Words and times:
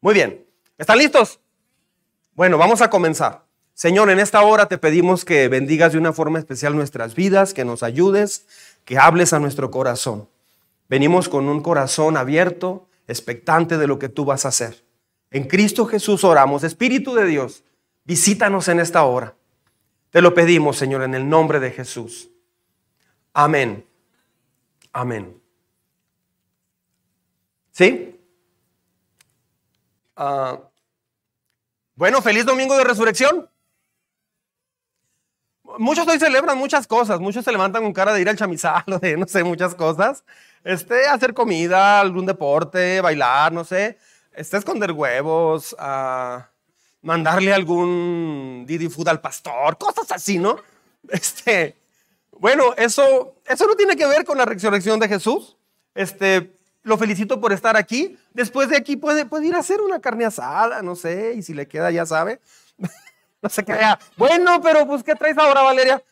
Muy 0.00 0.14
bien. 0.14 0.46
¿Están 0.78 0.98
listos? 0.98 1.40
Bueno, 2.34 2.56
vamos 2.56 2.80
a 2.80 2.88
comenzar. 2.88 3.44
Señor, 3.74 4.10
en 4.10 4.18
esta 4.18 4.42
hora 4.42 4.66
te 4.66 4.78
pedimos 4.78 5.24
que 5.24 5.48
bendigas 5.48 5.92
de 5.92 5.98
una 5.98 6.12
forma 6.12 6.38
especial 6.38 6.74
nuestras 6.74 7.14
vidas, 7.14 7.54
que 7.54 7.64
nos 7.64 7.82
ayudes, 7.82 8.46
que 8.84 8.98
hables 8.98 9.32
a 9.32 9.38
nuestro 9.38 9.70
corazón. 9.70 10.28
Venimos 10.88 11.28
con 11.28 11.48
un 11.48 11.62
corazón 11.62 12.16
abierto, 12.16 12.88
expectante 13.06 13.78
de 13.78 13.86
lo 13.86 13.98
que 13.98 14.08
tú 14.08 14.24
vas 14.24 14.44
a 14.44 14.48
hacer. 14.48 14.84
En 15.30 15.44
Cristo 15.44 15.86
Jesús 15.86 16.24
oramos. 16.24 16.64
Espíritu 16.64 17.14
de 17.14 17.26
Dios, 17.26 17.62
visítanos 18.04 18.68
en 18.68 18.80
esta 18.80 19.04
hora. 19.04 19.34
Te 20.10 20.20
lo 20.20 20.34
pedimos, 20.34 20.76
Señor, 20.76 21.02
en 21.02 21.14
el 21.14 21.28
nombre 21.28 21.60
de 21.60 21.70
Jesús. 21.70 22.30
Amén. 23.32 23.86
Amén. 24.92 25.40
¿Sí? 27.70 28.09
Ah, 30.22 30.58
bueno, 31.94 32.20
feliz 32.20 32.44
domingo 32.44 32.76
de 32.76 32.84
resurrección. 32.84 33.48
Muchos 35.78 36.06
hoy 36.06 36.18
celebran 36.18 36.58
muchas 36.58 36.86
cosas, 36.86 37.20
muchos 37.20 37.42
se 37.42 37.50
levantan 37.50 37.82
con 37.82 37.94
cara 37.94 38.12
de 38.12 38.20
ir 38.20 38.28
al 38.28 38.36
chamizal 38.36 38.84
o 38.92 38.98
de 38.98 39.16
no 39.16 39.26
sé, 39.26 39.44
muchas 39.44 39.74
cosas. 39.74 40.22
Este, 40.62 41.06
hacer 41.06 41.32
comida, 41.32 42.00
algún 42.00 42.26
deporte, 42.26 43.00
bailar, 43.00 43.50
no 43.50 43.64
sé. 43.64 43.96
Este, 44.32 44.58
esconder 44.58 44.92
huevos, 44.92 45.74
uh, 45.80 46.42
mandarle 47.00 47.54
algún 47.54 48.64
Didi 48.66 48.90
Food 48.90 49.08
al 49.08 49.22
pastor, 49.22 49.78
cosas 49.78 50.12
así, 50.12 50.38
¿no? 50.38 50.56
Este, 51.08 51.78
bueno, 52.32 52.74
eso, 52.76 53.36
eso 53.46 53.66
no 53.66 53.74
tiene 53.74 53.96
que 53.96 54.06
ver 54.06 54.26
con 54.26 54.36
la 54.36 54.44
resurrección 54.44 55.00
de 55.00 55.08
Jesús. 55.08 55.56
Este, 55.94 56.59
lo 56.82 56.96
felicito 56.98 57.40
por 57.40 57.52
estar 57.52 57.76
aquí. 57.76 58.16
Después 58.32 58.68
de 58.68 58.76
aquí 58.76 58.96
puede, 58.96 59.26
puede 59.26 59.46
ir 59.46 59.54
a 59.54 59.58
hacer 59.58 59.80
una 59.80 60.00
carne 60.00 60.24
asada, 60.24 60.82
no 60.82 60.96
sé, 60.96 61.34
y 61.36 61.42
si 61.42 61.54
le 61.54 61.68
queda 61.68 61.90
ya 61.90 62.06
sabe. 62.06 62.40
no 63.42 63.48
se 63.48 63.64
crea. 63.64 63.98
Bueno, 64.16 64.60
pero 64.62 64.86
pues, 64.86 65.02
¿qué 65.02 65.14
traes 65.14 65.38
ahora, 65.38 65.62
Valeria? 65.62 66.02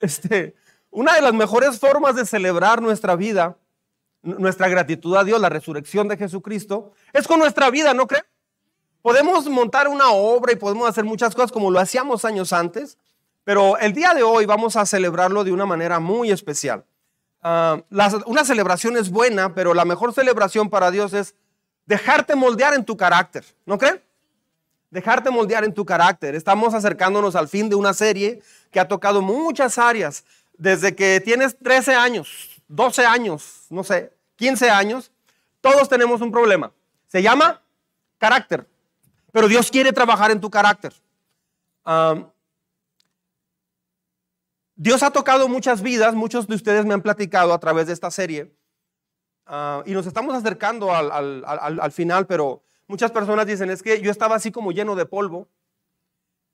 Este, 0.00 0.54
una 0.90 1.14
de 1.14 1.22
las 1.22 1.34
mejores 1.34 1.78
formas 1.78 2.16
de 2.16 2.24
celebrar 2.24 2.80
nuestra 2.80 3.16
vida, 3.16 3.56
nuestra 4.22 4.68
gratitud 4.68 5.16
a 5.16 5.24
Dios, 5.24 5.40
la 5.40 5.48
resurrección 5.48 6.08
de 6.08 6.16
Jesucristo, 6.16 6.92
es 7.12 7.26
con 7.26 7.38
nuestra 7.38 7.70
vida, 7.70 7.94
¿no 7.94 8.06
cree? 8.06 8.24
Podemos 9.02 9.48
montar 9.48 9.88
una 9.88 10.10
obra 10.10 10.52
y 10.52 10.56
podemos 10.56 10.88
hacer 10.88 11.04
muchas 11.04 11.34
cosas 11.34 11.52
como 11.52 11.70
lo 11.70 11.78
hacíamos 11.78 12.24
años 12.24 12.52
antes, 12.52 12.98
pero 13.44 13.78
el 13.78 13.94
día 13.94 14.12
de 14.14 14.22
hoy 14.22 14.44
vamos 14.44 14.76
a 14.76 14.84
celebrarlo 14.84 15.42
de 15.44 15.52
una 15.52 15.64
manera 15.64 16.00
muy 16.00 16.30
especial. 16.30 16.84
Ah, 17.42 17.82
una 18.26 18.44
celebración 18.44 18.96
es 18.96 19.10
buena, 19.10 19.54
pero 19.54 19.72
la 19.72 19.84
mejor 19.84 20.12
celebración 20.12 20.68
para 20.68 20.90
Dios 20.90 21.12
es 21.12 21.34
dejarte 21.86 22.34
moldear 22.34 22.74
en 22.74 22.84
tu 22.84 22.96
carácter, 22.96 23.44
¿no 23.64 23.78
creen? 23.78 24.02
Dejarte 24.90 25.30
moldear 25.30 25.64
en 25.64 25.72
tu 25.72 25.84
carácter. 25.84 26.34
Estamos 26.34 26.74
acercándonos 26.74 27.36
al 27.36 27.48
fin 27.48 27.68
de 27.68 27.76
una 27.76 27.94
serie 27.94 28.42
que 28.70 28.80
ha 28.80 28.88
tocado 28.88 29.22
muchas 29.22 29.78
áreas. 29.78 30.24
Desde 30.58 30.94
que 30.94 31.20
tienes 31.24 31.58
13 31.58 31.94
años, 31.94 32.62
12 32.68 33.06
años, 33.06 33.66
no 33.70 33.82
sé, 33.82 34.12
15 34.36 34.68
años, 34.68 35.10
todos 35.60 35.88
tenemos 35.88 36.20
un 36.20 36.30
problema. 36.30 36.72
Se 37.06 37.22
llama 37.22 37.62
carácter. 38.18 38.66
Pero 39.32 39.48
Dios 39.48 39.70
quiere 39.70 39.92
trabajar 39.92 40.30
en 40.30 40.40
tu 40.40 40.50
carácter. 40.50 40.92
Ah, 41.84 42.16
Dios 44.82 45.02
ha 45.02 45.10
tocado 45.10 45.46
muchas 45.46 45.82
vidas, 45.82 46.14
muchos 46.14 46.46
de 46.46 46.54
ustedes 46.54 46.86
me 46.86 46.94
han 46.94 47.02
platicado 47.02 47.52
a 47.52 47.60
través 47.60 47.86
de 47.86 47.92
esta 47.92 48.10
serie. 48.10 48.50
Ah, 49.44 49.82
y 49.84 49.92
nos 49.92 50.06
estamos 50.06 50.34
acercando 50.34 50.90
al, 50.94 51.92
final, 51.92 52.26
pero 52.26 52.62
muchas 52.86 53.10
personas 53.10 53.44
dicen, 53.44 53.68
es 53.68 53.82
que 53.82 54.00
yo 54.00 54.10
estaba 54.10 54.36
así 54.36 54.50
como 54.50 54.72
lleno 54.72 54.96
de 54.96 55.04
polvo 55.04 55.48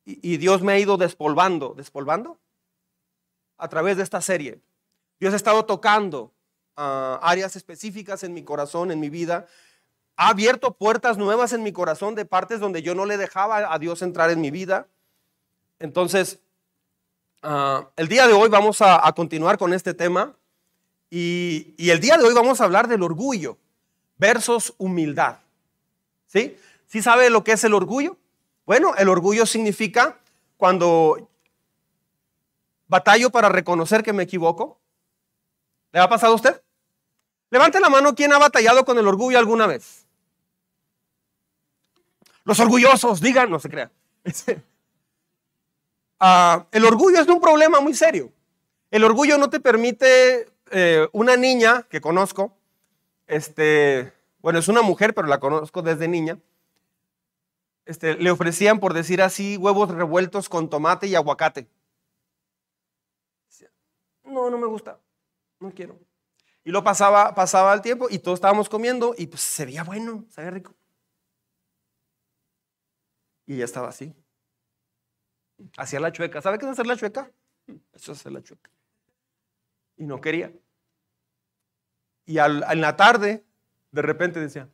y, 0.04 0.38
Dios 0.38 0.60
me 0.60 0.72
ha 0.72 0.78
ido 0.80 0.96
despolvando. 0.96 1.74
¿Despolvando? 1.76 2.36
A 3.58 3.68
través 3.68 3.96
de 3.96 4.02
esta 4.02 4.20
serie. 4.20 4.60
Dios 5.20 5.32
ha 5.32 5.36
estado 5.36 5.64
tocando 5.64 6.32
ah, 6.74 7.20
áreas 7.22 7.54
específicas 7.54 8.24
en 8.24 8.34
mi 8.34 8.42
corazón, 8.42 8.90
en 8.90 8.98
mi 8.98 9.08
vida. 9.08 9.46
Ha 10.16 10.30
abierto 10.30 10.72
puertas 10.72 11.16
nuevas 11.16 11.52
en 11.52 11.62
mi 11.62 11.70
corazón 11.70 12.16
de 12.16 12.24
partes 12.24 12.58
donde 12.58 12.82
yo 12.82 12.96
no 12.96 13.06
le 13.06 13.18
dejaba 13.18 13.72
a 13.72 13.78
Dios 13.78 14.02
entrar 14.02 14.30
en 14.30 14.40
mi 14.40 14.50
vida. 14.50 14.88
Entonces, 15.78 16.40
Ah, 17.42 17.88
el 17.96 18.08
día 18.08 18.26
de 18.26 18.32
hoy 18.32 18.48
vamos 18.48 18.80
a, 18.80 19.12
continuar 19.12 19.58
con 19.58 19.72
este 19.72 19.94
tema 19.94 20.34
y, 21.10 21.74
el 21.78 22.00
día 22.00 22.16
de 22.16 22.24
hoy 22.24 22.34
vamos 22.34 22.60
a 22.60 22.64
hablar 22.64 22.88
del 22.88 23.02
orgullo 23.02 23.58
versus 24.18 24.74
humildad. 24.78 25.38
¿Sí? 26.26 26.56
¿Sí 26.86 27.02
sabe 27.02 27.30
lo 27.30 27.44
que 27.44 27.52
es 27.52 27.64
el 27.64 27.74
orgullo? 27.74 28.16
Bueno, 28.64 28.94
el 28.96 29.08
orgullo 29.08 29.46
significa 29.46 30.18
cuando 30.56 31.28
batallo 32.88 33.30
para 33.30 33.48
reconocer 33.48 34.02
que 34.02 34.12
me 34.12 34.24
equivoco. 34.24 34.80
¿Le 35.92 36.00
ha 36.00 36.08
pasado 36.08 36.32
a 36.32 36.36
usted? 36.36 36.62
Levante 37.50 37.80
la 37.80 37.88
mano 37.88 38.14
quien 38.14 38.32
ha 38.32 38.38
batallado 38.38 38.84
con 38.84 38.98
el 38.98 39.06
orgullo 39.06 39.38
alguna 39.38 39.66
vez. 39.66 40.04
Los 42.44 42.60
orgullosos, 42.60 43.20
digan, 43.20 43.50
no 43.50 43.58
se 43.58 43.68
crean. 43.68 43.92
Ah, 46.18 46.66
el 46.72 46.84
orgullo 46.84 47.20
es 47.20 47.28
un 47.28 47.40
problema 47.40 47.80
muy 47.80 47.94
serio. 47.94 48.32
El 48.90 49.04
orgullo 49.04 49.36
no 49.38 49.50
te 49.50 49.60
permite, 49.60 50.50
eh, 50.70 51.08
una 51.12 51.36
niña 51.36 51.82
que 51.90 52.00
conozco, 52.00 52.56
este, 53.26 54.12
bueno, 54.38 54.58
es 54.58 54.68
una 54.68 54.82
mujer, 54.82 55.14
pero 55.14 55.28
la 55.28 55.40
conozco 55.40 55.82
desde 55.82 56.08
niña, 56.08 56.38
este, 57.84 58.14
le 58.16 58.30
ofrecían, 58.30 58.80
por 58.80 58.94
decir 58.94 59.22
así, 59.22 59.56
huevos 59.56 59.90
revueltos 59.90 60.48
con 60.48 60.70
tomate 60.70 61.06
y 61.06 61.14
aguacate. 61.14 61.68
No, 64.24 64.50
no 64.50 64.58
me 64.58 64.66
gusta, 64.66 64.98
no 65.60 65.70
quiero. 65.72 65.98
Y 66.64 66.72
lo 66.72 66.82
pasaba, 66.82 67.34
pasaba 67.34 67.72
el 67.74 67.80
tiempo 67.80 68.08
y 68.10 68.18
todos 68.18 68.38
estábamos 68.38 68.68
comiendo 68.68 69.14
y 69.16 69.28
pues 69.28 69.40
se 69.42 69.64
veía 69.64 69.84
bueno, 69.84 70.24
se 70.30 70.40
veía 70.40 70.50
rico. 70.50 70.74
Y 73.46 73.54
ella 73.54 73.64
estaba 73.64 73.88
así. 73.88 74.12
Hacía 75.76 76.00
la 76.00 76.12
chueca. 76.12 76.40
¿Sabe 76.42 76.58
qué 76.58 76.66
es 76.66 76.72
hacer 76.72 76.86
la 76.86 76.96
chueca? 76.96 77.30
Eso 77.92 78.12
es 78.12 78.20
hacer 78.20 78.32
la 78.32 78.42
chueca. 78.42 78.70
Y 79.96 80.04
no 80.04 80.20
quería. 80.20 80.52
Y 82.24 82.38
en 82.38 82.80
la 82.80 82.96
tarde, 82.96 83.44
de 83.92 84.02
repente 84.02 84.40
decía, 84.40 84.68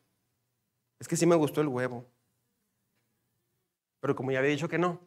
es 0.99 1.07
que 1.07 1.17
sí 1.17 1.27
me 1.27 1.37
gustó 1.37 1.61
el 1.61 1.69
huevo. 1.69 2.07
Pero 4.01 4.17
como 4.17 4.33
ya 4.33 4.41
había 4.41 4.51
dicho 4.51 4.69
que 4.69 4.79
no. 4.79 5.01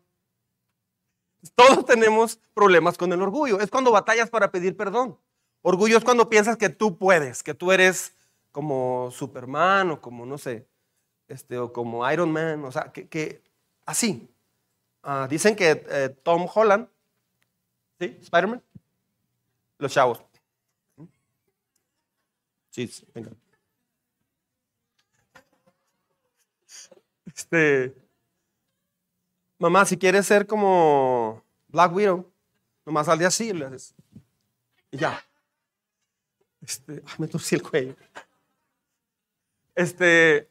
Todos 1.53 1.85
tenemos 1.85 2.39
problemas 2.53 2.97
con 2.97 3.11
el 3.11 3.21
orgullo. 3.21 3.59
Es 3.59 3.69
cuando 3.69 3.91
batallas 3.91 4.29
para 4.29 4.51
pedir 4.51 4.77
perdón. 4.77 5.19
Orgullo 5.61 5.97
es 5.97 6.03
cuando 6.03 6.29
piensas 6.29 6.57
que 6.57 6.69
tú 6.69 6.97
puedes, 6.97 7.43
que 7.43 7.53
tú 7.53 7.71
eres 7.71 8.15
como 8.51 9.09
Superman 9.11 9.91
o 9.91 10.01
como, 10.01 10.25
no 10.25 10.37
sé, 10.37 10.67
este, 11.27 11.57
o 11.57 11.73
como 11.73 12.09
Iron 12.11 12.31
Man, 12.31 12.63
o 12.63 12.71
sea, 12.71 12.91
que 12.93 13.41
así. 13.85 14.29
Ah, 15.07 15.27
dicen 15.29 15.55
que 15.55 15.85
eh, 15.87 16.09
Tom 16.23 16.47
Holland, 16.51 16.89
¿sí? 17.99 18.17
Spider-Man, 18.23 18.63
los 19.77 19.93
chavos. 19.93 20.19
Sí, 22.71 22.91
venga. 23.13 23.29
Este, 27.27 27.95
mamá, 29.59 29.85
si 29.85 29.95
quieres 29.95 30.25
ser 30.25 30.47
como 30.47 31.45
Black 31.67 31.93
Widow, 31.93 32.33
nomás 32.83 33.07
al 33.07 33.19
día 33.19 33.27
así 33.27 33.53
le 33.53 33.65
haces. 33.65 33.93
Y 34.89 34.97
ya. 34.97 35.23
Este, 36.61 37.03
me 37.19 37.27
torcí 37.27 37.53
el 37.53 37.61
cuello. 37.61 37.95
Este, 39.75 40.49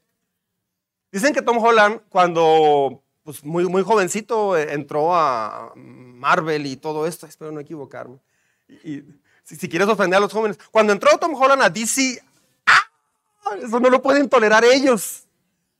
dicen 1.10 1.34
que 1.34 1.42
Tom 1.42 1.58
Holland, 1.58 2.02
cuando 2.08 3.03
pues 3.24 3.42
muy, 3.42 3.64
muy 3.64 3.82
jovencito 3.82 4.56
eh, 4.56 4.74
entró 4.74 5.14
a 5.14 5.72
Marvel 5.74 6.66
y 6.66 6.76
todo 6.76 7.06
esto, 7.06 7.26
espero 7.26 7.50
no 7.50 7.60
equivocarme. 7.60 8.20
Y, 8.68 9.02
si, 9.42 9.68
quieres 9.68 9.88
ofender 9.88 10.18
a 10.18 10.20
los 10.20 10.32
jóvenes, 10.32 10.58
cuando 10.70 10.92
entró 10.92 11.18
Tom 11.18 11.34
Holland 11.34 11.62
a 11.62 11.70
DC, 11.70 12.22
¡ah! 12.66 13.56
eso 13.62 13.80
no 13.80 13.90
lo 13.90 14.00
pueden 14.00 14.28
tolerar 14.28 14.64
ellos. 14.64 15.26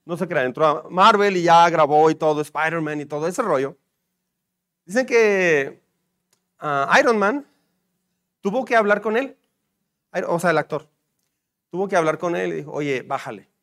No 0.07 0.17
se 0.17 0.27
crea, 0.27 0.45
entró 0.45 0.67
a 0.67 0.91
Marvel 0.91 1.37
y 1.37 1.43
ya 1.43 1.69
grabó 1.71 2.11
y 2.11 2.15
todo, 2.15 2.41
Spider-Man 2.41 3.03
y 3.03 3.07
todo 3.07 3.27
ese 3.27 3.43
rollo. 3.43 3.77
Dicen 4.85 5.07
que 5.07 5.83
ah, 6.59 6.95
Iron 7.01 7.19
Man 7.19 7.47
tuvo 8.41 8.65
que 8.65 8.77
hablar 8.77 9.01
con 9.01 9.17
él, 9.17 9.37
o 10.29 10.39
sea, 10.39 10.51
el 10.51 10.59
actor, 10.59 10.89
tuvo 11.71 11.89
que 11.89 11.97
hablar 11.97 12.19
con 12.19 12.37
él 12.37 12.53
y 12.53 12.57
dijo, 12.57 12.73
oye, 12.73 13.03
bájale 13.03 13.54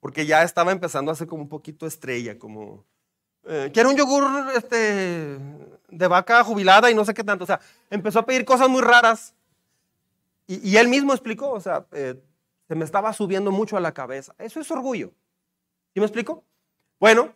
porque 0.00 0.26
ya 0.26 0.42
estaba 0.42 0.72
empezando 0.72 1.12
a 1.12 1.14
ser 1.14 1.26
como 1.26 1.42
un 1.42 1.48
poquito 1.48 1.86
estrella, 1.86 2.38
como, 2.38 2.84
eh, 3.44 3.70
quiero 3.72 3.90
un 3.90 3.96
yogur 3.96 4.24
este, 4.56 5.38
de 5.88 6.06
vaca 6.08 6.42
jubilada 6.44 6.90
y 6.90 6.94
no 6.94 7.04
sé 7.04 7.14
qué 7.14 7.24
tanto. 7.24 7.44
O 7.44 7.46
sea, 7.46 7.60
empezó 7.90 8.18
a 8.18 8.26
pedir 8.26 8.44
cosas 8.44 8.68
muy 8.68 8.82
raras. 8.82 9.34
Y, 10.46 10.76
él 10.76 10.88
mismo 10.88 11.12
explicó, 11.12 11.50
o 11.50 11.60
sea, 11.60 11.86
eh, 11.92 12.20
se 12.66 12.74
me 12.74 12.84
estaba 12.84 13.12
subiendo 13.12 13.52
mucho 13.52 13.76
a 13.76 13.80
la 13.80 13.92
cabeza. 13.92 14.34
Eso 14.36 14.58
es 14.58 14.68
orgullo. 14.72 15.12
¿Sí 15.94 16.00
me 16.00 16.06
explico? 16.06 16.42
Bueno, 16.98 17.32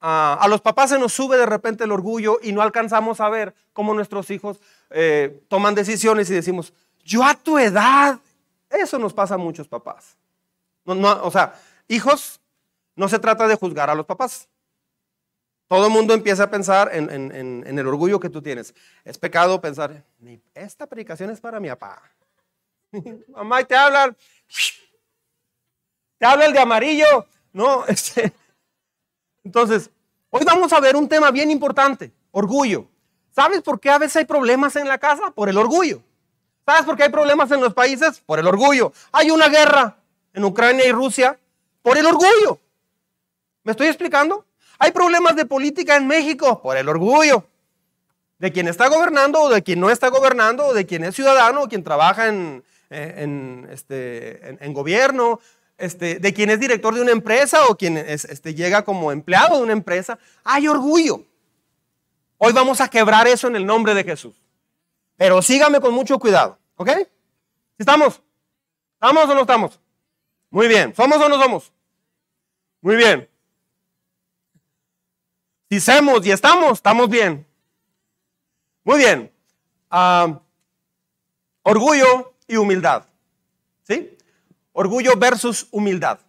a 0.00 0.46
los 0.48 0.60
papás 0.60 0.90
se 0.90 0.98
nos 0.98 1.12
sube 1.12 1.36
de 1.36 1.46
repente 1.46 1.84
el 1.84 1.92
orgullo 1.92 2.38
y 2.42 2.52
no 2.52 2.60
alcanzamos 2.60 3.20
a 3.20 3.28
ver 3.28 3.54
cómo 3.72 3.94
nuestros 3.94 4.30
hijos 4.30 4.60
eh, 4.90 5.44
toman 5.48 5.76
decisiones 5.76 6.28
y 6.30 6.34
decimos, 6.34 6.74
yo 7.04 7.24
a 7.24 7.34
tu 7.34 7.58
edad, 7.58 8.18
eso 8.68 8.98
nos 8.98 9.14
pasa 9.14 9.34
a 9.34 9.38
muchos 9.38 9.68
papás. 9.68 10.16
No, 10.84 11.22
o 11.22 11.30
sea, 11.30 11.54
hijos, 11.92 12.40
no 12.96 13.08
se 13.08 13.18
trata 13.18 13.46
de 13.46 13.56
juzgar 13.56 13.90
a 13.90 13.94
los 13.94 14.06
papás. 14.06 14.48
Todo 15.68 15.86
el 15.86 15.92
mundo 15.92 16.12
empieza 16.12 16.44
a 16.44 16.50
pensar 16.50 16.90
en, 16.92 17.08
el 17.66 17.86
orgullo 17.86 18.20
que 18.20 18.28
tú 18.28 18.42
tienes. 18.42 18.74
Es 19.04 19.16
pecado 19.16 19.60
pensar, 19.60 20.04
esta 20.54 20.86
predicación 20.86 21.30
es 21.30 21.40
para 21.40 21.60
mi 21.60 21.68
papá. 21.68 22.02
Mamá, 23.28 23.64
te 23.64 23.74
hablan, 23.74 24.14
te 26.18 26.26
habla 26.26 26.46
el 26.46 26.52
de 26.52 26.58
amarillo. 26.58 27.26
No, 27.52 27.86
este. 27.88 28.32
Entonces, 29.44 29.90
hoy 30.30 30.44
vamos 30.44 30.72
a 30.72 30.80
ver 30.80 30.94
un 30.94 31.08
tema 31.08 31.30
bien 31.30 31.50
importante, 31.50 32.12
orgullo. 32.32 32.86
¿Sabes 33.34 33.62
por 33.62 33.80
qué 33.80 33.88
a 33.88 33.98
veces 33.98 34.16
hay 34.16 34.24
problemas 34.26 34.76
en 34.76 34.86
la 34.86 34.98
casa? 34.98 35.30
Por 35.30 35.48
el 35.48 35.56
orgullo. 35.56 36.02
¿Sabes 36.66 36.84
por 36.84 36.96
qué 36.96 37.04
hay 37.04 37.08
problemas 37.08 37.50
en 37.50 37.62
los 37.62 37.72
países? 37.72 38.20
Por 38.20 38.38
el 38.38 38.46
orgullo. 38.46 38.92
Hay 39.10 39.30
una 39.30 39.48
guerra 39.48 39.96
en 40.34 40.44
Ucrania 40.44 40.86
y 40.86 40.92
Rusia 40.92 41.38
por 41.82 41.98
el 41.98 42.06
orgullo. 42.06 42.60
¿Me 43.64 43.72
estoy 43.72 43.88
explicando? 43.88 44.46
Hay 44.78 44.92
problemas 44.92 45.36
de 45.36 45.44
política 45.44 45.96
en 45.96 46.06
México 46.06 46.60
por 46.62 46.76
el 46.76 46.88
orgullo. 46.88 47.46
De 48.38 48.50
quien 48.50 48.66
está 48.66 48.88
gobernando 48.88 49.40
o 49.40 49.48
de 49.48 49.62
quien 49.62 49.78
no 49.78 49.90
está 49.90 50.08
gobernando, 50.08 50.66
o 50.66 50.74
de 50.74 50.84
quien 50.84 51.04
es 51.04 51.14
ciudadano 51.14 51.62
o 51.62 51.68
quien 51.68 51.84
trabaja 51.84 52.28
en, 52.28 52.64
eh, 52.90 53.68
este, 53.70 54.58
gobierno, 54.72 55.38
este, 55.78 56.18
de 56.18 56.34
quien 56.34 56.50
es 56.50 56.58
director 56.58 56.94
de 56.94 57.02
una 57.02 57.12
empresa 57.12 57.66
o 57.66 57.76
quien 57.76 57.96
este, 57.96 58.54
llega 58.54 58.84
como 58.84 59.12
empleado 59.12 59.58
de 59.58 59.62
una 59.62 59.72
empresa. 59.72 60.18
Hay 60.42 60.66
orgullo. 60.66 61.24
Hoy 62.38 62.52
vamos 62.52 62.80
a 62.80 62.88
quebrar 62.88 63.28
eso 63.28 63.46
en 63.46 63.54
el 63.54 63.64
nombre 63.64 63.94
de 63.94 64.02
Jesús. 64.02 64.34
Pero 65.16 65.40
sígame 65.40 65.80
con 65.80 65.94
mucho 65.94 66.18
cuidado, 66.18 66.58
¿ok? 66.74 66.90
¿Estamos? 67.78 68.20
¿Estamos 68.94 69.24
o 69.28 69.34
no 69.34 69.40
estamos? 69.42 69.81
Muy 70.52 70.68
bien. 70.68 70.94
¿Somos 70.94 71.16
o 71.16 71.28
no 71.30 71.42
somos? 71.42 71.72
Muy 72.82 72.94
bien. 72.94 73.28
Si 75.70 75.80
somos 75.80 76.24
y 76.26 76.30
estamos, 76.30 76.72
estamos 76.74 77.08
bien. 77.08 77.46
Muy 78.84 78.98
bien. 78.98 79.32
Ah, 79.90 80.38
orgullo 81.62 82.34
y 82.46 82.56
humildad. 82.56 83.06
¿Sí? 83.82 84.14
Orgullo 84.72 85.16
versus 85.16 85.66
humildad. 85.70 86.20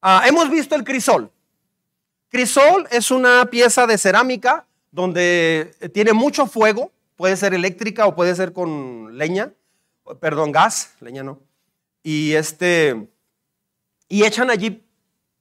Ah, 0.00 0.24
hemos 0.26 0.48
visto 0.48 0.74
el 0.74 0.82
crisol. 0.82 1.30
Crisol 2.30 2.88
es 2.90 3.10
una 3.10 3.44
pieza 3.44 3.86
de 3.86 3.98
cerámica 3.98 4.66
donde 4.90 5.76
tiene 5.92 6.14
mucho 6.14 6.46
fuego, 6.46 6.90
puede 7.16 7.36
ser 7.36 7.52
eléctrica 7.52 8.06
o 8.06 8.14
puede 8.14 8.34
ser 8.34 8.54
con 8.54 9.18
leña, 9.18 9.52
perdón, 10.18 10.50
gas, 10.50 10.94
leña 11.00 11.22
no. 11.22 11.51
Y 12.02 12.32
este 12.32 13.08
y 14.08 14.24
echan 14.24 14.50
allí 14.50 14.84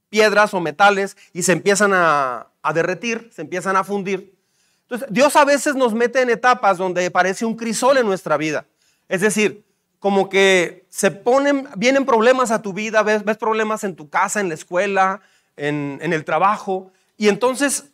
piedras 0.09 0.53
o 0.53 0.59
metales 0.59 1.17
y 1.33 1.43
se 1.43 1.51
empiezan 1.51 1.93
a, 1.93 2.47
a 2.61 2.73
derretir, 2.73 3.29
se 3.33 3.41
empiezan 3.41 3.75
a 3.75 3.83
fundir. 3.83 4.37
Entonces, 4.83 5.07
Dios 5.11 5.35
a 5.35 5.45
veces 5.45 5.75
nos 5.75 5.93
mete 5.93 6.21
en 6.21 6.29
etapas 6.29 6.77
donde 6.77 7.09
parece 7.11 7.45
un 7.45 7.55
crisol 7.55 7.97
en 7.97 8.05
nuestra 8.05 8.37
vida. 8.37 8.65
Es 9.09 9.21
decir, 9.21 9.65
como 9.99 10.29
que 10.29 10.85
se 10.89 11.11
ponen, 11.11 11.67
vienen 11.75 12.05
problemas 12.05 12.51
a 12.51 12.61
tu 12.61 12.73
vida, 12.73 13.03
ves, 13.03 13.23
ves 13.23 13.37
problemas 13.37 13.83
en 13.83 13.95
tu 13.95 14.09
casa, 14.09 14.39
en 14.39 14.49
la 14.49 14.55
escuela, 14.55 15.21
en, 15.57 15.99
en 16.01 16.13
el 16.13 16.25
trabajo, 16.25 16.91
y 17.17 17.27
entonces 17.27 17.91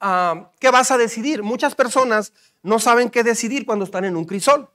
Ah, 0.00 0.50
¿qué 0.58 0.70
vas 0.70 0.90
a 0.90 0.96
decidir? 0.96 1.42
Muchas 1.42 1.74
personas 1.74 2.32
no 2.62 2.78
saben 2.78 3.10
qué 3.10 3.22
decidir 3.22 3.66
cuando 3.66 3.84
están 3.84 4.06
en 4.06 4.16
un 4.16 4.24
crisol. 4.24 4.70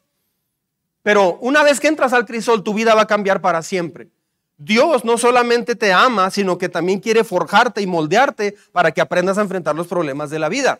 Pero 1.06 1.38
una 1.40 1.62
vez 1.62 1.80
que 1.80 1.88
entras 1.88 2.14
al 2.14 2.26
crisol, 2.26 2.64
tu 2.64 2.74
vida 2.74 2.96
va 2.96 3.04
a 3.04 3.06
cambiar 3.06 3.40
para 3.40 3.62
siempre. 3.62 4.10
Dios 4.58 5.06
no 5.06 5.20
solamente 5.20 5.76
te 5.76 5.94
ama, 5.94 6.32
sino 6.32 6.58
que 6.58 6.68
también 6.68 7.00
quiere 7.00 7.24
forjarte 7.24 7.80
y 7.84 7.86
moldearte 7.86 8.56
para 8.72 8.92
que 8.92 9.02
aprendas 9.02 9.38
a 9.38 9.44
enfrentar 9.44 9.76
los 9.76 9.86
problemas 9.86 10.32
de 10.32 10.40
la 10.40 10.50
vida. 10.50 10.80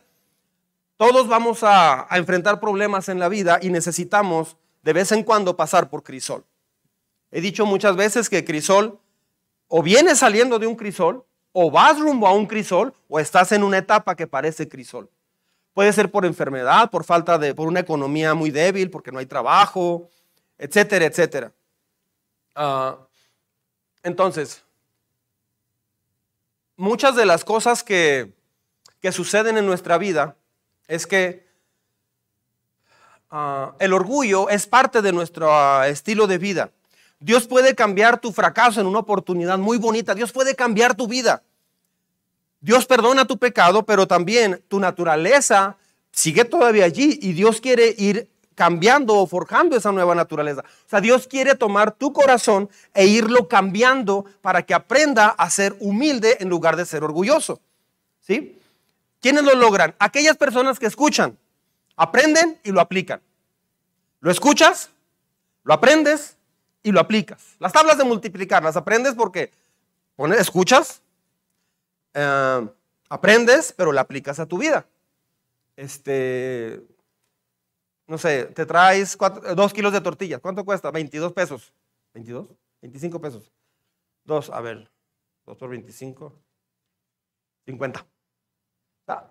Todos 0.98 1.28
vamos 1.28 1.60
a, 1.62 2.08
enfrentar 2.10 2.60
problemas 2.60 3.08
en 3.08 3.20
la 3.20 3.30
vida 3.30 3.60
y 3.62 3.70
necesitamos 3.70 4.58
de 4.82 4.94
vez 4.94 5.12
en 5.12 5.22
cuando 5.22 5.56
pasar 5.56 5.92
por 5.92 6.02
crisol. 6.02 6.44
He 7.30 7.40
dicho 7.40 7.68
muchas 7.68 7.96
veces 7.96 8.28
que 8.28 8.44
crisol 8.44 8.98
o 9.68 9.84
viene 9.84 10.16
saliendo 10.16 10.58
de 10.58 10.66
un 10.66 10.76
crisol 10.76 11.24
o 11.52 11.70
vas 11.70 12.00
rumbo 12.00 12.26
a 12.26 12.34
un 12.34 12.48
crisol 12.48 12.96
o 13.10 13.20
estás 13.20 13.52
en 13.52 13.64
una 13.64 13.78
etapa 13.78 14.16
que 14.16 14.26
parece 14.26 14.68
crisol. 14.68 15.08
Puede 15.76 15.94
ser 15.94 16.10
por 16.10 16.26
enfermedad, 16.26 16.90
por 16.90 17.04
falta 17.04 17.38
de, 17.38 17.54
por 17.54 17.68
una 17.68 17.82
economía 17.82 18.34
muy 18.34 18.50
débil, 18.50 18.90
porque 18.90 19.12
no 19.12 19.20
hay 19.20 19.28
trabajo, 19.28 20.10
etcétera, 20.58 21.06
etcétera. 21.06 21.52
Ah, 22.56 22.98
entonces, 24.04 24.64
muchas 26.78 27.16
de 27.16 27.26
las 27.26 27.44
cosas 27.44 27.84
que, 27.84 28.34
que 29.02 29.12
suceden 29.12 29.58
en 29.58 29.66
nuestra 29.66 29.98
vida 29.98 30.36
es 30.88 31.08
que 31.08 31.46
ah, 33.30 33.76
el 33.80 33.94
orgullo 33.94 34.50
es 34.50 34.68
parte 34.68 35.02
de 35.02 35.12
nuestro 35.12 35.54
ah, 35.54 35.88
estilo 35.88 36.28
de 36.28 36.38
vida. 36.38 36.72
Dios 37.20 37.48
puede 37.48 37.76
cambiar 37.76 38.20
tu 38.20 38.32
fracaso 38.32 38.82
en 38.82 38.88
una 38.88 39.00
oportunidad 39.00 39.58
muy 39.58 39.78
bonita. 39.78 40.14
Dios 40.14 40.32
puede 40.32 40.56
cambiar 40.56 40.96
tu 40.96 41.08
vida. 41.08 41.44
Dios 42.60 42.86
perdona 42.86 43.26
tu 43.26 43.38
pecado, 43.38 43.86
pero 43.86 44.08
también 44.08 44.64
tu 44.68 44.80
naturaleza 44.80 45.78
sigue 46.12 46.46
todavía 46.46 46.86
allí 46.86 47.20
y 47.22 47.34
Dios 47.34 47.62
quiere 47.62 47.94
ir 47.98 48.30
cambiando 48.56 49.16
o 49.16 49.28
forjando 49.28 49.76
esa 49.76 49.92
nueva 49.92 50.16
naturaleza. 50.16 50.62
O 50.62 50.90
sea, 50.90 51.02
Dios 51.02 51.28
quiere 51.28 51.56
tomar 51.56 51.92
tu 51.92 52.14
corazón 52.14 52.70
e 52.94 53.06
irlo 53.06 53.48
cambiando 53.48 54.26
para 54.42 54.64
que 54.64 54.74
aprenda 54.74 55.28
a 55.28 55.50
ser 55.50 55.76
humilde 55.80 56.38
en 56.40 56.50
lugar 56.50 56.78
de 56.78 56.86
ser 56.86 57.04
orgulloso. 57.04 57.60
¿Sí? 58.22 58.58
¿Quiénes 59.22 59.44
lo 59.44 59.54
logran? 59.56 59.94
Aquellas 60.00 60.38
personas 60.38 60.80
que 60.80 60.88
escuchan, 60.88 61.38
aprenden 61.96 62.60
y 62.64 62.72
lo 62.72 62.82
aplican. 62.82 63.22
Lo 64.22 64.32
escuchas, 64.32 64.90
lo 65.64 65.74
aprendes 65.74 66.38
y 66.82 66.92
lo 66.92 67.00
aplicas. 67.00 67.56
Las 67.60 67.74
tablas 67.74 67.98
de 67.98 68.04
multiplicar 68.04 68.64
las 68.64 68.78
aprendes 68.78 69.14
porque 69.16 69.52
pones, 70.16 70.40
escuchas, 70.40 71.02
eh, 72.14 72.68
aprendes, 73.10 73.74
pero 73.76 73.92
la 73.92 74.02
aplicas 74.02 74.40
a 74.40 74.46
tu 74.46 74.58
vida. 74.58 74.86
Este, 75.76 76.82
no 78.08 78.18
sé, 78.18 78.46
te 78.46 78.66
traes 78.66 79.18
dos 79.56 79.74
kilos 79.74 79.94
de 79.94 80.02
tortillas. 80.02 80.40
¿Cuánto 80.40 80.64
cuesta? 80.64 80.92
22 80.92 81.34
pesos. 81.34 81.74
¿22? 82.14 82.48
25 82.82 83.20
pesos. 83.20 83.52
Dos, 84.24 84.50
a 84.50 84.62
ver, 84.62 84.92
dos 85.46 85.58
por 85.58 85.70
25. 85.70 86.34
50. 87.66 88.06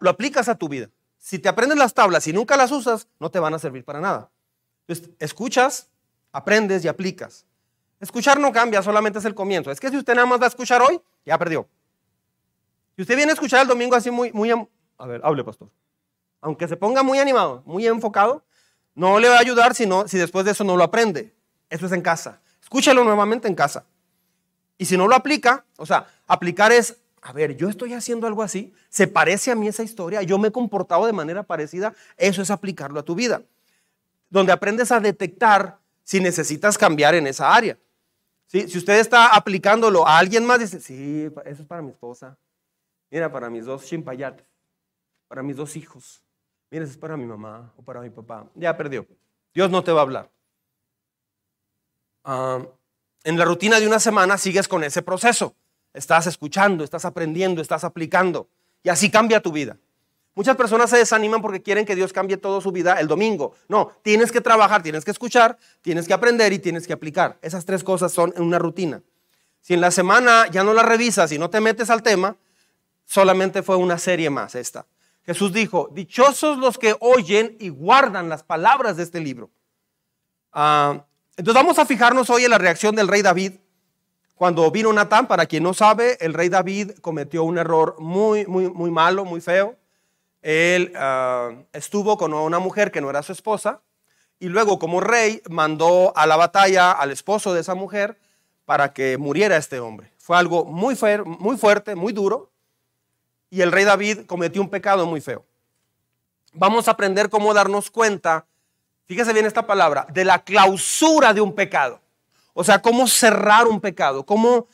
Lo 0.00 0.10
aplicas 0.10 0.48
a 0.48 0.56
tu 0.56 0.68
vida. 0.68 0.90
Si 1.18 1.38
te 1.38 1.48
aprendes 1.48 1.78
las 1.78 1.94
tablas 1.94 2.26
y 2.26 2.32
nunca 2.32 2.56
las 2.56 2.70
usas, 2.70 3.08
no 3.18 3.30
te 3.30 3.38
van 3.38 3.54
a 3.54 3.58
servir 3.58 3.84
para 3.84 4.00
nada. 4.00 4.30
Entonces, 4.86 5.14
escuchas, 5.18 5.88
aprendes 6.32 6.84
y 6.84 6.88
aplicas. 6.88 7.46
Escuchar 8.00 8.38
no 8.38 8.52
cambia, 8.52 8.82
solamente 8.82 9.20
es 9.20 9.24
el 9.24 9.34
comienzo. 9.34 9.70
Es 9.70 9.80
que 9.80 9.88
si 9.88 9.96
usted 9.96 10.14
nada 10.14 10.26
más 10.26 10.40
va 10.40 10.44
a 10.44 10.48
escuchar 10.48 10.82
hoy, 10.82 11.00
ya 11.24 11.38
perdió. 11.38 11.66
Si 12.96 13.02
usted 13.02 13.16
viene 13.16 13.32
a 13.32 13.34
escuchar 13.34 13.62
el 13.62 13.68
domingo 13.68 13.96
así 13.96 14.10
muy, 14.10 14.32
muy, 14.32 14.50
a 14.50 15.06
ver, 15.06 15.20
hable 15.24 15.42
pastor. 15.44 15.70
Aunque 16.40 16.68
se 16.68 16.76
ponga 16.76 17.02
muy 17.02 17.18
animado, 17.18 17.62
muy 17.64 17.86
enfocado, 17.86 18.44
no 18.94 19.18
le 19.18 19.28
va 19.28 19.36
a 19.36 19.40
ayudar 19.40 19.74
si, 19.74 19.88
si 20.06 20.18
después 20.18 20.44
de 20.44 20.52
eso 20.52 20.64
no 20.64 20.76
lo 20.76 20.84
aprende. 20.84 21.34
Eso 21.68 21.86
es 21.86 21.92
en 21.92 22.02
casa. 22.02 22.40
Escúchalo 22.62 23.04
nuevamente 23.04 23.48
en 23.48 23.54
casa. 23.54 23.84
Y 24.78 24.86
si 24.86 24.96
no 24.96 25.06
lo 25.06 25.14
aplica, 25.14 25.64
o 25.76 25.86
sea, 25.86 26.06
aplicar 26.26 26.72
es, 26.72 26.96
a 27.22 27.32
ver, 27.32 27.56
yo 27.56 27.68
estoy 27.68 27.94
haciendo 27.94 28.26
algo 28.26 28.42
así, 28.42 28.72
se 28.88 29.06
parece 29.06 29.50
a 29.50 29.54
mí 29.54 29.68
esa 29.68 29.82
historia, 29.82 30.22
yo 30.22 30.38
me 30.38 30.48
he 30.48 30.52
comportado 30.52 31.06
de 31.06 31.12
manera 31.12 31.42
parecida, 31.42 31.94
eso 32.16 32.42
es 32.42 32.50
aplicarlo 32.50 33.00
a 33.00 33.04
tu 33.04 33.14
vida. 33.14 33.42
Donde 34.30 34.52
aprendes 34.52 34.90
a 34.90 35.00
detectar 35.00 35.78
si 36.02 36.20
necesitas 36.20 36.76
cambiar 36.76 37.14
en 37.14 37.26
esa 37.26 37.54
área. 37.54 37.78
Si 38.46 38.78
usted 38.78 38.98
está 38.98 39.34
aplicándolo 39.34 40.06
a 40.06 40.18
alguien 40.18 40.44
más, 40.44 40.60
dice, 40.60 40.80
sí, 40.80 41.28
eso 41.44 41.62
es 41.62 41.68
para 41.68 41.82
mi 41.82 41.90
esposa, 41.90 42.36
Mira, 43.14 43.30
para 43.30 43.48
mis 43.48 43.64
dos 43.64 43.84
chimpayates, 43.84 44.44
para 45.28 45.40
mis 45.40 45.54
dos 45.54 45.76
hijos. 45.76 46.23
Mira, 46.74 46.86
es 46.86 46.96
para 46.96 47.16
mi 47.16 47.24
mamá 47.24 47.72
o 47.76 47.82
para 47.82 48.00
mi 48.00 48.10
papá. 48.10 48.50
Ya 48.56 48.76
perdió. 48.76 49.06
Dios 49.54 49.70
no 49.70 49.84
te 49.84 49.92
va 49.92 50.00
a 50.00 50.02
hablar. 50.02 50.30
Ah, 52.24 52.66
en 53.22 53.38
la 53.38 53.44
rutina 53.44 53.78
de 53.78 53.86
una 53.86 54.00
semana 54.00 54.36
sigues 54.38 54.66
con 54.66 54.82
ese 54.82 55.00
proceso. 55.00 55.54
Estás 55.92 56.26
escuchando, 56.26 56.82
estás 56.82 57.04
aprendiendo, 57.04 57.62
estás 57.62 57.84
aplicando. 57.84 58.48
Y 58.82 58.88
así 58.88 59.08
cambia 59.08 59.40
tu 59.40 59.52
vida. 59.52 59.76
Muchas 60.34 60.56
personas 60.56 60.90
se 60.90 60.96
desaniman 60.96 61.40
porque 61.40 61.62
quieren 61.62 61.86
que 61.86 61.94
Dios 61.94 62.12
cambie 62.12 62.38
toda 62.38 62.60
su 62.60 62.72
vida 62.72 62.98
el 62.98 63.06
domingo. 63.06 63.54
No, 63.68 63.92
tienes 64.02 64.32
que 64.32 64.40
trabajar, 64.40 64.82
tienes 64.82 65.04
que 65.04 65.12
escuchar, 65.12 65.56
tienes 65.80 66.08
que 66.08 66.14
aprender 66.14 66.52
y 66.52 66.58
tienes 66.58 66.88
que 66.88 66.92
aplicar. 66.92 67.38
Esas 67.40 67.64
tres 67.64 67.84
cosas 67.84 68.10
son 68.10 68.34
en 68.36 68.42
una 68.42 68.58
rutina. 68.58 69.00
Si 69.60 69.74
en 69.74 69.80
la 69.80 69.92
semana 69.92 70.48
ya 70.50 70.64
no 70.64 70.74
la 70.74 70.82
revisas 70.82 71.30
y 71.30 71.38
no 71.38 71.50
te 71.50 71.60
metes 71.60 71.88
al 71.88 72.02
tema, 72.02 72.36
solamente 73.04 73.62
fue 73.62 73.76
una 73.76 73.96
serie 73.96 74.28
más 74.28 74.56
esta. 74.56 74.86
Jesús 75.26 75.52
dijo, 75.52 75.88
dichosos 75.92 76.58
los 76.58 76.78
que 76.78 76.96
oyen 77.00 77.56
y 77.58 77.70
guardan 77.70 78.28
las 78.28 78.42
palabras 78.42 78.96
de 78.96 79.04
este 79.04 79.20
libro. 79.20 79.50
Ah, 80.52 81.04
entonces 81.36 81.62
vamos 81.62 81.78
a 81.78 81.86
fijarnos 81.86 82.28
hoy 82.28 82.44
en 82.44 82.50
la 82.50 82.58
reacción 82.58 82.94
del 82.94 83.08
rey 83.08 83.22
David. 83.22 83.52
Cuando 84.34 84.70
vino 84.70 84.92
Natán, 84.92 85.26
para 85.26 85.46
quien 85.46 85.62
no 85.62 85.72
sabe, 85.72 86.18
el 86.20 86.34
rey 86.34 86.48
David 86.48 86.92
cometió 87.00 87.44
un 87.44 87.56
error 87.56 87.96
muy, 87.98 88.46
muy, 88.46 88.68
muy 88.68 88.90
malo, 88.90 89.24
muy 89.24 89.40
feo. 89.40 89.76
Él 90.42 90.92
ah, 90.96 91.52
estuvo 91.72 92.18
con 92.18 92.34
una 92.34 92.58
mujer 92.58 92.90
que 92.90 93.00
no 93.00 93.08
era 93.08 93.22
su 93.22 93.32
esposa 93.32 93.80
y 94.38 94.48
luego 94.48 94.78
como 94.78 95.00
rey 95.00 95.40
mandó 95.48 96.12
a 96.16 96.26
la 96.26 96.36
batalla 96.36 96.92
al 96.92 97.10
esposo 97.10 97.54
de 97.54 97.62
esa 97.62 97.74
mujer 97.74 98.18
para 98.66 98.92
que 98.92 99.16
muriera 99.16 99.56
este 99.56 99.80
hombre. 99.80 100.12
Fue 100.18 100.36
algo 100.36 100.66
muy, 100.66 100.98
muy 101.24 101.56
fuerte, 101.56 101.94
muy 101.94 102.12
duro 102.12 102.53
y 103.54 103.62
el 103.62 103.70
rey 103.70 103.84
David 103.84 104.26
cometió 104.26 104.60
un 104.60 104.68
pecado 104.68 105.06
muy 105.06 105.20
feo. 105.20 105.44
Vamos 106.54 106.88
a 106.88 106.90
aprender 106.90 107.30
cómo 107.30 107.54
darnos 107.54 107.88
cuenta, 107.88 108.46
fíjese 109.06 109.32
bien 109.32 109.46
esta 109.46 109.64
palabra, 109.64 110.08
de 110.12 110.24
la 110.24 110.42
clausura 110.42 111.32
de 111.32 111.40
un 111.40 111.54
pecado. 111.54 112.00
O 112.52 112.64
sea, 112.64 112.82
cómo 112.82 113.06
cerrar 113.06 113.68
un 113.68 113.80
pecado, 113.80 114.26
cómo 114.26 114.66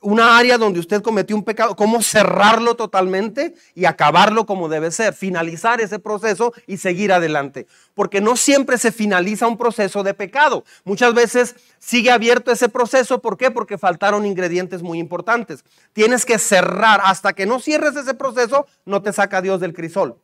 una 0.00 0.38
área 0.38 0.58
donde 0.58 0.80
usted 0.80 1.02
cometió 1.02 1.36
un 1.36 1.44
pecado, 1.44 1.76
cómo 1.76 2.02
cerrarlo 2.02 2.74
totalmente 2.74 3.54
y 3.74 3.84
acabarlo 3.84 4.46
como 4.46 4.68
debe 4.68 4.90
ser, 4.90 5.14
finalizar 5.14 5.80
ese 5.80 5.98
proceso 5.98 6.52
y 6.66 6.78
seguir 6.78 7.12
adelante. 7.12 7.66
Porque 7.94 8.20
no 8.20 8.36
siempre 8.36 8.78
se 8.78 8.92
finaliza 8.92 9.46
un 9.46 9.56
proceso 9.56 10.02
de 10.02 10.14
pecado. 10.14 10.64
Muchas 10.84 11.14
veces 11.14 11.56
sigue 11.78 12.10
abierto 12.10 12.52
ese 12.52 12.68
proceso. 12.68 13.20
¿Por 13.20 13.36
qué? 13.36 13.50
Porque 13.50 13.78
faltaron 13.78 14.26
ingredientes 14.26 14.82
muy 14.82 14.98
importantes. 14.98 15.64
Tienes 15.92 16.24
que 16.24 16.38
cerrar. 16.38 17.00
Hasta 17.04 17.32
que 17.32 17.46
no 17.46 17.60
cierres 17.60 17.96
ese 17.96 18.14
proceso, 18.14 18.66
no 18.84 19.02
te 19.02 19.12
saca 19.12 19.42
Dios 19.42 19.60
del 19.60 19.74
crisol. 19.74 20.16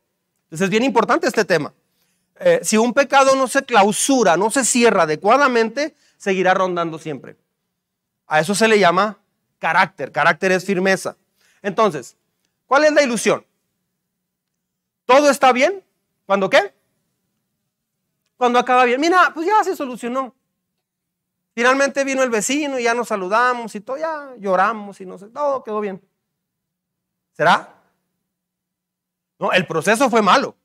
Entonces 0.45 0.67
es 0.67 0.71
bien 0.71 0.85
importante 0.85 1.27
este 1.27 1.45
tema. 1.45 1.73
Eh, 2.41 2.61
si 2.63 2.77
un 2.77 2.93
pecado 2.93 3.37
no 3.37 3.47
se 3.47 3.63
clausura, 3.63 4.37
no 4.37 4.51
se 4.51 4.65
cierra 4.65 5.05
adecuadamente, 5.05 5.95
seguirá 6.17 6.55
rondando 6.55 6.99
siempre. 6.99 7.37
A 8.27 8.41
eso 8.41 8.55
se 8.55 8.69
le 8.69 8.79
llama 8.79 9.19
carácter. 9.65 10.13
Carácter 10.13 10.53
es 10.53 10.63
firmeza. 10.63 11.17
Entonces, 11.63 12.19
¿cuál 12.67 12.85
es 12.85 12.93
la 12.93 13.03
ilusión? 13.03 13.47
¿Todo 15.07 15.31
está 15.31 15.53
bien? 15.53 15.83
¿Cuándo 16.27 16.51
qué? 16.51 16.75
Cuando 18.37 18.59
acaba 18.59 18.85
bien. 18.85 19.01
Mira, 19.01 19.31
pues 19.33 19.47
ya 19.47 19.65
se 19.65 19.75
solucionó. 19.75 20.35
Finalmente 21.55 22.05
vino 22.05 22.23
el 22.23 22.29
vecino 22.29 22.79
y 22.79 22.83
ya 22.83 22.93
nos 22.93 23.09
saludamos 23.09 23.75
y 23.75 23.81
todo, 23.81 23.97
ya 23.97 24.35
lloramos 24.39 25.01
y 25.01 25.07
no 25.07 25.17
sé, 25.17 25.29
todo 25.29 25.65
quedó 25.65 25.81
bien. 25.81 26.07
¿Será? 27.33 27.73
No, 29.39 29.51
el 29.51 29.67
proceso 29.67 30.11
fue 30.11 30.21
malo. 30.21 30.57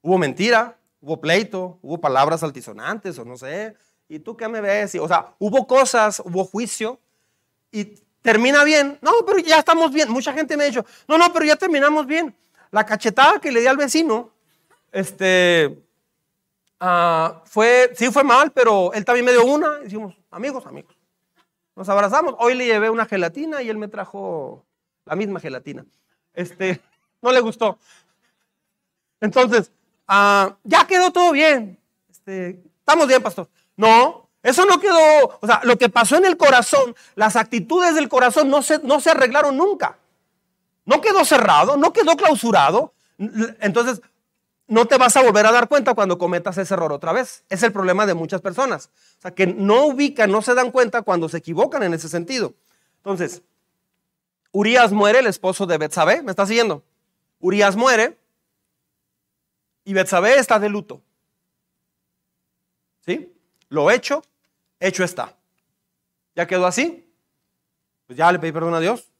Hubo 0.00 0.16
mentira, 0.16 0.78
hubo 1.02 1.20
pleito, 1.20 1.78
hubo 1.82 2.00
palabras 2.00 2.42
altisonantes 2.42 3.18
o 3.18 3.26
no 3.26 3.36
sé. 3.36 3.76
¿Y 4.08 4.20
tú 4.20 4.34
qué 4.34 4.48
me 4.48 4.62
ves? 4.62 4.94
O 4.94 5.08
sea, 5.08 5.34
hubo 5.38 5.66
cosas, 5.66 6.22
hubo 6.24 6.46
juicio, 6.46 6.98
y 7.70 7.84
termina 8.22 8.64
bien. 8.64 8.98
No, 9.00 9.12
pero 9.26 9.38
ya 9.38 9.58
estamos 9.58 9.92
bien. 9.92 10.10
Mucha 10.10 10.32
gente 10.32 10.56
me 10.56 10.64
ha 10.64 10.66
dicho, 10.66 10.84
no, 11.06 11.18
no, 11.18 11.32
pero 11.32 11.44
ya 11.44 11.56
terminamos 11.56 12.06
bien. 12.06 12.34
La 12.70 12.84
cachetada 12.84 13.40
que 13.40 13.50
le 13.50 13.60
di 13.60 13.66
al 13.66 13.76
vecino, 13.76 14.30
este, 14.92 15.78
ah, 16.80 17.42
fue, 17.44 17.92
sí 17.96 18.10
fue 18.10 18.24
mal, 18.24 18.52
pero 18.52 18.92
él 18.92 19.04
también 19.04 19.24
me 19.24 19.32
dio 19.32 19.44
una. 19.44 19.80
Hicimos, 19.84 20.14
amigos, 20.30 20.66
amigos. 20.66 20.96
Nos 21.74 21.88
abrazamos. 21.88 22.34
Hoy 22.38 22.54
le 22.54 22.66
llevé 22.66 22.90
una 22.90 23.06
gelatina 23.06 23.62
y 23.62 23.70
él 23.70 23.78
me 23.78 23.88
trajo 23.88 24.66
la 25.04 25.16
misma 25.16 25.40
gelatina. 25.40 25.86
Este, 26.34 26.80
no 27.22 27.32
le 27.32 27.40
gustó. 27.40 27.78
Entonces, 29.20 29.70
ah, 30.06 30.56
ya 30.64 30.86
quedó 30.86 31.10
todo 31.12 31.32
bien. 31.32 31.78
Este, 32.10 32.62
estamos 32.80 33.06
bien, 33.06 33.22
pastor. 33.22 33.48
No, 33.76 34.27
eso 34.42 34.64
no 34.66 34.80
quedó, 34.80 35.38
o 35.40 35.46
sea, 35.46 35.60
lo 35.64 35.76
que 35.76 35.88
pasó 35.88 36.16
en 36.16 36.24
el 36.24 36.36
corazón, 36.36 36.94
las 37.16 37.36
actitudes 37.36 37.94
del 37.94 38.08
corazón 38.08 38.48
no 38.50 38.62
se, 38.62 38.78
no 38.80 39.00
se 39.00 39.10
arreglaron 39.10 39.56
nunca. 39.56 39.98
No 40.84 41.00
quedó 41.00 41.24
cerrado, 41.24 41.76
no 41.76 41.92
quedó 41.92 42.16
clausurado. 42.16 42.94
Entonces, 43.60 44.00
no 44.68 44.86
te 44.86 44.96
vas 44.96 45.16
a 45.16 45.22
volver 45.22 45.46
a 45.46 45.52
dar 45.52 45.68
cuenta 45.68 45.94
cuando 45.94 46.18
cometas 46.18 46.56
ese 46.58 46.74
error 46.74 46.92
otra 46.92 47.12
vez. 47.12 47.42
Es 47.48 47.62
el 47.62 47.72
problema 47.72 48.06
de 48.06 48.14
muchas 48.14 48.40
personas. 48.40 48.90
O 49.18 49.22
sea, 49.22 49.34
que 49.34 49.46
no 49.46 49.86
ubican, 49.86 50.30
no 50.30 50.40
se 50.40 50.54
dan 50.54 50.70
cuenta 50.70 51.02
cuando 51.02 51.28
se 51.28 51.38
equivocan 51.38 51.82
en 51.82 51.94
ese 51.94 52.08
sentido. 52.08 52.54
Entonces, 52.98 53.42
Urias 54.52 54.92
muere, 54.92 55.18
el 55.18 55.26
esposo 55.26 55.66
de 55.66 55.78
Betsabé, 55.78 56.22
¿me 56.22 56.30
está 56.30 56.46
siguiendo? 56.46 56.82
Urias 57.40 57.76
muere 57.76 58.16
y 59.84 59.94
Betsabé 59.94 60.38
está 60.38 60.58
de 60.58 60.68
luto. 60.68 61.00
Lo 63.68 63.90
hecho, 63.90 64.22
hecho 64.80 65.04
está. 65.04 65.36
¿Ya 66.34 66.46
quedó 66.46 66.66
así? 66.66 67.04
Pues 68.06 68.16
ya 68.16 68.30
le 68.32 68.38
pedí 68.38 68.52
perdón 68.52 68.74
a 68.74 68.80
Dios. 68.80 69.10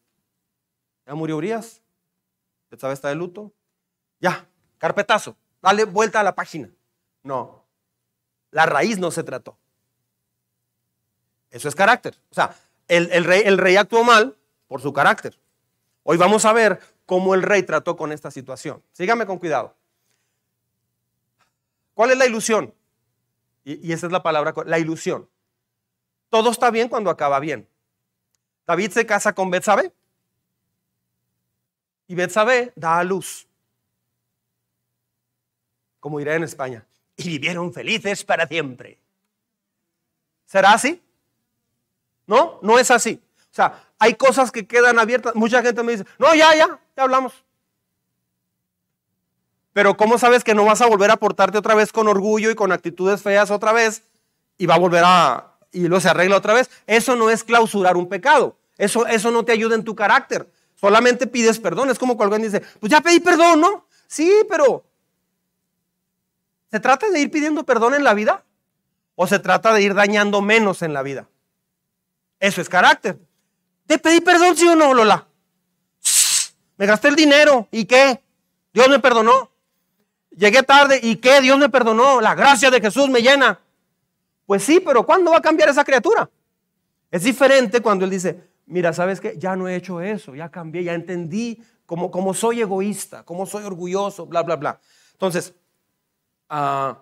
Ya 1.07 1.15
murió 1.15 1.37
Urias. 1.37 1.83
Esta 2.71 2.93
está 2.93 3.09
de 3.09 3.15
luto. 3.15 3.53
Ya, 4.21 4.49
carpetazo. 4.79 5.37
Dale 5.61 5.85
vuelta 5.85 6.21
a 6.21 6.23
la 6.23 6.35
página. 6.35 6.71
No. 7.23 7.65
La 8.51 8.67
raíz 8.67 8.99
no 8.99 9.11
se 9.11 9.23
trató. 9.23 9.59
Eso 11.51 11.69
es 11.69 11.75
carácter. 11.75 12.17
O 12.31 12.35
sea, 12.35 12.55
el, 12.89 13.25
rey, 13.25 13.43
el 13.45 13.59
rey 13.59 13.77
actuó 13.77 14.05
mal 14.05 14.37
por 14.67 14.81
su 14.81 14.93
carácter. 14.93 15.39
Hoy 16.03 16.17
vamos 16.17 16.45
a 16.45 16.53
ver 16.53 16.81
cómo 17.05 17.35
el 17.35 17.43
rey 17.43 17.63
trató 17.63 17.97
con 17.97 18.13
esta 18.13 18.31
situación. 18.31 18.83
Sígame 18.93 19.27
con 19.27 19.39
cuidado. 19.39 19.75
¿Cuál 21.95 22.13
es 22.13 22.19
la 22.19 22.27
ilusión? 22.27 22.73
Y, 23.69 23.93
esa 23.93 24.07
es 24.07 24.13
la 24.13 24.23
palabra, 24.23 24.55
la 24.65 24.79
ilusión. 24.79 25.29
Todo 26.31 26.51
está 26.51 26.71
bien 26.71 26.89
cuando 26.89 27.11
acaba 27.11 27.39
bien. 27.39 27.69
David 28.67 28.93
se 28.93 29.05
casa 29.05 29.35
con 29.35 29.51
Betsabé. 29.51 29.93
Y 32.07 32.15
Betsabé 32.15 32.73
da 32.77 32.99
a 32.99 33.05
luz. 33.05 33.47
Como 36.01 36.19
diré 36.19 36.37
en 36.37 36.45
España. 36.45 36.87
Y 37.17 37.29
vivieron 37.29 37.71
felices 37.75 38.25
para 38.25 38.47
siempre. 38.47 38.99
¿Será 40.47 40.73
así? 40.73 41.03
No, 42.27 42.61
no 42.63 42.79
es 42.79 42.91
así. 42.91 43.23
O 43.51 43.55
sea, 43.55 43.87
hay 43.99 44.15
cosas 44.15 44.51
que 44.51 44.67
quedan 44.67 44.99
abiertas. 44.99 45.35
Mucha 45.35 45.63
gente 45.63 45.83
me 45.83 45.93
dice, 45.93 46.07
no, 46.19 46.35
ya, 46.35 46.55
ya, 46.57 46.81
ya 46.97 47.03
hablamos. 47.03 47.45
Pero 49.79 49.97
¿cómo 49.97 50.19
sabes 50.19 50.43
que 50.43 50.57
no 50.57 50.65
vas 50.65 50.81
a 50.81 50.87
volver 50.87 51.13
a 51.13 51.19
portarte 51.19 51.57
otra 51.57 51.77
vez 51.77 51.93
con 51.93 52.09
orgullo 52.09 52.51
y 52.51 52.57
con 52.57 52.73
actitudes 52.73 53.23
feas 53.23 53.53
otra 53.53 53.71
vez 53.71 54.03
y 54.57 54.67
va 54.67 54.75
a 54.75 54.79
volver 54.81 55.05
a 55.07 55.53
y 55.71 55.87
lo 55.87 56.01
se 56.01 56.09
arregla 56.09 56.37
otra 56.37 56.53
vez? 56.53 56.69
Eso 56.89 57.15
no 57.15 57.31
es 57.31 57.45
clausurar 57.45 57.97
un 57.97 58.09
pecado. 58.09 58.59
Eso, 58.77 59.07
eso 59.07 59.31
no 59.31 59.45
te 59.45 59.53
ayuda 59.53 59.77
en 59.77 59.85
tu 59.85 59.95
carácter. 59.95 60.51
Solamente 60.75 61.29
pides 61.29 61.61
perdón. 61.61 61.91
Es 61.91 61.99
como 62.01 62.17
cuando 62.17 62.35
alguien 62.35 62.51
dice, 62.51 62.67
pues 62.81 62.91
ya 62.91 63.01
pedí 63.01 63.21
perdón, 63.21 63.61
¿no? 63.61 63.87
Sí, 64.09 64.33
pero 64.51 64.85
¿se 66.73 66.81
trata 66.81 67.09
de 67.11 67.21
ir 67.21 67.31
pidiendo 67.31 67.63
perdón 67.63 67.95
en 67.95 68.03
la 68.03 68.15
vida? 68.15 68.43
¿O 69.15 69.29
se 69.29 69.39
trata 69.39 69.73
de 69.73 69.81
ir 69.81 69.95
dañando 69.95 70.43
menos 70.43 70.83
en 70.83 70.93
la 70.93 71.05
vida? 71.05 71.29
Eso 72.41 72.61
es 72.61 72.69
carácter. 72.69 73.17
¿Te 73.87 74.01
pedí 74.01 74.21
perdón, 74.23 74.57
sí 74.57 74.67
o 74.67 74.75
no, 74.75 74.93
Lola? 74.93 75.29
Me 76.79 76.87
gasté 76.87 77.07
el 77.07 77.15
dinero. 77.15 77.69
¿Y 77.71 77.85
qué? 77.85 78.21
Dios 78.73 78.89
me 78.89 78.99
perdonó. 78.99 79.53
Llegué 80.31 80.63
tarde 80.63 81.01
y 81.03 81.17
¿qué? 81.17 81.41
Dios 81.41 81.59
me 81.59 81.69
perdonó. 81.69 82.21
La 82.21 82.35
gracia 82.35 82.71
de 82.71 82.81
Jesús 82.81 83.09
me 83.09 83.23
llena. 83.23 83.61
Pues 84.47 84.63
sí, 84.63 84.81
pero 84.81 85.05
¿cuándo 85.05 85.31
va 85.31 85.39
a 85.39 85.43
cambiar 85.43 85.69
esa 85.69 85.85
criatura? 85.85 86.31
Es 87.11 87.25
diferente 87.25 87.81
cuando 87.81 88.05
Él 88.05 88.11
dice, 88.11 88.49
mira, 88.67 88.93
¿sabes 88.93 89.21
qué? 89.21 89.35
Ya 89.39 89.57
no 89.57 89.69
he 89.69 89.77
hecho 89.77 90.01
eso, 90.01 90.35
ya 90.35 90.51
cambié, 90.51 90.85
ya 90.85 90.95
entendí 90.95 91.63
cómo, 91.87 92.35
soy 92.35 92.61
egoísta, 92.61 93.25
cómo 93.25 93.47
soy 93.47 93.65
orgulloso, 93.65 94.27
bla, 94.27 94.43
bla, 94.43 94.57
bla. 94.57 94.81
Entonces, 95.13 95.55
ah, 96.51 96.99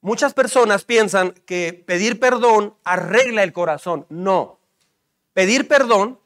muchas 0.00 0.32
personas 0.32 0.84
piensan 0.84 1.32
que 1.44 1.84
pedir 1.86 2.20
perdón 2.20 2.74
arregla 2.84 3.42
el 3.42 3.52
corazón. 3.52 4.06
No. 4.08 4.58
Pedir 5.32 5.68
perdón 5.68 6.18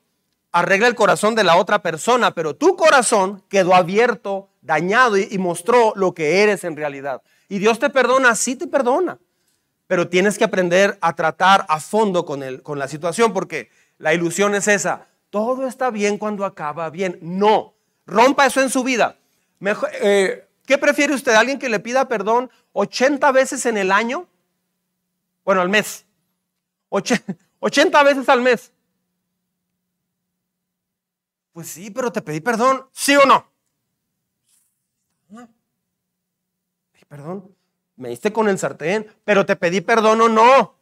arregla 0.53 0.89
el 0.89 0.95
corazón 0.95 1.35
de 1.35 1.45
la 1.45 1.57
otra 1.57 1.83
persona, 1.83 2.35
pero 2.35 2.55
tu 2.55 2.77
corazón 2.77 3.43
quedó 3.49 3.75
abierto 3.75 4.49
dañado 4.63 5.19
y, 5.19 5.37
mostró 5.39 5.93
lo 5.97 6.15
que 6.15 6.43
eres 6.43 6.65
en 6.65 6.77
realidad. 6.77 7.23
Y 7.49 7.59
Dios 7.59 7.79
te 7.79 7.91
perdona, 7.91 8.35
sí 8.35 8.57
te 8.57 8.67
perdona, 8.67 9.19
pero 9.87 10.09
tienes 10.09 10.39
que 10.39 10.45
aprender 10.45 10.97
a 11.01 11.15
tratar 11.15 11.67
a 11.69 11.79
fondo 11.81 12.25
con, 12.25 12.43
el, 12.43 12.63
con 12.63 12.79
la 12.79 12.89
situación 12.89 13.33
porque 13.33 13.71
la 13.99 14.15
ilusión 14.15 14.55
es 14.55 14.69
esa. 14.69 15.07
Todo 15.29 15.67
está 15.67 15.91
bien 15.91 16.17
cuando 16.17 16.45
acaba 16.45 16.89
bien. 16.89 17.19
No, 17.21 17.75
rompa 18.07 18.47
eso 18.47 18.63
en 18.63 18.71
su 18.71 18.83
vida. 18.83 19.19
Mejor, 19.59 19.91
eh, 20.01 20.47
¿Qué 20.67 20.79
prefiere 20.79 21.15
usted? 21.15 21.35
¿Alguien 21.35 21.59
que 21.59 21.69
le 21.69 21.81
pida 21.81 22.09
perdón 22.09 22.51
80 22.73 23.31
veces 23.33 23.67
en 23.67 23.77
el 23.77 23.91
año? 23.91 24.29
Bueno, 25.45 25.61
al 25.61 25.69
mes. 25.69 26.07
80 26.89 28.03
veces 28.05 28.29
al 28.29 28.41
mes. 28.43 28.73
Pues 31.53 31.69
sí, 31.69 31.91
pero 31.91 32.11
te 32.11 32.23
pedí 32.23 32.41
perdón, 32.41 32.87
¿sí 32.93 33.15
o 33.17 33.27
no? 33.27 33.52
Perdón, 37.13 37.55
me 37.97 38.09
diste 38.09 38.33
con 38.33 38.49
el 38.49 38.59
sartén, 38.59 39.07
pero 39.23 39.45
te 39.45 39.55
pedí 39.55 39.83
perdón 39.83 40.23
o 40.23 40.29
no. 40.31 40.75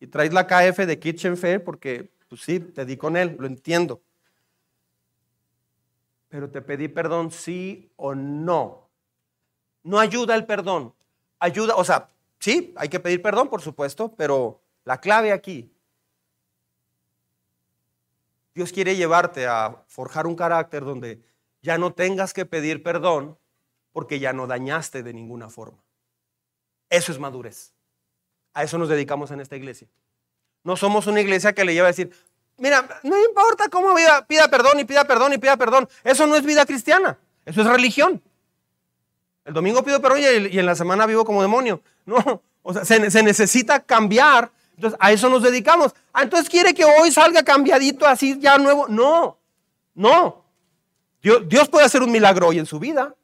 Y 0.00 0.08
traes 0.08 0.32
la 0.32 0.44
KF 0.44 0.76
de 0.86 0.98
Kitchen 0.98 1.36
Fair 1.36 1.62
porque, 1.62 2.10
pues 2.28 2.40
sí, 2.40 2.58
te 2.58 2.84
di 2.84 2.96
con 2.96 3.16
él, 3.16 3.36
lo 3.38 3.46
entiendo. 3.46 4.02
Pero 6.28 6.50
te 6.50 6.62
pedí 6.62 6.88
perdón 6.88 7.30
sí 7.30 7.92
o 7.94 8.12
no. 8.12 8.88
No 9.84 10.00
ayuda 10.00 10.34
el 10.34 10.46
perdón. 10.46 10.92
Ayuda, 11.38 11.76
o 11.76 11.84
sea, 11.84 12.08
sí, 12.40 12.74
hay 12.76 12.88
que 12.88 12.98
pedir 12.98 13.22
perdón, 13.22 13.48
por 13.48 13.62
supuesto, 13.62 14.12
pero 14.16 14.60
la 14.84 15.00
clave 15.00 15.30
aquí 15.30 15.72
Dios 18.52 18.72
quiere 18.72 18.96
llevarte 18.96 19.46
a 19.46 19.84
forjar 19.86 20.26
un 20.26 20.34
carácter 20.34 20.84
donde 20.84 21.22
ya 21.62 21.78
no 21.78 21.92
tengas 21.92 22.34
que 22.34 22.46
pedir 22.46 22.82
perdón 22.82 23.38
porque 23.92 24.18
ya 24.18 24.32
no 24.32 24.46
dañaste 24.46 25.02
de 25.02 25.12
ninguna 25.12 25.48
forma. 25.48 25.78
Eso 26.90 27.12
es 27.12 27.18
madurez. 27.18 27.72
A 28.54 28.62
eso 28.62 28.78
nos 28.78 28.88
dedicamos 28.88 29.30
en 29.30 29.40
esta 29.40 29.56
iglesia. 29.56 29.88
No 30.64 30.76
somos 30.76 31.06
una 31.06 31.20
iglesia 31.20 31.52
que 31.52 31.64
le 31.64 31.74
lleva 31.74 31.88
a 31.88 31.90
decir, 31.90 32.12
mira, 32.58 32.86
no 33.02 33.18
importa 33.18 33.68
cómo 33.68 33.94
pida 34.26 34.48
perdón 34.48 34.80
y 34.80 34.84
pida 34.84 35.04
perdón 35.04 35.32
y 35.32 35.38
pida 35.38 35.56
perdón. 35.56 35.88
Eso 36.04 36.26
no 36.26 36.36
es 36.36 36.44
vida 36.44 36.66
cristiana. 36.66 37.18
Eso 37.44 37.62
es 37.62 37.66
religión. 37.66 38.22
El 39.44 39.54
domingo 39.54 39.82
pido 39.82 40.00
perdón 40.00 40.20
y 40.20 40.58
en 40.58 40.66
la 40.66 40.74
semana 40.74 41.06
vivo 41.06 41.24
como 41.24 41.42
demonio. 41.42 41.82
No, 42.04 42.42
o 42.62 42.72
sea, 42.72 42.84
se, 42.84 43.22
necesita 43.22 43.78
cambiar 43.78 44.50
entonces, 44.76 44.98
a 45.00 45.12
eso 45.12 45.28
nos 45.28 45.42
dedicamos. 45.42 45.94
Ah, 46.12 46.22
entonces 46.22 46.48
quiere 46.48 46.74
que 46.74 46.84
hoy 46.84 47.12
salga 47.12 47.42
cambiadito 47.42 48.06
así 48.06 48.38
ya 48.40 48.58
nuevo. 48.58 48.88
No, 48.88 49.38
no. 49.94 50.44
Dios 51.20 51.68
puede 51.68 51.86
hacer 51.86 52.02
un 52.02 52.10
milagro 52.10 52.48
hoy 52.48 52.58
en 52.58 52.66
su 52.66 52.80
vida, 52.80 53.14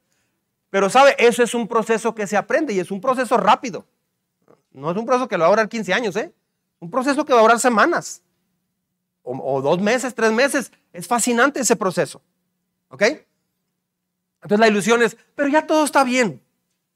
pero 0.70 0.90
sabe, 0.90 1.16
eso 1.18 1.42
es 1.42 1.54
un 1.54 1.66
proceso 1.66 2.14
que 2.14 2.26
se 2.26 2.37
aprende 2.37 2.72
y 2.72 2.80
es 2.80 2.90
un 2.90 3.00
proceso 3.00 3.37
rápido. 3.37 3.87
No 4.72 4.90
es 4.90 4.96
un 4.96 5.06
proceso 5.06 5.28
que 5.28 5.37
lo 5.37 5.42
va 5.42 5.46
a 5.46 5.50
durar 5.50 5.68
15 5.68 5.94
años, 5.94 6.16
¿eh? 6.16 6.32
Un 6.78 6.90
proceso 6.90 7.25
que 7.25 7.32
va 7.32 7.40
a 7.40 7.42
durar 7.42 7.58
semanas. 7.58 8.22
O, 9.22 9.60
dos 9.60 9.80
meses, 9.80 10.14
tres 10.14 10.32
meses. 10.32 10.72
Es 10.92 11.06
fascinante 11.06 11.60
ese 11.60 11.76
proceso. 11.76 12.22
¿Ok? 12.88 13.02
Entonces 14.42 14.60
la 14.60 14.68
ilusión 14.68 15.02
es, 15.02 15.16
pero 15.34 15.48
ya 15.48 15.66
todo 15.66 15.84
está 15.84 16.04
bien. 16.04 16.42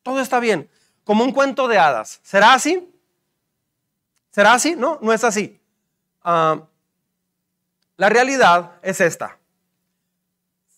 Todo 0.02 0.20
está 0.20 0.40
bien. 0.40 0.70
Como 1.04 1.24
un 1.24 1.32
cuento 1.32 1.66
de 1.68 1.78
hadas. 1.78 2.20
¿Será 2.22 2.54
así? 2.54 2.88
¿Será 4.30 4.54
así? 4.54 4.76
No, 4.76 4.98
no 5.02 5.12
es 5.12 5.24
así. 5.24 5.60
Ah, 6.22 6.62
la 7.96 8.08
realidad 8.08 8.76
es 8.82 9.00
esta. 9.00 9.38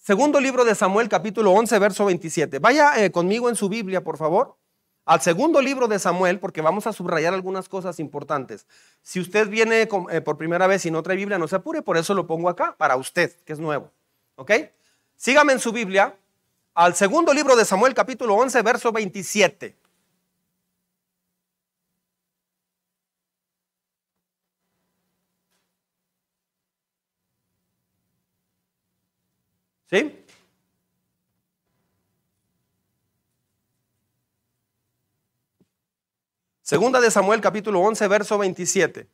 Segundo 0.06 0.38
libro 0.38 0.66
de 0.66 0.74
Samuel, 0.74 1.08
capítulo 1.08 1.52
11, 1.52 1.78
verso 1.78 2.04
27. 2.04 2.58
Vaya 2.58 3.02
eh, 3.02 3.10
conmigo 3.10 3.48
en 3.48 3.56
su 3.56 3.70
Biblia, 3.70 4.04
por 4.04 4.18
favor, 4.18 4.58
al 5.06 5.22
segundo 5.22 5.62
libro 5.62 5.88
de 5.88 5.98
Samuel, 5.98 6.40
porque 6.40 6.60
vamos 6.60 6.86
a 6.86 6.92
subrayar 6.92 7.32
algunas 7.32 7.70
cosas 7.70 7.98
importantes. 7.98 8.66
Si 9.00 9.18
usted 9.18 9.48
viene 9.48 9.88
eh, 10.10 10.20
por 10.20 10.36
primera 10.36 10.66
vez 10.66 10.84
y 10.84 10.90
no 10.90 11.02
trae 11.02 11.16
Biblia, 11.16 11.38
no 11.38 11.48
se 11.48 11.56
apure, 11.56 11.80
por 11.80 11.96
eso 11.96 12.12
lo 12.12 12.26
pongo 12.26 12.50
acá, 12.50 12.74
para 12.76 12.96
usted, 12.96 13.34
que 13.46 13.54
es 13.54 13.58
nuevo. 13.58 13.92
¿Ok? 14.34 14.52
Sígame 15.16 15.54
en 15.54 15.58
su 15.58 15.72
Biblia, 15.72 16.14
al 16.74 16.94
segundo 16.94 17.32
libro 17.32 17.56
de 17.56 17.64
Samuel, 17.64 17.94
capítulo 17.94 18.34
11, 18.34 18.60
verso 18.60 18.92
27. 18.92 19.74
Segunda 36.62 37.00
de 37.00 37.10
Samuel 37.10 37.40
capítulo 37.40 37.80
11, 37.80 38.08
verso 38.08 38.38
27. 38.38 39.06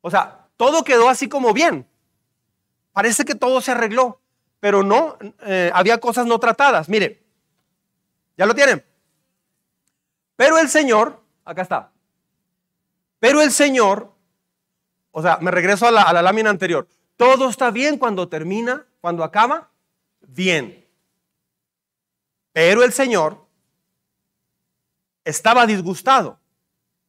O 0.00 0.10
sea, 0.10 0.48
todo 0.56 0.82
quedó 0.82 1.08
así 1.08 1.28
como 1.28 1.52
bien. 1.52 1.86
Parece 2.92 3.24
que 3.24 3.34
todo 3.34 3.60
se 3.60 3.72
arregló, 3.72 4.20
pero 4.58 4.82
no, 4.82 5.18
eh, 5.42 5.70
había 5.74 5.98
cosas 5.98 6.26
no 6.26 6.40
tratadas. 6.40 6.88
Mire, 6.88 7.22
¿ya 8.36 8.46
lo 8.46 8.54
tienen? 8.54 8.84
Pero 10.36 10.58
el 10.58 10.68
Señor, 10.68 11.22
acá 11.44 11.62
está. 11.62 11.92
Pero 13.18 13.42
el 13.42 13.52
Señor, 13.52 14.10
o 15.12 15.20
sea, 15.20 15.38
me 15.42 15.50
regreso 15.50 15.86
a 15.86 15.90
la 15.90 16.22
lámina 16.22 16.48
anterior. 16.48 16.88
Todo 17.16 17.50
está 17.50 17.70
bien 17.70 17.98
cuando 17.98 18.28
termina 18.28 18.86
cuando 19.00 19.24
acaba, 19.24 19.70
bien. 20.20 20.86
Pero 22.52 22.82
el 22.82 22.92
Señor 22.92 23.46
estaba 25.24 25.66
disgustado 25.66 26.38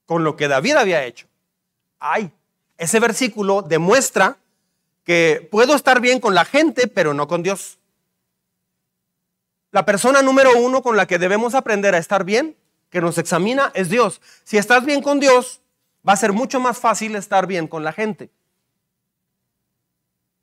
con 0.05 0.23
lo 0.23 0.35
que 0.35 0.47
David 0.47 0.75
había 0.75 1.03
hecho. 1.03 1.27
Ay, 1.99 2.31
ese 2.77 2.99
versículo 2.99 3.61
demuestra 3.61 4.37
que 5.03 5.47
puedo 5.51 5.75
estar 5.75 5.99
bien 5.99 6.19
con 6.19 6.35
la 6.35 6.45
gente, 6.45 6.87
pero 6.87 7.13
no 7.13 7.27
con 7.27 7.43
Dios. 7.43 7.79
La 9.71 9.85
persona 9.85 10.21
número 10.21 10.57
uno 10.57 10.81
con 10.81 10.97
la 10.97 11.05
que 11.05 11.17
debemos 11.17 11.55
aprender 11.55 11.95
a 11.95 11.97
estar 11.97 12.23
bien, 12.23 12.57
que 12.89 13.01
nos 13.01 13.17
examina, 13.17 13.71
es 13.73 13.89
Dios. 13.89 14.21
Si 14.43 14.57
estás 14.57 14.85
bien 14.85 15.01
con 15.01 15.19
Dios, 15.19 15.61
va 16.07 16.13
a 16.13 16.17
ser 16.17 16.33
mucho 16.33 16.59
más 16.59 16.77
fácil 16.77 17.15
estar 17.15 17.47
bien 17.47 17.67
con 17.67 17.83
la 17.83 17.93
gente. 17.93 18.29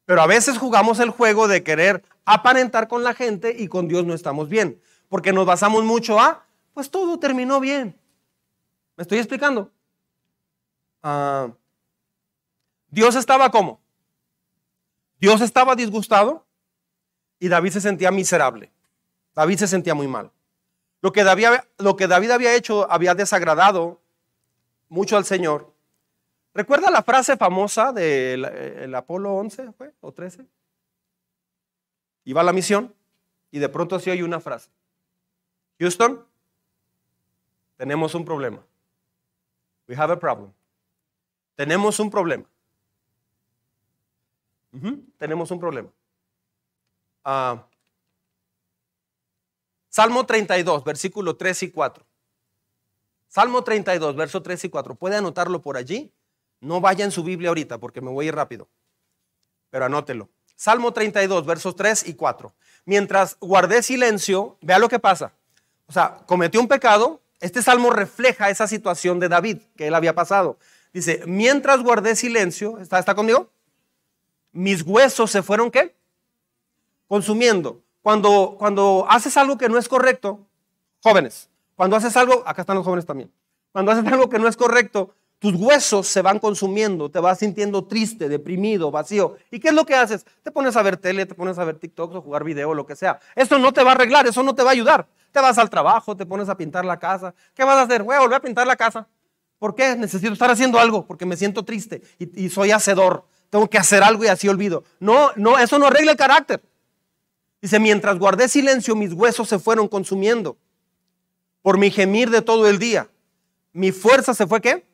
Pero 0.09 0.23
a 0.23 0.27
veces 0.27 0.57
jugamos 0.57 1.01
el 1.01 1.11
juego 1.11 1.49
de 1.49 1.63
querer 1.63 2.03
aparentar 2.25 2.89
con 2.89 3.05
la 3.05 3.13
gente 3.13 3.55
y 3.59 3.69
con 3.69 3.89
Dios 3.89 4.07
no 4.07 4.15
estamos 4.15 4.49
bien. 4.49 4.81
Porque 5.11 5.35
nos 5.35 5.45
basamos 5.45 5.85
mucho 5.85 6.19
a, 6.19 6.47
pues 6.73 6.91
todo 6.91 7.19
terminó 7.19 7.61
bien. 7.61 7.95
¿Me 8.97 9.03
estoy 9.03 9.19
explicando? 9.19 9.71
Ah, 11.03 11.51
Dios 12.89 13.17
estaba 13.17 13.51
como. 13.51 13.83
Dios 15.21 15.43
estaba 15.43 15.77
disgustado 15.77 16.47
y 17.39 17.49
David 17.49 17.73
se 17.73 17.83
sentía 17.83 18.11
miserable. 18.11 18.73
David 19.35 19.59
se 19.59 19.69
sentía 19.69 19.95
muy 19.95 20.09
mal. 20.09 20.33
Lo 21.03 21.13
que 21.13 21.23
David, 21.23 21.49
lo 21.77 21.97
que 21.97 22.09
David 22.09 22.31
había 22.31 22.55
hecho 22.55 22.91
había 22.91 23.15
desagradado 23.15 24.01
mucho 24.89 25.19
al 25.19 25.27
Señor 25.27 25.75
¿Recuerda 26.59 26.91
la 26.91 27.05
frase 27.05 27.37
famosa 27.37 27.93
del 27.93 28.93
Apolo 28.93 29.33
11 29.35 29.71
o 30.01 30.13
13? 30.13 30.45
Iba 32.25 32.41
a 32.41 32.45
la 32.45 32.53
misión 32.53 32.93
y 33.53 33.61
de 33.61 33.69
pronto 33.69 34.01
se 34.01 34.11
oye 34.11 34.25
una 34.25 34.41
frase. 34.41 34.69
Houston, 35.79 36.27
tenemos 37.77 38.13
un 38.17 38.25
problema. 38.25 38.67
We 39.87 39.95
have 39.95 40.13
a 40.13 40.19
problem. 40.19 40.53
Tenemos 41.55 42.01
un 42.01 42.11
problema. 42.11 42.45
tenemos 45.17 45.53
un 45.53 45.61
problema. 45.61 45.91
Ah, 47.23 47.69
Salmo 49.91 50.27
32, 50.27 50.83
versículo 50.83 51.37
3 51.37 51.63
y 51.63 51.71
4. 51.71 52.05
Salmo 53.29 53.63
32, 53.63 54.17
verso 54.17 54.43
3 54.43 54.65
y 54.65 54.69
4. 54.71 54.97
¿Puede 54.97 55.15
anotarlo 55.15 55.63
por 55.63 55.77
allí? 55.77 56.13
No 56.61 56.81
vaya 56.81 57.05
en 57.05 57.11
su 57.11 57.23
Biblia 57.23 57.51
ahorita 57.51 57.79
porque 57.79 58.01
me 58.01 58.11
voy 58.11 58.27
a 58.27 58.29
ir 58.29 58.35
rápido, 58.35 58.69
pero 59.71 59.85
anótelo. 59.85 60.29
Salmo 60.57 60.93
32, 60.93 61.47
versos 61.47 61.77
3 61.77 62.09
y 62.09 62.15
4. 62.15 62.53
Mientras 62.85 63.37
guardé 63.41 63.83
silencio, 63.83 64.57
vea 64.61 64.79
lo 64.79 64.89
que 64.89 64.99
pasa. 64.99 65.33
O 65.87 65.93
sea, 65.93 66.19
cometió 66.27 66.61
un 66.61 66.67
pecado. 66.67 67.21
Este 67.41 67.63
salmo 67.63 67.91
refleja 67.91 68.51
esa 68.51 68.67
situación 68.67 69.21
de 69.21 69.29
David 69.29 69.59
que 69.77 69.87
él 69.87 69.95
había 69.95 70.15
pasado. 70.15 70.59
Dice, 70.93 71.23
mientras 71.27 71.83
guardé 71.83 72.17
silencio, 72.17 72.79
¿está, 72.81 72.99
está 72.99 73.15
conmigo? 73.15 73.51
Mis 74.51 74.83
huesos 74.83 75.31
se 75.31 75.43
fueron 75.43 75.71
qué? 75.71 75.95
Consumiendo. 77.07 77.83
Cuando, 78.03 78.57
cuando 78.59 79.07
haces 79.09 79.37
algo 79.37 79.59
que 79.59 79.69
no 79.69 79.79
es 79.79 79.89
correcto, 79.89 80.47
jóvenes, 81.03 81.51
cuando 81.77 81.95
haces 81.95 82.17
algo, 82.17 82.43
acá 82.47 82.63
están 82.63 82.77
los 82.77 82.85
jóvenes 82.85 83.07
también, 83.07 83.31
cuando 83.71 83.93
haces 83.93 84.11
algo 84.11 84.29
que 84.29 84.39
no 84.39 84.49
es 84.49 84.57
correcto, 84.57 85.15
tus 85.39 85.55
huesos 85.55 86.09
se 86.09 86.21
van 86.21 86.41
consumiendo, 86.41 87.11
te 87.11 87.21
vas 87.21 87.39
sintiendo 87.39 87.85
triste, 87.85 88.29
deprimido, 88.29 88.91
vacío. 88.91 89.37
¿Y 89.51 89.61
qué 89.61 89.69
es 89.69 89.75
lo 89.75 89.87
que 89.87 89.95
haces? 89.95 90.27
Te 90.43 90.51
pones 90.51 90.77
a 90.77 90.83
ver 90.83 90.97
tele, 90.97 91.27
te 91.27 91.35
pones 91.35 91.59
a 91.59 91.65
ver 91.65 91.77
TikTok 91.77 92.15
o 92.15 92.23
jugar 92.23 92.43
video, 92.43 92.75
lo 92.75 92.85
que 92.87 92.97
sea. 92.97 93.21
Eso 93.37 93.59
no 93.59 93.73
te 93.73 93.85
va 93.85 93.91
a 93.91 93.95
arreglar, 93.95 94.27
eso 94.27 94.43
no 94.43 94.55
te 94.55 94.65
va 94.65 94.71
a 94.71 94.73
ayudar. 94.73 95.07
Te 95.31 95.41
vas 95.41 95.57
al 95.59 95.71
trabajo, 95.71 96.17
te 96.17 96.27
pones 96.27 96.49
a 96.49 96.57
pintar 96.57 96.85
la 96.85 96.99
casa. 96.99 97.35
¿Qué 97.55 97.63
vas 97.63 97.77
a 97.77 97.83
hacer? 97.83 98.03
Voy 98.03 98.17
a 98.17 98.21
volver 98.21 98.39
a 98.39 98.41
pintar 98.41 98.67
la 98.67 98.75
casa. 98.75 99.07
¿Por 99.61 99.77
qué? 99.77 99.95
Necesito 99.95 100.33
estar 100.33 100.51
haciendo 100.51 100.79
algo 100.79 101.07
porque 101.07 101.25
me 101.25 101.37
siento 101.37 101.65
triste 101.65 102.03
y, 102.19 102.47
y 102.47 102.51
soy 102.51 102.73
hacedor. 102.73 103.25
Tengo 103.49 103.71
que 103.71 103.79
hacer 103.79 104.03
algo 104.03 104.25
y 104.25 104.29
así 104.29 104.49
olvido. 104.49 104.83
No, 104.99 105.31
no, 105.37 105.57
eso 105.59 105.79
no 105.79 105.87
arregla 105.87 106.13
el 106.13 106.19
carácter. 106.19 106.63
Dice, 107.63 107.79
mientras 107.79 108.19
guardé 108.19 108.49
silencio, 108.49 108.97
mis 108.97 109.13
huesos 109.13 109.49
se 109.49 109.59
fueron 109.59 109.87
consumiendo 109.87 110.57
por 111.63 111.79
mi 111.79 111.91
gemir 111.91 112.31
de 112.31 112.43
todo 112.43 112.69
el 112.69 112.79
día. 112.79 113.09
Mi 113.73 113.93
fuerza 113.93 114.35
se 114.35 114.47
fue 114.47 114.61
qué? 114.61 114.88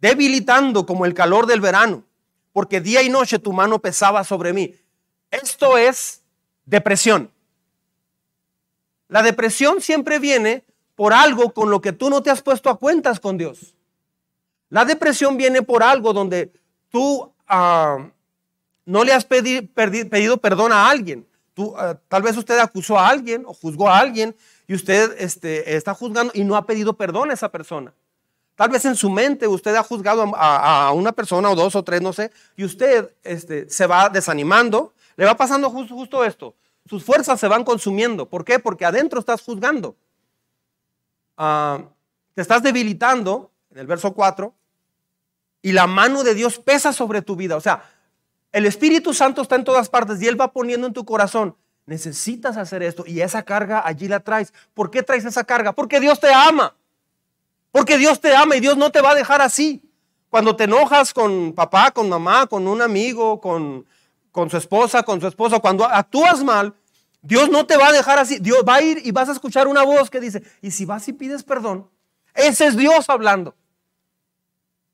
Debilitando 0.00 0.86
como 0.86 1.06
el 1.06 1.14
calor 1.14 1.46
del 1.46 1.60
verano. 1.60 2.04
porque 2.52 2.80
día 2.80 3.00
y 3.00 3.08
noche 3.08 3.38
tu 3.38 3.52
mano 3.52 3.78
pesaba 3.78 4.24
sobre 4.24 4.52
mí. 4.52 4.74
Esto 5.30 5.78
es 5.78 6.22
depresión. 6.64 7.30
La 9.06 9.22
depresión 9.22 9.80
siempre 9.80 10.18
viene 10.18 10.64
por 10.96 11.12
algo 11.12 11.54
con 11.54 11.70
lo 11.70 11.80
que 11.80 11.92
tú 11.92 12.10
no 12.10 12.24
te 12.24 12.30
has 12.30 12.42
puesto 12.42 12.68
a 12.68 12.76
cuentas 12.76 13.20
con 13.20 13.38
Dios. 13.38 13.76
La 14.68 14.84
depresión 14.84 15.36
viene 15.36 15.62
por 15.62 15.84
algo 15.84 16.12
donde 16.12 16.52
tú 16.88 17.32
ah, 17.46 18.10
no 18.84 19.04
le 19.04 19.12
has 19.12 19.24
pedido 19.24 20.36
perdón 20.38 20.72
a 20.72 20.90
alguien. 20.90 21.26
Ah, 21.76 21.98
tal 22.08 22.22
vez 22.22 22.36
usted 22.36 22.58
acusó 22.58 22.98
a 22.98 23.08
alguien 23.08 23.44
o 23.46 23.52
juzgó 23.52 23.88
a 23.88 23.98
alguien 23.98 24.34
y 24.66 24.74
usted 24.74 25.14
este, 25.18 25.76
está 25.76 25.94
juzgando 25.94 26.32
y 26.34 26.44
no 26.44 26.56
ha 26.56 26.66
pedido 26.66 26.94
perdón 26.96 27.30
a 27.30 27.34
esa 27.34 27.50
persona. 27.50 27.94
Tal 28.60 28.68
vez 28.68 28.84
en 28.84 28.94
su 28.94 29.08
mente 29.08 29.48
usted 29.48 29.74
ha 29.74 29.82
juzgado 29.82 30.34
a, 30.36 30.92
una 30.92 31.12
persona 31.12 31.48
o 31.48 31.54
dos 31.54 31.74
o 31.74 31.82
tres, 31.82 32.02
no 32.02 32.12
sé, 32.12 32.30
y 32.56 32.64
usted 32.64 33.10
este, 33.22 33.70
se 33.70 33.86
va 33.86 34.10
desanimando. 34.10 34.92
Le 35.16 35.24
va 35.24 35.34
pasando 35.34 35.70
justo, 35.70 35.94
justo 35.94 36.22
esto. 36.26 36.54
Sus 36.84 37.02
fuerzas 37.02 37.40
se 37.40 37.48
van 37.48 37.64
consumiendo. 37.64 38.28
¿Por 38.28 38.44
qué? 38.44 38.58
Porque 38.58 38.84
adentro 38.84 39.18
estás 39.18 39.40
juzgando. 39.40 39.96
Ah, 41.38 41.84
te 42.34 42.42
estás 42.42 42.62
debilitando, 42.62 43.50
en 43.70 43.78
el 43.78 43.86
verso 43.86 44.12
4, 44.12 44.52
y 45.62 45.72
la 45.72 45.86
mano 45.86 46.22
de 46.22 46.34
Dios 46.34 46.58
pesa 46.58 46.92
sobre 46.92 47.22
tu 47.22 47.36
vida. 47.36 47.56
O 47.56 47.62
sea, 47.62 47.82
el 48.52 48.66
Espíritu 48.66 49.14
Santo 49.14 49.40
está 49.40 49.56
en 49.56 49.64
todas 49.64 49.88
partes 49.88 50.20
y 50.20 50.28
Él 50.28 50.38
va 50.38 50.52
poniendo 50.52 50.86
en 50.86 50.92
tu 50.92 51.06
corazón, 51.06 51.56
necesitas 51.86 52.58
hacer 52.58 52.82
esto 52.82 53.04
y 53.06 53.22
esa 53.22 53.42
carga 53.42 53.80
allí 53.86 54.06
la 54.06 54.20
traes. 54.20 54.52
¿Por 54.74 54.90
qué 54.90 55.02
traes 55.02 55.24
esa 55.24 55.44
carga? 55.44 55.72
Porque 55.72 55.98
Dios 55.98 56.20
te 56.20 56.30
ama. 56.30 56.74
Porque 57.72 57.98
Dios 57.98 58.20
te 58.20 58.34
ama 58.34 58.56
y 58.56 58.60
Dios 58.60 58.76
no 58.76 58.90
te 58.90 59.00
va 59.00 59.10
a 59.10 59.14
dejar 59.14 59.40
así. 59.42 59.82
Cuando 60.28 60.54
te 60.54 60.64
enojas 60.64 61.12
con 61.12 61.52
papá, 61.52 61.90
con 61.90 62.08
mamá, 62.08 62.46
con 62.46 62.66
un 62.66 62.82
amigo, 62.82 63.40
con, 63.40 63.86
con 64.30 64.50
su 64.50 64.56
esposa, 64.56 65.02
con 65.02 65.20
su 65.20 65.26
esposa, 65.26 65.58
cuando 65.58 65.84
actúas 65.84 66.42
mal, 66.44 66.74
Dios 67.22 67.50
no 67.50 67.66
te 67.66 67.76
va 67.76 67.88
a 67.88 67.92
dejar 67.92 68.18
así. 68.18 68.38
Dios 68.38 68.64
va 68.66 68.76
a 68.76 68.82
ir 68.82 69.00
y 69.04 69.10
vas 69.10 69.28
a 69.28 69.32
escuchar 69.32 69.68
una 69.68 69.82
voz 69.82 70.10
que 70.10 70.20
dice, 70.20 70.42
y 70.62 70.70
si 70.70 70.84
vas 70.84 71.06
y 71.08 71.12
pides 71.12 71.42
perdón, 71.42 71.88
ese 72.34 72.66
es 72.66 72.76
Dios 72.76 73.08
hablando. 73.10 73.54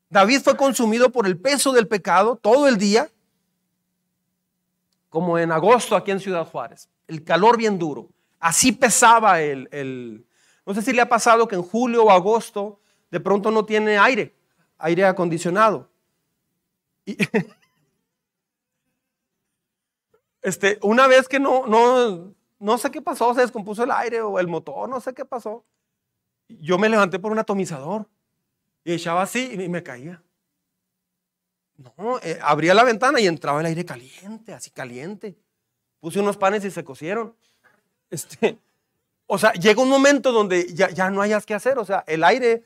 David 0.09 0.41
fue 0.43 0.57
consumido 0.57 1.11
por 1.11 1.27
el 1.27 1.39
peso 1.39 1.73
del 1.73 1.89
pecado 1.89 2.37
todo 2.37 2.69
el 2.69 2.79
día, 2.79 3.11
como 5.09 5.39
en 5.39 5.53
agosto 5.53 5.97
aquí 5.97 6.11
en 6.11 6.21
Ciudad 6.21 6.47
Juárez. 6.47 6.89
El 7.07 7.25
calor 7.25 7.57
bien 7.57 7.79
duro. 7.79 8.09
Así 8.39 8.73
pesaba 8.73 9.41
el, 9.41 9.69
el... 9.73 10.26
No 10.67 10.75
sé 10.75 10.83
si 10.83 10.93
le 10.93 11.01
ha 11.01 11.09
pasado 11.09 11.49
que 11.49 11.55
en 11.55 11.63
julio 11.63 12.05
o 12.05 12.11
agosto 12.11 12.81
de 13.11 13.21
pronto 13.21 13.51
no 13.51 13.65
tiene 13.65 13.97
aire, 13.97 14.35
aire 14.79 15.05
acondicionado. 15.05 15.89
Y 17.05 17.17
Este, 20.47 20.79
una 20.83 21.09
vez 21.09 21.27
que 21.27 21.41
no, 21.41 21.67
no, 21.67 22.33
no 22.61 22.79
sé 22.79 22.93
qué 22.93 23.03
pasó, 23.03 23.35
se 23.35 23.41
descompuso 23.41 23.83
el 23.83 23.91
aire 23.91 24.21
o 24.21 24.39
el 24.39 24.47
motor, 24.47 24.89
no 24.89 25.01
sé 25.01 25.13
qué 25.13 25.25
pasó. 25.25 25.65
Yo 26.47 26.79
me 26.79 26.89
levanté 26.89 27.19
por 27.19 27.33
un 27.33 27.41
atomizador 27.41 28.09
y 28.85 28.93
echaba 28.93 29.23
así 29.23 29.51
y 29.53 29.69
me 29.69 29.83
caía. 29.83 30.23
No, 31.77 32.21
eh, 32.23 32.39
abría 32.41 32.75
la 32.75 32.85
ventana 32.85 33.21
y 33.21 33.27
entraba 33.27 33.59
el 33.59 33.67
aire 33.67 33.85
caliente, 33.85 34.55
así 34.55 34.71
caliente. 34.71 35.37
Puse 35.99 36.21
unos 36.21 36.37
panes 36.37 36.65
y 36.65 36.71
se 36.71 36.85
cocieron. 36.85 37.35
Este, 38.09 38.57
o 39.27 39.39
sea, 39.39 39.53
llega 39.53 39.83
un 39.83 39.89
momento 39.89 40.33
donde 40.33 40.73
ya, 40.73 40.91
ya 40.91 41.11
no 41.11 41.23
hayas 41.23 41.47
que 41.47 41.55
hacer. 41.55 41.79
O 41.79 41.85
sea, 41.85 42.05
el 42.07 42.25
aire 42.25 42.65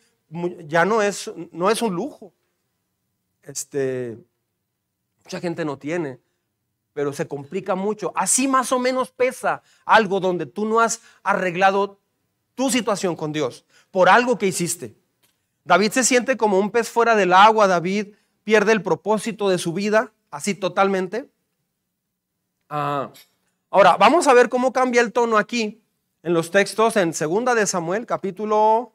ya 0.66 0.84
no 0.84 1.02
es, 1.02 1.30
no 1.52 1.70
es 1.70 1.82
un 1.82 1.94
lujo. 1.94 2.32
Este, 3.42 4.18
mucha 5.24 5.40
gente 5.40 5.64
no 5.64 5.78
tiene 5.78 6.20
pero 6.92 7.12
se 7.12 7.26
complica 7.26 7.74
mucho. 7.74 8.12
Así 8.14 8.48
más 8.48 8.72
o 8.72 8.78
menos 8.78 9.10
pesa 9.10 9.62
algo 9.84 10.20
donde 10.20 10.46
tú 10.46 10.66
no 10.66 10.80
has 10.80 11.00
arreglado 11.22 11.98
tu 12.54 12.70
situación 12.70 13.16
con 13.16 13.32
Dios 13.32 13.64
por 13.90 14.08
algo 14.08 14.38
que 14.38 14.46
hiciste. 14.46 14.94
David 15.64 15.92
se 15.92 16.04
siente 16.04 16.36
como 16.36 16.58
un 16.58 16.70
pez 16.70 16.88
fuera 16.88 17.14
del 17.14 17.32
agua, 17.32 17.66
David 17.66 18.08
pierde 18.44 18.72
el 18.72 18.82
propósito 18.82 19.48
de 19.48 19.58
su 19.58 19.72
vida, 19.72 20.12
así 20.30 20.54
totalmente. 20.54 21.30
Ah, 22.68 23.10
ahora, 23.70 23.96
vamos 23.96 24.26
a 24.26 24.34
ver 24.34 24.48
cómo 24.48 24.72
cambia 24.72 25.00
el 25.00 25.12
tono 25.12 25.38
aquí 25.38 25.82
en 26.22 26.34
los 26.34 26.50
textos 26.50 26.96
en 26.96 27.14
Segunda 27.14 27.54
de 27.54 27.66
Samuel, 27.66 28.06
capítulo 28.06 28.92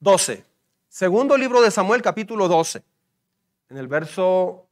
12. 0.00 0.44
Segundo 0.88 1.36
libro 1.36 1.60
de 1.62 1.70
Samuel, 1.70 2.02
capítulo 2.02 2.48
12. 2.48 2.82
En 3.70 3.76
el 3.78 3.88
verso 3.88 4.68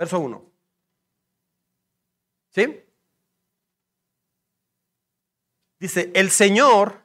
Verso 0.00 0.18
1. 0.18 0.42
¿Sí? 2.54 2.84
Dice, 5.78 6.10
el 6.14 6.30
Señor, 6.30 7.02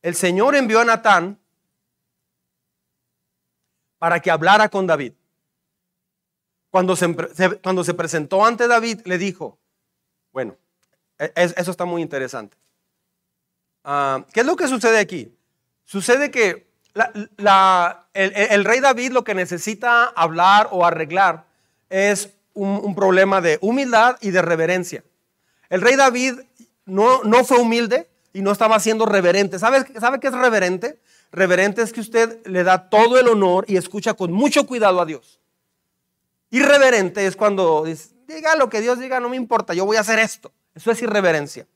el 0.00 0.14
Señor 0.14 0.56
envió 0.56 0.80
a 0.80 0.86
Natán 0.86 1.38
para 3.98 4.18
que 4.20 4.30
hablara 4.30 4.70
con 4.70 4.86
David. 4.86 5.12
Cuando 6.70 6.96
se, 6.96 7.94
presentó 7.94 8.44
ante 8.44 8.68
David, 8.68 9.00
le 9.04 9.18
dijo, 9.18 9.58
bueno, 10.32 10.56
e, 11.18 11.32
eso 11.34 11.70
está 11.70 11.84
muy 11.84 12.02
interesante. 12.02 12.56
Ah, 13.84 14.24
¿Qué 14.32 14.40
es 14.40 14.46
lo 14.46 14.56
que 14.56 14.68
sucede 14.68 14.98
aquí? 14.98 15.34
Sucede 15.84 16.30
que 16.30 16.68
el, 18.14 18.64
rey 18.64 18.80
David 18.80 19.12
lo 19.12 19.24
que 19.24 19.34
necesita 19.34 20.04
hablar 20.04 20.68
o 20.70 20.84
arreglar 20.84 21.46
es 21.88 22.30
un, 22.54 22.94
problema 22.94 23.40
de 23.40 23.58
humildad 23.62 24.16
y 24.20 24.30
de 24.30 24.42
reverencia. 24.42 25.04
El 25.70 25.80
rey 25.80 25.96
David 25.96 26.40
no, 26.84 27.22
no 27.22 27.44
fue 27.44 27.58
humilde 27.58 28.08
y 28.32 28.42
no 28.42 28.52
estaba 28.52 28.78
siendo 28.80 29.06
reverente. 29.06 29.58
¿Sabe, 29.58 29.84
¿Sabe 29.98 30.20
qué 30.20 30.28
es 30.28 30.34
reverente? 30.34 31.00
Reverente 31.30 31.82
es 31.82 31.92
que 31.92 32.00
usted 32.00 32.46
le 32.46 32.64
da 32.64 32.88
todo 32.88 33.18
el 33.18 33.28
honor 33.28 33.64
y 33.68 33.76
escucha 33.76 34.14
con 34.14 34.32
mucho 34.32 34.66
cuidado 34.66 35.00
a 35.00 35.06
Dios. 35.06 35.37
Irreverente 36.50 37.26
es 37.26 37.36
cuando 37.36 37.84
diga 38.26 38.56
lo 38.56 38.68
que 38.68 38.80
Dios 38.80 38.98
diga, 38.98 39.20
no 39.20 39.28
me 39.28 39.36
importa, 39.36 39.74
yo 39.74 39.84
voy 39.84 39.96
a 39.96 40.00
hacer 40.00 40.18
esto. 40.18 40.52
Eso 40.74 40.90
es 40.90 41.02
irreverencia. 41.02 41.66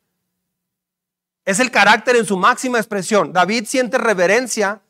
Es 1.44 1.60
el 1.60 1.70
carácter 1.70 2.16
en 2.16 2.24
su 2.24 2.36
máxima 2.36 2.78
expresión. 2.78 3.32
David 3.32 3.64
siente 3.66 3.98
reverencia 3.98 4.80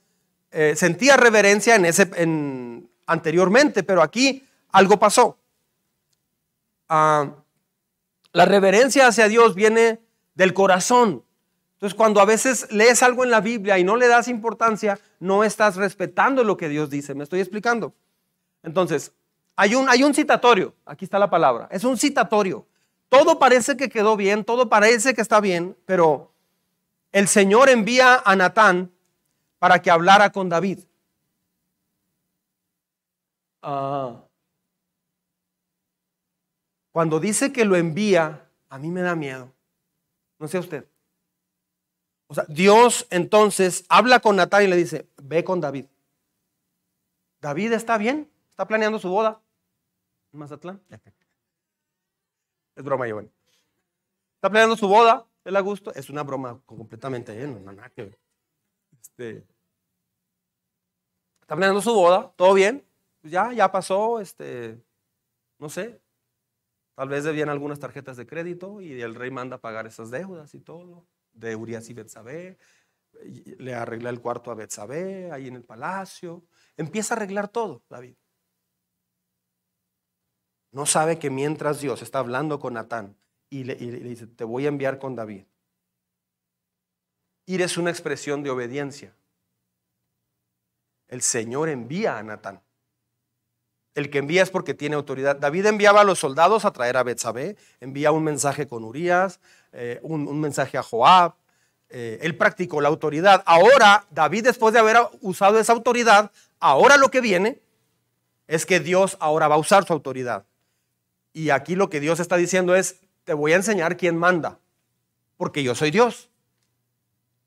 eh, 0.54 0.76
sentía 0.76 1.16
reverencia 1.16 1.76
en 1.76 1.86
ese, 1.86 2.10
en, 2.14 2.90
anteriormente, 3.06 3.82
pero 3.82 4.02
aquí 4.02 4.46
algo 4.70 4.98
pasó. 4.98 5.38
Ah, 6.90 7.30
la 8.32 8.44
reverencia 8.44 9.06
hacia 9.06 9.28
Dios 9.28 9.54
viene 9.54 10.02
del 10.34 10.52
corazón. 10.52 11.24
Entonces, 11.74 11.96
cuando 11.96 12.20
a 12.20 12.26
veces 12.26 12.70
lees 12.70 13.02
algo 13.02 13.24
en 13.24 13.30
la 13.30 13.40
Biblia 13.40 13.78
y 13.78 13.84
no 13.84 13.96
le 13.96 14.08
das 14.08 14.28
importancia, 14.28 15.00
no 15.20 15.42
estás 15.42 15.76
respetando 15.76 16.44
lo 16.44 16.58
que 16.58 16.68
Dios 16.68 16.90
dice. 16.90 17.14
¿Me 17.14 17.24
estoy 17.24 17.40
explicando? 17.40 17.94
Entonces, 18.62 19.12
hay 19.56 19.74
un, 19.74 20.14
citatorio. 20.14 20.74
Aquí 20.84 21.04
está 21.04 21.18
la 21.18 21.30
palabra. 21.30 21.68
Es 21.70 21.84
un 21.84 21.96
citatorio. 21.96 22.66
Todo 23.08 23.38
parece 23.38 23.76
que 23.76 23.88
quedó 23.88 24.16
bien, 24.16 24.44
todo 24.44 24.68
parece 24.68 25.14
que 25.14 25.20
está 25.20 25.40
bien, 25.40 25.76
pero 25.84 26.32
el 27.12 27.28
Señor 27.28 27.68
envía 27.68 28.22
a 28.24 28.34
Natán 28.36 28.90
para 29.58 29.82
que 29.82 29.90
hablara 29.90 30.30
con 30.30 30.48
David. 30.48 30.80
Ah. 33.64 34.16
cuando 36.90 37.20
dice 37.20 37.52
que 37.52 37.64
lo 37.64 37.76
envía, 37.76 38.48
a 38.68 38.76
mí 38.76 38.88
me 38.90 39.02
da 39.02 39.14
miedo. 39.14 39.52
No 40.40 40.48
sé 40.48 40.58
usted. 40.58 40.84
O 42.26 42.34
sea, 42.34 42.44
Dios 42.48 43.06
entonces 43.10 43.84
habla 43.88 44.18
con 44.18 44.34
Natán 44.34 44.64
y 44.64 44.66
le 44.66 44.76
dice, 44.76 45.06
ve 45.22 45.44
con 45.44 45.60
David. 45.60 45.84
David 47.40 47.72
está 47.72 47.98
bien, 47.98 48.31
está 48.52 48.66
planeando 48.66 48.98
su 48.98 49.08
boda 49.08 49.42
en 50.32 50.38
Mazatlán. 50.38 50.80
Es 52.76 52.84
broma, 52.84 53.06
Giovanni. 53.06 53.30
Está 54.36 54.50
planeando 54.50 54.76
su 54.76 54.88
boda, 54.88 55.26
el 55.44 55.56
a 55.56 55.60
gusto. 55.60 55.92
Es 55.94 56.10
una 56.10 56.22
broma 56.22 56.60
completamente, 56.66 57.40
¿eh? 57.40 57.46
no, 57.46 57.72
nada 57.72 57.90
que 57.90 58.18
Este, 59.00 59.46
está 61.40 61.56
planeando 61.56 61.80
su 61.80 61.94
boda, 61.94 62.32
todo 62.36 62.54
bien, 62.54 62.86
pues 63.20 63.32
ya, 63.32 63.52
ya 63.52 63.70
pasó, 63.72 64.20
este, 64.20 64.82
no 65.58 65.68
sé, 65.68 66.00
tal 66.94 67.08
vez 67.08 67.24
debían 67.24 67.48
algunas 67.48 67.78
tarjetas 67.78 68.16
de 68.16 68.26
crédito 68.26 68.80
y 68.80 69.00
el 69.00 69.14
rey 69.14 69.30
manda 69.30 69.56
a 69.56 69.60
pagar 69.60 69.86
esas 69.86 70.10
deudas 70.10 70.54
y 70.54 70.60
todo, 70.60 71.06
de 71.32 71.56
Urias 71.56 71.88
y 71.88 71.94
Betsabé, 71.94 72.58
le 73.58 73.74
arregla 73.74 74.10
el 74.10 74.20
cuarto 74.20 74.50
a 74.50 74.54
Betsabé 74.54 75.30
ahí 75.30 75.48
en 75.48 75.56
el 75.56 75.64
palacio, 75.64 76.44
empieza 76.76 77.14
a 77.14 77.16
arreglar 77.16 77.48
todo, 77.48 77.82
David. 77.88 78.16
No 80.72 80.86
sabe 80.86 81.18
que 81.18 81.30
mientras 81.30 81.80
Dios 81.80 82.00
está 82.02 82.18
hablando 82.18 82.58
con 82.58 82.74
Natán 82.74 83.14
y 83.50 83.64
le, 83.64 83.76
dice, 83.76 84.26
te 84.26 84.44
voy 84.44 84.64
a 84.64 84.68
enviar 84.68 84.98
con 84.98 85.14
David, 85.14 85.44
ir 87.44 87.60
es 87.60 87.76
una 87.76 87.90
expresión 87.90 88.42
de 88.42 88.50
obediencia. 88.50 89.14
el 91.08 91.20
Señor 91.20 91.68
envía 91.68 92.16
a 92.16 92.22
Natán. 92.22 92.62
El 93.94 94.08
que 94.08 94.16
envía 94.16 94.42
es 94.42 94.48
porque 94.48 94.72
tiene 94.72 94.96
autoridad. 94.96 95.36
David 95.36 95.66
enviaba 95.66 96.00
a 96.00 96.04
los 96.04 96.18
soldados 96.18 96.64
a 96.64 96.72
traer 96.72 96.96
a 96.96 97.02
Betsabé, 97.02 97.56
envía 97.78 98.10
un 98.10 98.24
mensaje 98.24 98.66
con 98.66 98.84
Urias, 98.84 99.38
eh, 99.72 100.00
un, 100.02 100.40
mensaje 100.40 100.78
a 100.78 100.82
Joab. 100.82 101.34
Eh, 101.90 102.18
él 102.22 102.34
practicó 102.38 102.80
la 102.80 102.88
autoridad. 102.88 103.42
Ahora, 103.44 104.06
David, 104.10 104.44
después 104.44 104.72
de 104.72 104.80
haber 104.80 104.96
usado 105.20 105.58
esa 105.58 105.74
autoridad, 105.74 106.32
ahora 106.58 106.96
lo 106.96 107.10
que 107.10 107.20
viene 107.20 107.60
es 108.46 108.64
que 108.64 108.80
Dios 108.80 109.18
ahora 109.20 109.48
va 109.48 109.56
a 109.56 109.58
usar 109.58 109.84
su 109.84 109.92
autoridad. 109.92 110.46
Y 111.32 111.50
aquí 111.50 111.74
lo 111.74 111.88
que 111.88 112.00
Dios 112.00 112.20
está 112.20 112.36
diciendo 112.36 112.74
es, 112.74 113.00
te 113.24 113.34
voy 113.34 113.52
a 113.52 113.56
enseñar 113.56 113.96
quién 113.96 114.16
manda, 114.16 114.58
porque 115.36 115.62
yo 115.62 115.74
soy 115.74 115.90
Dios. 115.90 116.28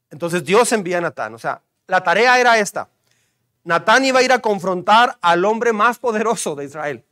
Entonces 0.10 0.44
Dios 0.44 0.72
envía 0.72 1.00
a 1.00 1.02
Natán. 1.02 1.34
O 1.34 1.40
sea, 1.40 1.62
la 1.88 2.04
tarea 2.04 2.40
era 2.40 2.58
esta. 2.58 2.90
Natán 3.64 4.06
iba 4.06 4.20
a 4.20 4.24
ir 4.24 4.32
a 4.32 4.40
confrontar 4.40 5.18
al 5.22 5.44
hombre 5.46 5.74
más 5.74 6.00
poderoso 6.00 6.56
de 6.56 6.66
Israel, 6.66 7.04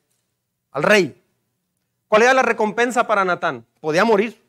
al 0.71 0.83
rey. 0.83 1.21
¿Cuál 2.07 2.23
era 2.23 2.33
la 2.33 2.43
recompensa 2.43 3.07
para 3.07 3.25
Natán? 3.25 3.65
Podía 3.81 4.05
morir, 4.05 4.39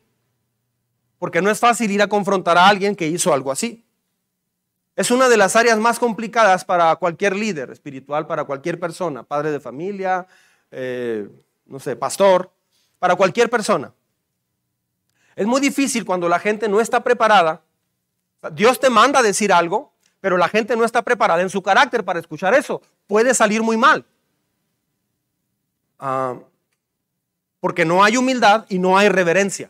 porque 1.17 1.41
no 1.41 1.49
es 1.49 1.59
fácil 1.59 1.89
ir 1.91 2.01
a 2.01 2.07
confrontar 2.07 2.57
a 2.57 2.67
alguien 2.67 2.95
que 2.95 3.07
hizo 3.07 3.33
algo 3.33 3.51
así. 3.51 3.83
Es 4.95 5.11
una 5.11 5.27
de 5.27 5.37
las 5.37 5.55
áreas 5.55 5.77
más 5.79 5.99
complicadas 5.99 6.63
para 6.63 6.95
cualquier 6.95 7.35
líder 7.35 7.71
espiritual, 7.71 8.27
para 8.27 8.45
cualquier 8.45 8.79
persona, 8.79 9.23
padre 9.23 9.51
de 9.51 9.59
familia, 9.59 10.27
eh, 10.71 11.27
no 11.65 11.79
sé, 11.79 11.95
pastor, 11.95 12.51
para 12.99 13.15
cualquier 13.15 13.49
persona. 13.49 13.93
Es 15.35 15.45
muy 15.45 15.61
difícil 15.61 16.05
cuando 16.05 16.29
la 16.29 16.39
gente 16.39 16.69
no 16.69 16.79
está 16.79 17.03
preparada. 17.03 17.61
Dios 18.51 18.79
te 18.79 18.89
manda 18.89 19.19
a 19.19 19.23
decir 19.23 19.51
algo 19.51 19.95
pero 20.25 20.37
la 20.37 20.49
gente 20.49 20.75
no 20.75 20.83
está 20.83 21.03
preparada 21.03 21.43
en 21.43 21.51
su 21.51 21.61
carácter 21.61 22.03
para 22.03 22.19
escuchar 22.19 22.55
eso. 22.55 22.81
Puede 23.05 23.35
salir 23.35 23.61
muy 23.61 23.77
mal. 23.77 24.03
Ah, 25.99 26.39
porque 27.59 27.85
no 27.85 28.03
hay 28.03 28.17
humildad 28.17 28.65
y 28.67 28.79
no 28.79 28.97
hay 28.97 29.07
reverencia. 29.07 29.69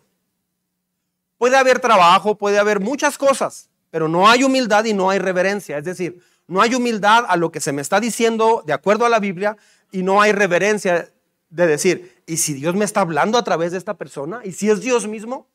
Puede 1.37 1.57
haber 1.57 1.81
trabajo, 1.81 2.37
puede 2.37 2.57
haber 2.57 2.79
muchas 2.79 3.17
cosas, 3.17 3.69
pero 3.91 4.07
no 4.07 4.29
hay 4.29 4.45
humildad 4.45 4.85
y 4.85 4.93
no 4.93 5.09
hay 5.09 5.19
reverencia. 5.19 5.77
Es 5.77 5.83
decir, 5.83 6.23
no 6.47 6.61
hay 6.61 6.73
humildad 6.73 7.25
a 7.27 7.35
lo 7.35 7.51
que 7.51 7.59
se 7.59 7.73
me 7.73 7.81
está 7.81 7.99
diciendo 7.99 8.63
de 8.65 8.71
acuerdo 8.71 9.05
a 9.05 9.09
la 9.09 9.19
Biblia 9.19 9.57
y 9.91 10.03
no 10.03 10.21
hay 10.21 10.31
reverencia 10.31 11.11
de 11.49 11.67
decir, 11.67 12.23
¿y 12.25 12.37
si 12.37 12.53
Dios 12.53 12.75
me 12.75 12.85
está 12.85 13.01
hablando 13.01 13.37
a 13.37 13.43
través 13.43 13.71
de 13.71 13.77
esta 13.77 13.95
persona? 13.95 14.41
¿Y 14.43 14.51
si 14.51 14.69
es 14.69 14.81
Dios 14.81 15.07
mismo 15.07 15.47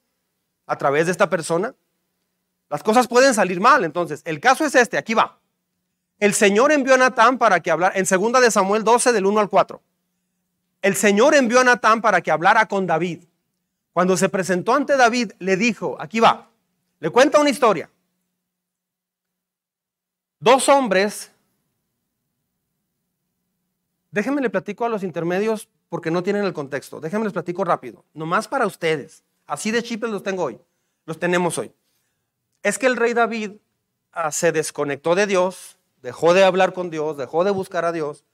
a 0.67 0.77
través 0.77 1.07
de 1.07 1.13
esta 1.13 1.29
persona? 1.29 1.75
Las 2.69 2.83
cosas 2.83 3.09
pueden 3.09 3.35
salir 3.35 3.61
mal. 3.61 3.85
Entonces, 3.85 4.23
el 4.25 4.41
caso 4.41 4.65
es 4.65 4.75
este, 4.75 4.97
aquí 4.97 5.15
va. 5.15 5.39
El 6.19 6.35
Señor 6.35 6.71
envió 6.71 6.95
a 6.95 6.99
Natán 6.99 7.39
para 7.39 7.61
que 7.61 7.71
hablara, 7.71 7.97
en 7.97 8.05
2 8.05 8.41
de 8.41 8.51
Samuel 8.51 8.85
12, 8.85 9.13
del 9.13 9.27
1 9.27 9.41
al 9.41 9.49
4. 9.49 9.83
El 10.83 10.95
Señor 10.95 11.35
envió 11.35 11.61
a 11.61 11.65
Natán 11.65 12.01
para 12.01 12.21
que 12.21 12.31
hablara 12.31 12.67
con 12.67 12.87
David. 12.87 13.25
Cuando 13.93 14.17
se 14.17 14.29
presentó 14.29 14.75
ante 14.75 14.97
David, 14.97 15.33
le 15.39 15.57
dijo, 15.57 15.97
aquí 15.99 16.21
va, 16.21 16.49
le 17.01 17.11
cuenta 17.11 17.41
una 17.41 17.51
historia. 17.51 17.91
Dos 20.39 20.69
hombres, 20.69 21.33
déjenme 24.11 24.41
le 24.41 24.49
platico 24.49 24.85
a 24.85 24.89
los 24.89 25.03
intermedios 25.03 25.69
porque 25.91 26.11
no 26.11 26.23
tienen 26.23 26.45
el 26.45 26.55
contexto. 26.55 27.01
Déjenme 27.01 27.25
les 27.25 27.35
platico 27.35 27.63
rápido, 27.65 28.07
nomás 28.15 28.49
para 28.49 28.67
ustedes. 28.67 29.23
Así 29.47 29.71
de 29.71 29.83
chipes 29.83 30.09
los 30.09 30.23
tengo 30.23 30.45
hoy, 30.45 30.59
los 31.05 31.19
tenemos 31.19 31.59
hoy 31.59 31.71
es 32.63 32.79
que 32.79 32.87
el 32.87 32.97
rey 32.97 33.15
David 33.15 33.53
ah, 34.13 34.33
se 34.33 34.53
desconectó 34.53 35.15
de 35.15 35.27
Dios, 35.27 35.79
dejó 36.03 36.35
de 36.35 36.45
hablar 36.45 36.73
con 36.73 36.91
Dios, 36.91 37.17
dejó 37.17 37.45
de 37.45 37.51
buscar 37.51 37.85
a 37.85 37.93
Dios, 37.93 38.25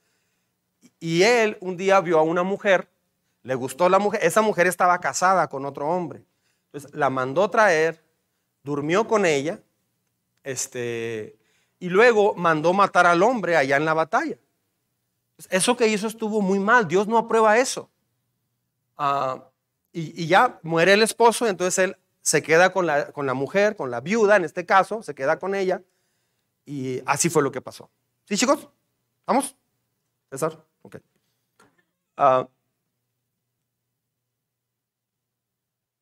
y 0.99 1.23
él 1.23 1.57
un 1.61 1.77
día 1.77 1.99
vio 2.01 2.19
a 2.19 2.23
una 2.23 2.43
mujer, 2.43 2.89
le 3.43 3.55
gustó 3.55 3.89
la 3.89 3.99
mujer, 3.99 4.19
esa 4.23 4.41
mujer 4.41 4.67
estaba 4.67 4.99
casada 4.99 5.47
con 5.47 5.65
otro 5.65 5.87
hombre, 5.87 6.23
entonces 6.65 6.93
la 6.93 7.09
mandó 7.09 7.49
traer, 7.49 8.03
durmió 8.63 9.07
con 9.07 9.25
ella, 9.25 9.59
este, 10.43 11.37
y 11.79 11.89
luego 11.89 12.35
mandó 12.35 12.73
matar 12.73 13.05
al 13.05 13.23
hombre 13.23 13.55
allá 13.55 13.77
en 13.77 13.85
la 13.85 13.93
batalla. 13.93 14.37
Eso 15.49 15.77
que 15.77 15.87
hizo 15.87 16.07
estuvo 16.07 16.41
muy 16.41 16.59
mal, 16.59 16.87
Dios 16.87 17.07
no 17.07 17.17
aprueba 17.17 17.57
eso. 17.57 17.89
Ah, 18.97 19.43
y, 19.91 20.23
y, 20.23 20.27
ya 20.27 20.59
muere 20.63 20.93
el 20.93 21.03
esposo, 21.03 21.47
entonces 21.47 21.77
él 21.77 21.97
se 22.21 22.41
queda 22.41 22.73
con 22.73 22.85
la, 22.85 23.11
con 23.11 23.25
la 23.25 23.33
mujer, 23.33 23.75
con 23.75 23.91
la 23.91 24.01
viuda 24.01 24.35
en 24.35 24.43
este 24.43 24.65
caso, 24.65 25.01
se 25.03 25.15
queda 25.15 25.39
con 25.39 25.55
ella. 25.55 25.81
Y 26.65 27.01
así 27.05 27.29
fue 27.29 27.41
lo 27.43 27.51
que 27.51 27.61
pasó. 27.61 27.89
¿Sí, 28.25 28.35
chicos? 28.35 28.67
¿Vamos? 29.25 29.55
César, 30.29 30.61
ok. 30.81 30.97
Ah, 32.17 32.47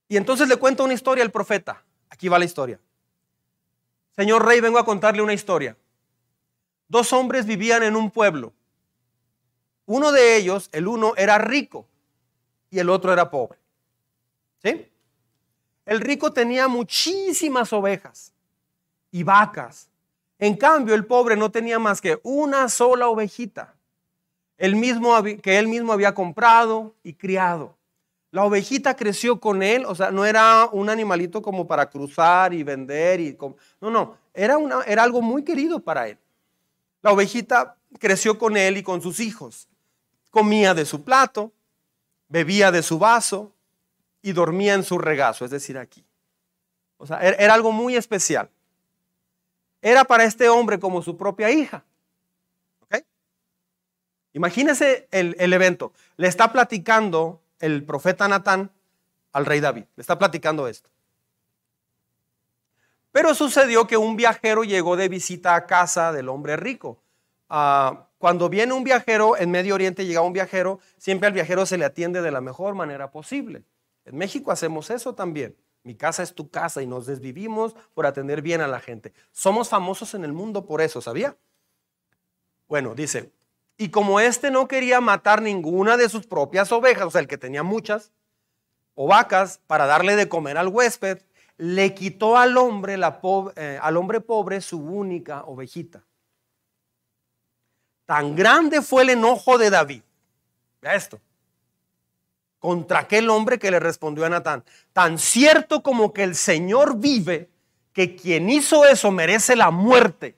y 0.08 0.18
entonces 0.18 0.48
le 0.48 0.58
cuento 0.58 0.84
una 0.84 0.94
historia 0.94 1.24
al 1.24 1.32
profeta. 1.32 1.84
Aquí 2.10 2.28
va 2.28 2.40
la 2.40 2.46
historia. 2.46 2.80
Señor 4.16 4.46
rey, 4.46 4.62
vengo 4.62 4.80
a 4.80 4.86
contarle 4.86 5.22
una 5.22 5.34
historia. 5.34 5.78
Dos 6.88 7.12
hombres 7.14 7.46
vivían 7.46 7.84
en 7.84 7.96
un 7.96 8.10
pueblo. 8.10 8.54
Uno 9.86 10.12
de 10.12 10.38
ellos, 10.38 10.70
el 10.72 10.88
uno, 10.88 11.14
era 11.16 11.38
rico 11.38 11.88
y 12.70 12.80
el 12.80 12.90
otro 12.90 13.14
era 13.14 13.30
pobre. 13.30 13.60
¿Sí? 14.64 14.92
El 15.86 16.02
rico 16.02 16.34
tenía 16.34 16.68
muchísimas 16.68 17.72
ovejas 17.72 18.34
y 19.12 19.24
vacas. 19.24 19.90
En 20.40 20.58
cambio, 20.58 20.96
el 20.96 21.06
pobre 21.06 21.36
no 21.36 21.52
tenía 21.52 21.80
más 21.80 22.02
que 22.02 22.20
una 22.24 22.68
sola 22.68 23.08
ovejita, 23.08 23.76
el 24.58 24.76
mismo, 24.76 25.12
que 25.24 25.60
él 25.60 25.68
mismo 25.68 25.94
había 25.94 26.14
comprado 26.14 26.96
y 27.04 27.14
criado. 27.14 27.78
La 28.32 28.44
ovejita 28.44 28.96
creció 28.96 29.40
con 29.40 29.64
él, 29.64 29.86
o 29.86 29.96
sea, 29.96 30.12
no 30.12 30.26
era 30.26 30.68
un 30.72 30.90
animalito 30.90 31.42
como 31.42 31.68
para 31.68 31.90
cruzar 31.90 32.54
y 32.54 32.64
vender. 32.64 33.22
Y, 33.22 33.38
no, 33.80 33.90
no, 33.90 34.18
era, 34.34 34.58
una, 34.58 34.82
era 34.84 35.04
algo 35.04 35.22
muy 35.22 35.44
querido 35.44 35.80
para 35.80 36.10
él. 36.10 36.18
La 37.02 37.14
ovejita 37.14 37.78
creció 37.98 38.38
con 38.38 38.58
él 38.58 38.78
y 38.78 38.84
con 38.84 39.02
sus 39.02 39.22
hijos. 39.22 39.70
Comía 40.36 40.74
de 40.74 40.84
su 40.84 41.06
plato, 41.06 41.54
bebía 42.28 42.70
de 42.70 42.84
su 42.84 43.00
vaso, 43.00 43.54
y 44.22 44.34
dormía 44.34 44.74
en 44.74 44.84
su 44.84 44.98
regazo, 44.98 45.46
es 45.46 45.52
decir, 45.52 45.78
aquí. 45.78 46.04
O 46.98 47.08
sea, 47.08 47.22
era, 47.22 47.54
algo 47.54 47.72
muy 47.72 47.96
especial. 47.96 48.50
Era 49.82 50.04
para 50.04 50.26
este 50.26 50.50
hombre 50.50 50.78
como 50.78 51.02
su 51.02 51.16
propia 51.16 51.52
hija. 51.52 51.86
¿Ok? 52.82 52.98
Imagínese 54.34 55.08
el, 55.12 55.38
el 55.40 55.54
evento. 55.54 55.94
Le 56.18 56.28
está 56.28 56.52
platicando 56.52 57.40
el 57.60 57.86
profeta 57.86 58.28
Natán 58.28 58.72
al 59.32 59.46
rey 59.46 59.62
David. 59.62 59.86
Le 59.96 60.02
está 60.02 60.20
platicando 60.20 60.68
esto. 60.68 60.90
Pero 63.14 63.34
sucedió 63.36 63.88
que 63.88 63.96
un 63.96 64.18
viajero 64.18 64.66
llegó 64.66 64.98
de 64.98 65.08
visita 65.08 65.56
a 65.56 65.66
casa 65.66 66.12
del 66.12 66.28
hombre 66.28 66.58
rico. 66.58 67.00
Cuando 68.26 68.50
viene 68.50 68.74
un 68.74 68.84
viajero, 68.84 69.38
en 69.38 69.52
Medio 69.52 69.76
Oriente 69.76 70.04
llega 70.04 70.22
un 70.22 70.34
viajero, 70.34 70.80
siempre 70.98 71.28
al 71.28 71.34
viajero 71.34 71.68
se 71.68 71.78
le 71.78 71.86
atiende 71.86 72.24
de 72.24 72.32
la 72.32 72.42
mejor 72.42 72.74
manera 72.74 73.12
posible. 73.12 73.62
En 74.04 74.18
México 74.18 74.52
hacemos 74.52 74.90
eso 74.90 75.14
también. 75.14 75.56
Mi 75.84 75.94
casa 75.94 76.24
es 76.24 76.34
tu 76.34 76.50
casa 76.50 76.82
y 76.82 76.88
nos 76.88 77.06
desvivimos 77.06 77.76
por 77.94 78.08
atender 78.08 78.42
bien 78.42 78.62
a 78.62 78.68
la 78.68 78.80
gente. 78.80 79.14
Somos 79.32 79.70
famosos 79.70 80.16
en 80.16 80.26
el 80.26 80.34
mundo 80.34 80.66
por 80.66 80.82
eso, 80.82 81.02
¿sabía? 81.02 81.38
Bueno, 82.68 82.96
dice, 82.96 83.32
y 83.78 83.90
como 83.90 84.20
éste 84.20 84.50
no 84.50 84.68
quería 84.68 85.02
matar 85.02 85.44
ninguna 85.44 85.96
de 85.96 86.10
sus 86.10 86.26
propias 86.26 86.72
ovejas, 86.72 87.06
o 87.06 87.12
sea, 87.12 87.22
el 87.22 87.28
que 87.28 87.38
tenía 87.38 87.62
muchas, 87.62 88.12
o 88.96 89.06
vacas, 89.06 89.60
para 89.68 89.86
darle 89.86 90.16
de 90.16 90.28
comer 90.28 90.58
al 90.58 90.70
huésped, 90.70 91.20
le 91.58 91.94
quitó 91.94 92.38
al 92.38 92.58
hombre, 92.58 92.98
la 92.98 93.22
eh, 93.56 93.78
al 93.80 93.98
hombre 93.98 94.20
pobre 94.20 94.62
su 94.62 94.80
única 94.80 95.44
ovejita. 95.44 96.04
Tan 98.06 98.36
grande 98.36 98.82
fue 98.82 99.04
el 99.04 99.12
enojo 99.12 99.58
de 99.58 99.70
David. 99.70 100.02
Vea 100.82 100.96
esto 100.96 101.20
contra 102.66 103.02
aquel 103.02 103.30
hombre 103.30 103.60
que 103.60 103.70
le 103.70 103.80
respondió 103.80 104.26
a 104.26 104.30
Natán. 104.30 104.64
Tan 104.92 105.20
cierto 105.20 105.84
como 105.84 106.12
que 106.12 106.24
el 106.24 106.34
Señor 106.34 106.98
vive, 106.98 107.48
que 107.94 108.16
quien 108.16 108.50
hizo 108.50 108.86
eso 108.86 109.12
merece 109.12 109.56
la 109.56 109.70
muerte. 109.70 110.36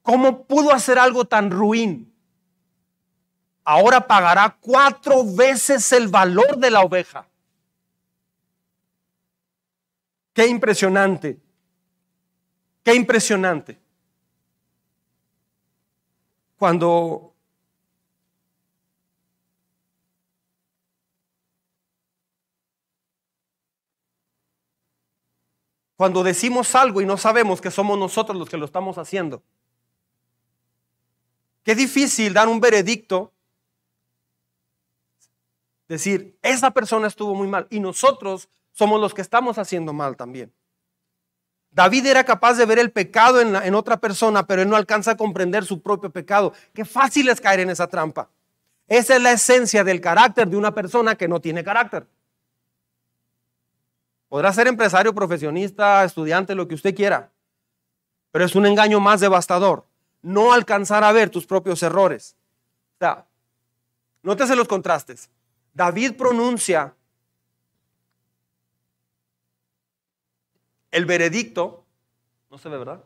¿Cómo 0.00 0.44
pudo 0.44 0.72
hacer 0.72 0.98
algo 0.98 1.26
tan 1.26 1.50
ruin? 1.50 2.10
Ahora 3.64 4.06
pagará 4.06 4.56
cuatro 4.58 5.22
veces 5.26 5.92
el 5.92 6.08
valor 6.08 6.56
de 6.56 6.70
la 6.70 6.80
oveja. 6.80 7.26
Qué 10.32 10.46
impresionante. 10.46 11.38
Qué 12.82 12.94
impresionante. 12.94 13.78
Cuando 16.58 17.34
Cuando 25.98 26.22
decimos 26.22 26.76
algo 26.76 27.00
y 27.00 27.06
no 27.06 27.16
sabemos 27.16 27.60
que 27.60 27.72
somos 27.72 27.98
nosotros 27.98 28.38
los 28.38 28.48
que 28.48 28.56
lo 28.56 28.66
estamos 28.66 28.98
haciendo. 28.98 29.42
Qué 31.64 31.74
difícil 31.74 32.32
dar 32.32 32.46
un 32.46 32.60
veredicto, 32.60 33.32
decir, 35.88 36.38
esa 36.40 36.70
persona 36.70 37.08
estuvo 37.08 37.34
muy 37.34 37.48
mal 37.48 37.66
y 37.68 37.80
nosotros 37.80 38.48
somos 38.70 39.00
los 39.00 39.12
que 39.12 39.22
estamos 39.22 39.58
haciendo 39.58 39.92
mal 39.92 40.16
también. 40.16 40.54
David 41.70 42.06
era 42.06 42.24
capaz 42.24 42.54
de 42.54 42.66
ver 42.66 42.78
el 42.78 42.90
pecado 42.90 43.40
en, 43.40 43.74
otra 43.74 43.98
persona, 43.98 44.46
pero 44.46 44.62
él 44.62 44.68
no 44.68 44.76
alcanza 44.76 45.12
a 45.12 45.16
comprender 45.16 45.64
su 45.64 45.80
propio 45.80 46.10
pecado. 46.10 46.52
Qué 46.74 46.84
fácil 46.84 47.28
es 47.28 47.40
caer 47.40 47.60
en 47.60 47.70
esa 47.70 47.86
trampa. 47.86 48.28
Esa 48.88 49.16
es 49.16 49.22
la 49.22 49.32
esencia 49.32 49.84
del 49.84 50.00
carácter 50.00 50.48
de 50.48 50.56
una 50.56 50.74
persona 50.74 51.14
que 51.14 51.28
no 51.28 51.40
tiene 51.40 51.62
carácter. 51.62 52.06
Podrá 54.28 54.52
ser 54.52 54.66
empresario, 54.66 55.14
profesionista, 55.14 56.04
estudiante, 56.04 56.54
lo 56.54 56.66
que 56.66 56.74
usted 56.74 56.94
quiera, 56.94 57.30
pero 58.30 58.44
es 58.44 58.54
un 58.54 58.66
engaño 58.66 59.00
más 59.00 59.20
devastador. 59.20 59.84
No 60.20 60.52
alcanzar 60.52 61.04
a 61.04 61.12
ver 61.12 61.30
tus 61.30 61.46
propios 61.46 61.82
errores. 61.82 62.34
O 62.96 62.98
sea, 62.98 63.26
nótese 64.22 64.56
los 64.56 64.68
contrastes. 64.68 65.30
David 65.72 66.14
pronuncia 66.16 66.94
el 70.90 71.06
veredicto, 71.06 71.84
no 72.50 72.58
se 72.58 72.68
ve, 72.68 72.78
¿verdad? 72.78 73.04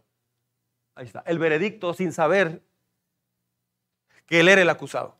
Ahí 0.95 1.07
está, 1.07 1.23
el 1.27 1.39
veredicto 1.39 1.95
sin 1.95 2.13
saber 2.13 2.63
que 4.27 4.41
él 4.41 4.49
era 4.49 4.63
el 4.63 4.71
acusado. 4.71 5.17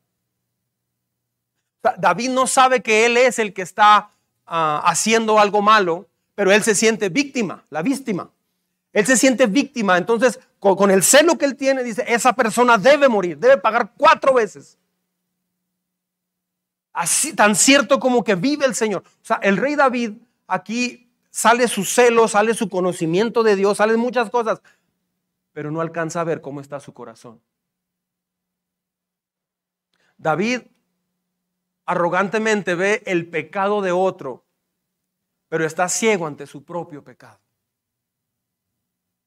David 1.99 2.31
no 2.31 2.47
sabe 2.47 2.83
que 2.83 3.07
él 3.07 3.17
es 3.17 3.39
el 3.39 3.53
que 3.53 3.63
está 3.63 4.11
ah, 4.47 4.83
haciendo 4.85 5.39
algo 5.39 5.63
malo, 5.63 6.09
pero 6.35 6.53
él 6.53 6.63
se 6.63 6.75
siente 6.75 7.09
víctima, 7.09 7.65
la 7.71 7.83
víctima. 7.83 8.31
Él 8.93 9.07
se 9.07 9.17
siente 9.17 9.47
víctima, 9.47 9.99
entonces 9.99 10.39
con, 10.61 10.77
con, 10.77 10.91
el 10.91 11.03
celo 11.03 11.39
que 11.39 11.47
él 11.47 11.57
tiene, 11.57 11.83
dice, 11.83 12.05
esa 12.07 12.35
persona 12.35 12.79
debe 12.79 13.09
morir, 13.09 13.39
debe 13.39 13.57
pagar 13.57 13.93
cuatro 13.97 14.35
veces. 14.35 14.79
Así, 16.93 17.35
tan 17.35 17.57
cierto 17.57 17.99
como 17.99 18.23
que 18.23 18.35
vive 18.35 18.67
el 18.67 18.75
Señor. 18.75 19.03
O 19.07 19.25
sea, 19.25 19.37
el 19.43 19.57
rey 19.57 19.75
David 19.75 20.13
aquí 20.47 21.11
sale 21.33 21.67
su 21.67 21.85
celo, 21.85 22.29
sale 22.29 22.55
su 22.55 22.69
conocimiento 22.69 23.43
de 23.43 23.57
Dios, 23.57 23.79
salen 23.79 23.99
muchas 23.99 24.31
cosas, 24.31 24.63
pero 25.53 25.71
no 25.71 25.81
alcanza 25.81 26.21
a 26.21 26.25
ver 26.25 26.41
cómo 26.41 26.61
está 26.61 26.79
su 26.79 26.93
corazón. 26.93 27.41
David 30.19 30.61
arrogantemente 31.87 32.75
ve 32.75 33.03
el 33.07 33.29
pecado 33.29 33.81
de 33.81 33.91
otro, 33.91 34.45
pero 35.49 35.65
está 35.65 35.89
ciego 35.89 36.27
ante 36.27 36.47
su 36.47 36.65
propio 36.65 37.03
pecado. 37.03 37.41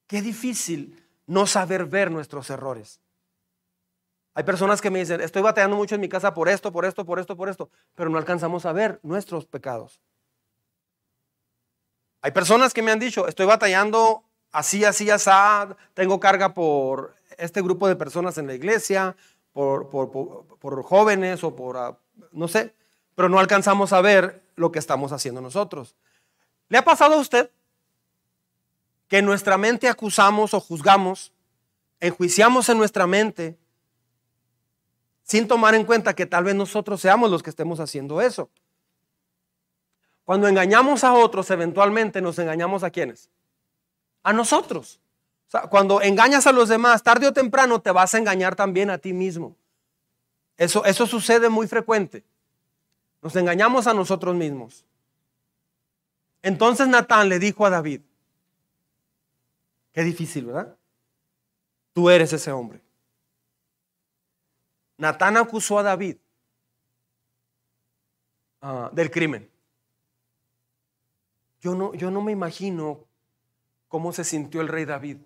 Qué 0.08 0.22
difícil 0.22 1.04
no 1.26 1.48
saber 1.48 1.86
ver 1.86 2.12
nuestros 2.12 2.50
errores. 2.52 3.02
Hay 4.36 4.44
personas 4.44 4.80
que 4.80 4.92
me 4.92 5.00
dicen, 5.00 5.22
estoy 5.22 5.42
batallando 5.42 5.76
mucho 5.76 5.96
en 5.96 6.02
mi 6.02 6.10
casa 6.10 6.34
por 6.34 6.50
esto, 6.50 6.72
por 6.72 6.86
esto, 6.86 7.04
por 7.04 7.20
esto, 7.20 7.36
por 7.36 7.50
esto, 7.50 7.70
pero 7.96 8.10
no 8.10 8.18
alcanzamos 8.18 8.66
a 8.66 8.74
ver 8.74 9.00
nuestros 9.02 9.46
pecados. 9.48 10.02
Hay 12.26 12.32
personas 12.32 12.74
que 12.74 12.82
me 12.82 12.92
han 12.92 12.98
dicho, 12.98 13.28
estoy 13.28 13.46
batallando 13.46 14.24
así, 14.52 14.84
así, 14.84 15.12
así, 15.12 15.30
tengo 15.94 16.20
carga 16.20 16.56
por 16.56 17.14
este 17.38 17.62
grupo 17.62 17.88
de 17.88 17.96
personas 17.96 18.40
en 18.40 18.48
la 18.48 18.56
iglesia, 18.56 19.16
por, 19.54 19.92
por 19.92 20.84
jóvenes 20.84 21.44
o 21.44 21.56
por 21.56 21.78
ah, 21.78 21.96
no 22.32 22.48
sé, 22.48 22.74
pero 23.14 23.30
no 23.30 23.38
alcanzamos 23.38 23.94
a 23.94 24.02
ver 24.02 24.42
lo 24.56 24.72
que 24.72 24.80
estamos 24.80 25.12
haciendo 25.12 25.40
nosotros. 25.40 25.94
¿Le 26.68 26.80
ha 26.80 26.84
pasado 26.84 27.14
a 27.14 27.20
usted 27.20 27.52
que 29.08 29.20
en 29.20 29.26
nuestra 29.26 29.60
mente 29.60 29.88
acusamos 29.88 30.56
o 30.56 30.60
juzgamos, 30.60 31.32
enjuiciamos 32.00 32.68
en 32.70 32.80
nuestra 32.80 33.06
mente, 33.06 33.56
sin 35.22 35.48
tomar 35.48 35.76
en 35.76 35.86
cuenta 35.86 36.16
que 36.16 36.26
tal 36.26 36.46
vez 36.46 36.56
nosotros 36.56 37.00
seamos 37.00 37.30
los 37.30 37.44
que 37.44 37.52
estemos 37.52 37.80
haciendo 37.80 38.20
eso? 38.20 38.50
Cuando 40.26 40.48
engañamos 40.48 41.04
a 41.04 41.14
otros, 41.14 41.50
eventualmente 41.52 42.20
nos 42.20 42.38
engañamos 42.40 42.84
a 42.84 42.90
quienes? 42.90 43.30
A 44.24 44.34
nosotros. 44.34 45.00
Cuando 45.70 46.02
engañas 46.02 46.48
a 46.48 46.52
los 46.52 46.68
demás, 46.68 47.04
tarde 47.04 47.28
o 47.28 47.34
temprano 47.34 47.80
te 47.80 47.92
vas 47.92 48.14
a 48.16 48.18
engañar 48.18 48.56
también 48.56 48.90
a 48.90 48.98
ti 48.98 49.14
mismo. 49.14 49.56
Eso, 50.58 50.84
eso 50.84 51.06
sucede 51.06 51.48
muy 51.48 51.68
frecuente. 51.68 52.24
Nos 53.22 53.36
engañamos 53.36 53.86
a 53.86 53.94
nosotros 53.94 54.36
mismos. 54.36 54.84
Entonces 56.42 56.88
Natán 56.88 57.30
le 57.30 57.40
dijo 57.40 57.66
a 57.66 57.70
David, 57.70 58.02
qué 59.94 60.04
difícil, 60.04 60.46
¿verdad? 60.46 60.76
Tú 61.94 62.10
eres 62.10 62.34
ese 62.34 62.52
hombre. 62.52 62.82
Natán 64.98 65.38
acusó 65.38 65.80
a 65.80 65.84
David 65.84 66.18
ah, 68.62 68.90
del 68.92 69.12
crimen. 69.12 69.55
Yo 71.66 71.74
no, 71.74 71.96
yo 71.96 72.12
no 72.12 72.22
me 72.22 72.32
imagino 72.32 73.08
cómo 73.88 74.14
se 74.14 74.24
sintió 74.24 74.62
el 74.62 74.68
rey 74.68 74.86
David. 74.86 75.18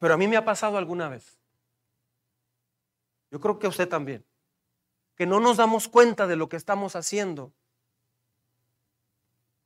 Pero 0.00 0.14
a 0.14 0.16
mí 0.16 0.26
me 0.26 0.36
ha 0.36 0.44
pasado 0.44 0.78
alguna 0.78 1.08
vez. 1.08 1.38
Yo 3.30 3.38
creo 3.38 3.60
que 3.60 3.66
a 3.66 3.68
usted 3.68 3.88
también. 3.88 4.24
Que 5.14 5.26
no 5.26 5.38
nos 5.38 5.58
damos 5.58 5.86
cuenta 5.86 6.26
de 6.26 6.34
lo 6.34 6.48
que 6.48 6.56
estamos 6.56 6.96
haciendo. 6.96 7.52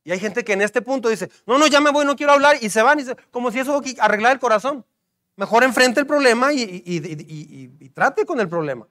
Y 0.05 0.13
hay 0.13 0.21
gente 0.21 0.45
que 0.45 0.53
en 0.53 0.61
este 0.61 0.83
punto 0.83 1.09
dice, 1.09 1.31
no, 1.47 1.57
no, 1.57 1.69
ya 1.69 1.81
me 1.81 1.91
voy, 1.91 2.05
no 2.05 2.17
quiero 2.17 2.33
hablar, 2.33 2.59
y 2.61 2.69
se 2.69 2.83
van, 2.83 3.01
y 3.01 3.05
se, 3.05 3.17
como 3.31 3.51
si 3.51 3.61
eso 3.61 3.81
arreglara 3.99 4.35
el 4.35 4.41
corazón. 4.41 4.85
Mejor 5.37 5.65
enfrente 5.65 6.01
el 6.01 6.07
problema 6.07 6.53
y, 6.53 6.83
y 6.85 7.89
trate 7.89 8.27
con 8.27 8.41
el 8.41 8.49
problema. 8.51 8.87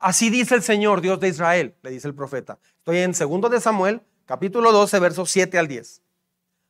Así 0.00 0.30
dice 0.30 0.54
el 0.54 0.62
Señor, 0.62 1.02
Dios 1.02 1.20
de 1.20 1.28
Israel, 1.28 1.76
le 1.82 1.90
dice 1.90 2.08
el 2.08 2.14
profeta. 2.14 2.58
Estoy 2.78 2.98
en 2.98 3.12
2 3.12 3.50
de 3.50 3.60
Samuel, 3.60 4.00
capítulo 4.24 4.72
12, 4.72 4.98
versos 4.98 5.30
7 5.30 5.58
al 5.58 5.68
10. 5.68 6.00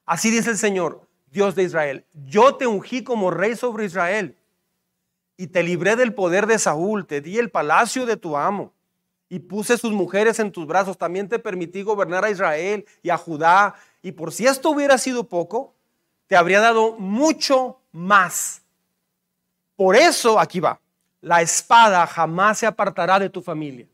Así 0.05 0.31
dice 0.31 0.51
el 0.51 0.59
Señor, 0.59 1.09
Dios 1.31 1.55
de 1.55 1.62
Israel, 1.62 2.05
yo 2.12 2.57
te 2.57 2.66
ungí 2.66 3.05
como 3.05 3.31
rey 3.31 3.55
sobre 3.55 3.85
Israel 3.85 4.37
y 5.37 5.47
te 5.47 5.62
libré 5.62 5.95
del 5.95 6.12
poder 6.12 6.49
de 6.49 6.59
Saúl, 6.59 7.07
te 7.07 7.21
di 7.21 7.38
el 7.38 7.53
palacio 7.53 8.05
de 8.05 8.16
tu 8.16 8.37
amo 8.37 8.75
y 9.29 9.38
puse 9.38 9.79
sus 9.79 9.93
mujeres 9.93 10.40
en 10.40 10.51
tus 10.51 10.66
brazos, 10.66 10.99
también 10.99 11.29
te 11.29 11.38
permití 11.38 11.83
gobernar 11.83 12.25
a 12.25 12.31
Israel 12.31 12.85
y 13.01 13.11
a 13.11 13.16
Judá, 13.16 13.77
y 14.03 14.11
por 14.11 14.33
si 14.33 14.49
esto 14.49 14.71
hubiera 14.71 14.99
sido 14.99 15.29
poco, 15.29 15.77
te 16.27 16.35
habría 16.35 16.59
dado 16.59 16.97
mucho 16.99 17.79
más. 17.93 18.62
Por 19.77 19.95
eso, 19.95 20.40
aquí 20.40 20.59
va, 20.59 20.81
la 21.20 21.42
espada 21.42 22.06
jamás 22.06 22.59
se 22.59 22.66
apartará 22.66 23.18
de 23.18 23.30
tu 23.30 23.42
familia. 23.42 23.87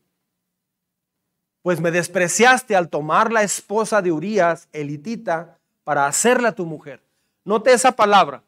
Pues 1.61 1.81
me 1.81 1.91
despreciaste 1.91 2.75
al 2.75 2.89
tomar 2.89 3.31
la 3.31 3.43
esposa 3.43 4.01
de 4.01 4.11
Urías, 4.11 4.69
elitita, 4.71 5.57
para 5.83 6.05
hacerla 6.05 6.53
tu 6.53 6.65
mujer. 6.65 7.01
Note 7.43 7.73
esa 7.73 7.93
palabra, 7.93 8.43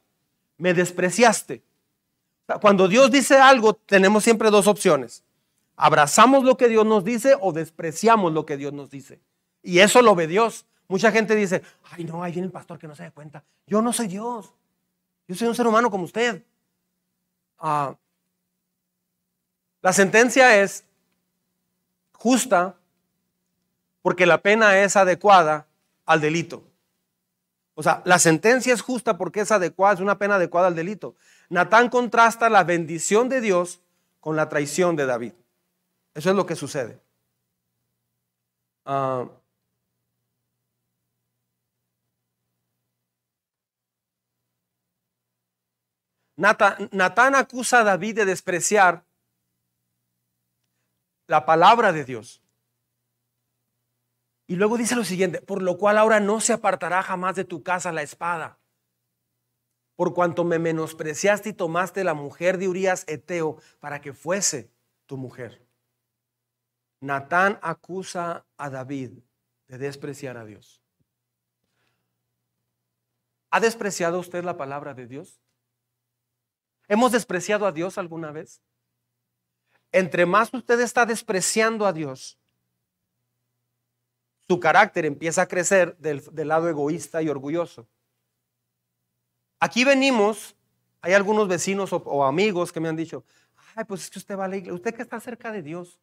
me 0.58 0.74
despreciaste. 0.74 1.62
Cuando 2.62 2.88
Dios 2.88 3.12
dice 3.12 3.38
algo, 3.38 3.74
tenemos 3.74 4.24
siempre 4.24 4.50
dos 4.50 4.68
opciones. 4.68 5.24
Abrazamos 5.76 6.44
lo 6.44 6.58
que 6.58 6.68
Dios 6.68 6.86
nos 6.86 7.04
dice 7.04 7.36
o 7.40 7.54
despreciamos 7.54 8.34
lo 8.34 8.46
que 8.46 8.58
Dios 8.58 8.74
nos 8.74 8.90
dice. 8.90 9.20
Y 9.62 9.80
eso 9.80 10.02
lo 10.02 10.16
ve 10.16 10.28
Dios. 10.28 10.66
Mucha 10.88 11.12
gente 11.12 11.36
dice, 11.36 11.62
ay 11.92 12.04
no, 12.04 12.24
ahí 12.24 12.32
viene 12.32 12.48
el 12.48 12.52
pastor 12.52 12.80
que 12.80 12.88
no 12.88 12.96
se 12.96 13.04
da 13.04 13.12
cuenta. 13.12 13.44
Yo 13.68 13.82
no 13.82 13.94
soy 13.94 14.08
Dios. 14.08 14.54
Yo 15.28 15.36
soy 15.36 15.48
un 15.48 15.56
ser 15.56 15.68
humano 15.68 15.92
como 15.92 16.06
usted. 16.06 16.44
Ah, 17.60 17.96
la 19.82 19.94
sentencia 19.94 20.62
es 20.62 20.86
justa 22.14 22.76
porque 24.02 24.26
la 24.26 24.42
pena 24.42 24.80
es 24.80 24.96
adecuada 24.96 25.68
al 26.06 26.22
delito. 26.22 26.64
O 27.76 27.84
sea, 27.84 28.02
la 28.04 28.20
sentencia 28.20 28.74
es 28.74 28.82
justa 28.82 29.18
porque 29.18 29.40
es 29.42 29.52
adecuada, 29.52 29.94
es 29.94 30.00
una 30.02 30.18
pena 30.18 30.36
adecuada 30.36 30.68
al 30.68 30.76
delito. 30.76 31.16
Natán 31.48 31.90
contrasta 31.90 32.50
la 32.50 32.66
bendición 32.66 33.30
de 33.30 33.40
Dios 33.40 33.82
con 34.20 34.36
la 34.36 34.50
traición 34.50 34.98
de 34.98 35.06
David. 35.06 35.34
Eso 36.14 36.30
es 36.30 36.36
lo 36.36 36.46
que 36.46 36.56
sucede. 36.56 37.00
Uh, 38.86 39.30
Natán 46.36 47.36
acusa 47.36 47.80
a 47.80 47.84
David 47.84 48.16
de 48.16 48.26
despreciar 48.26 49.04
la 51.30 51.46
palabra 51.46 51.94
de 51.94 52.06
Dios. 52.06 52.42
Y 54.48 54.56
luego 54.56 54.78
dice 54.78 54.96
lo 54.96 55.04
siguiente, 55.04 55.40
por 55.44 55.62
lo 55.62 55.78
cual 55.78 56.00
ahora 56.00 56.20
no 56.20 56.42
se 56.42 56.54
apartará 56.54 57.04
jamás 57.04 57.36
de 57.36 57.46
tu 57.46 57.62
casa 57.62 57.92
la 57.92 58.02
espada, 58.02 58.58
por 59.96 60.16
cuanto 60.16 60.44
me 60.44 60.58
menospreciaste 60.58 61.50
y 61.50 61.54
tomaste 61.54 62.04
la 62.04 62.16
mujer 62.16 62.58
de 62.58 62.68
Urias 62.68 63.06
Eteo 63.08 63.62
para 63.80 64.02
que 64.02 64.12
fuese 64.12 64.72
tu 65.06 65.18
mujer. 65.18 65.64
Natán 67.00 67.60
acusa 67.62 68.48
a 68.58 68.72
David 68.72 69.20
de 69.68 69.78
despreciar 69.78 70.36
a 70.36 70.46
Dios. 70.46 70.82
¿Ha 73.52 73.60
despreciado 73.60 74.20
usted 74.20 74.44
la 74.44 74.58
palabra 74.58 74.96
de 74.96 75.06
Dios? 75.06 75.40
¿Hemos 76.88 77.12
despreciado 77.12 77.68
a 77.68 77.72
Dios 77.72 78.00
alguna 78.00 78.32
vez? 78.32 78.64
Entre 79.92 80.26
más 80.26 80.54
usted 80.54 80.80
está 80.82 81.06
despreciando 81.06 81.86
a 81.86 81.94
Dios, 81.94 82.38
su 84.48 84.60
carácter 84.60 85.06
empieza 85.06 85.44
a 85.44 85.48
crecer 85.48 85.96
del, 85.98 86.24
lado 86.48 86.70
egoísta 86.70 87.22
y 87.22 87.30
orgulloso. 87.30 87.88
Aquí 89.60 89.84
venimos, 89.84 90.56
hay 91.02 91.14
algunos 91.14 91.48
vecinos 91.48 91.92
o, 91.94 92.26
amigos 92.26 92.72
que 92.72 92.80
me 92.80 92.90
han 92.90 92.96
dicho, 92.96 93.24
ay, 93.76 93.86
pues 93.86 94.04
es 94.04 94.10
que 94.10 94.20
usted 94.20 94.38
va 94.38 94.46
a 94.46 94.48
la 94.48 94.58
iglesia, 94.58 94.74
usted 94.74 94.96
que 94.96 95.02
está 95.02 95.20
cerca 95.20 95.52
de 95.52 95.62
Dios. 95.62 96.00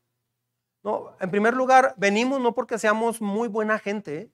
No, 0.84 1.16
en 1.18 1.30
primer 1.30 1.54
lugar, 1.54 1.94
venimos 1.96 2.40
no 2.40 2.54
porque 2.54 2.78
seamos 2.78 3.20
muy 3.20 3.48
buena 3.48 3.78
gente, 3.78 4.30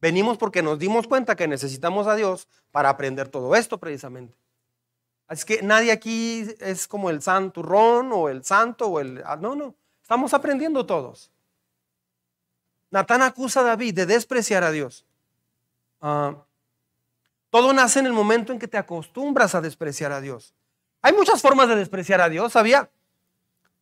venimos 0.00 0.38
porque 0.38 0.62
nos 0.62 0.78
dimos 0.78 1.06
cuenta 1.06 1.36
que 1.36 1.46
necesitamos 1.46 2.06
a 2.06 2.14
Dios 2.14 2.48
para 2.70 2.88
aprender 2.88 3.28
todo 3.28 3.54
esto 3.54 3.78
precisamente. 3.78 4.34
Así 5.28 5.44
que 5.44 5.62
nadie 5.62 5.90
aquí 5.90 6.46
es 6.60 6.86
como 6.86 7.10
el 7.10 7.20
santurrón 7.20 8.12
o 8.12 8.28
el 8.28 8.44
santo 8.44 8.86
o 8.86 9.00
el... 9.00 9.22
Ah, 9.26 9.36
no, 9.36 9.56
no, 9.56 9.74
estamos 10.00 10.32
aprendiendo 10.34 10.86
todos. 10.86 11.30
Natán 12.90 13.22
acusa 13.22 13.60
a 13.60 13.64
David 13.64 13.94
de 13.94 14.06
despreciar 14.06 14.62
a 14.62 14.70
Dios. 14.70 15.04
Ah, 16.00 16.36
todo 17.50 17.72
nace 17.72 17.98
en 17.98 18.06
el 18.06 18.12
momento 18.12 18.52
en 18.52 18.58
que 18.58 18.68
te 18.68 18.78
acostumbras 18.78 19.54
a 19.54 19.60
despreciar 19.60 20.12
a 20.12 20.20
Dios. 20.20 20.54
Hay 21.02 21.12
muchas 21.12 21.42
formas 21.42 21.68
de 21.68 21.76
despreciar 21.76 22.20
a 22.20 22.28
Dios, 22.28 22.52
¿sabía? 22.52 22.90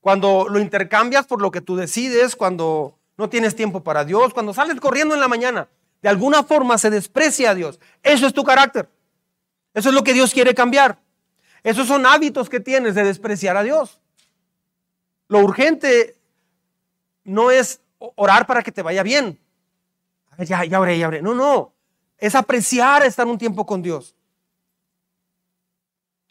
Cuando 0.01 0.47
lo 0.49 0.59
intercambias 0.59 1.27
por 1.27 1.41
lo 1.43 1.51
que 1.51 1.61
tú 1.61 1.77
decides, 1.77 2.37
cuando 2.37 2.99
no 3.17 3.29
tienes 3.29 3.55
tiempo 3.55 3.83
para 3.83 4.05
Dios, 4.05 4.35
cuando 4.35 4.55
sales 4.55 4.81
corriendo 4.81 5.15
en 5.15 5.21
la 5.21 5.29
mañana, 5.29 5.69
de 6.03 6.09
alguna 6.09 6.43
forma 6.43 6.79
se 6.79 6.91
desprecia 6.91 7.51
a 7.51 7.55
Dios. 7.55 7.81
Eso 8.03 8.27
es 8.27 8.35
tu 8.35 8.45
carácter. 8.45 8.89
Eso 9.73 9.89
es 9.89 9.95
lo 9.95 10.05
que 10.05 10.13
Dios 10.13 10.33
quiere 10.33 10.55
cambiar. 10.55 10.99
Esos 11.65 11.89
son 11.89 12.05
hábitos 12.05 12.51
que 12.51 12.61
tienes 12.61 12.95
de 12.95 13.03
despreciar 13.03 13.57
a 13.57 13.63
Dios. 13.63 13.99
Lo 15.29 15.39
urgente 15.41 16.15
no 17.25 17.51
es 17.51 17.81
orar 17.99 18.47
para 18.47 18.63
que 18.63 18.71
te 18.71 18.83
vaya 18.83 19.03
bien. 19.03 19.41
Ya, 20.39 20.65
ya 20.65 20.79
oré, 20.79 20.99
ya 20.99 21.09
oré. 21.09 21.23
No, 21.23 21.35
no. 21.35 21.73
Es 22.19 22.35
apreciar 22.35 23.05
estar 23.05 23.27
un 23.27 23.39
tiempo 23.39 23.65
con 23.65 23.81
Dios. 23.81 24.15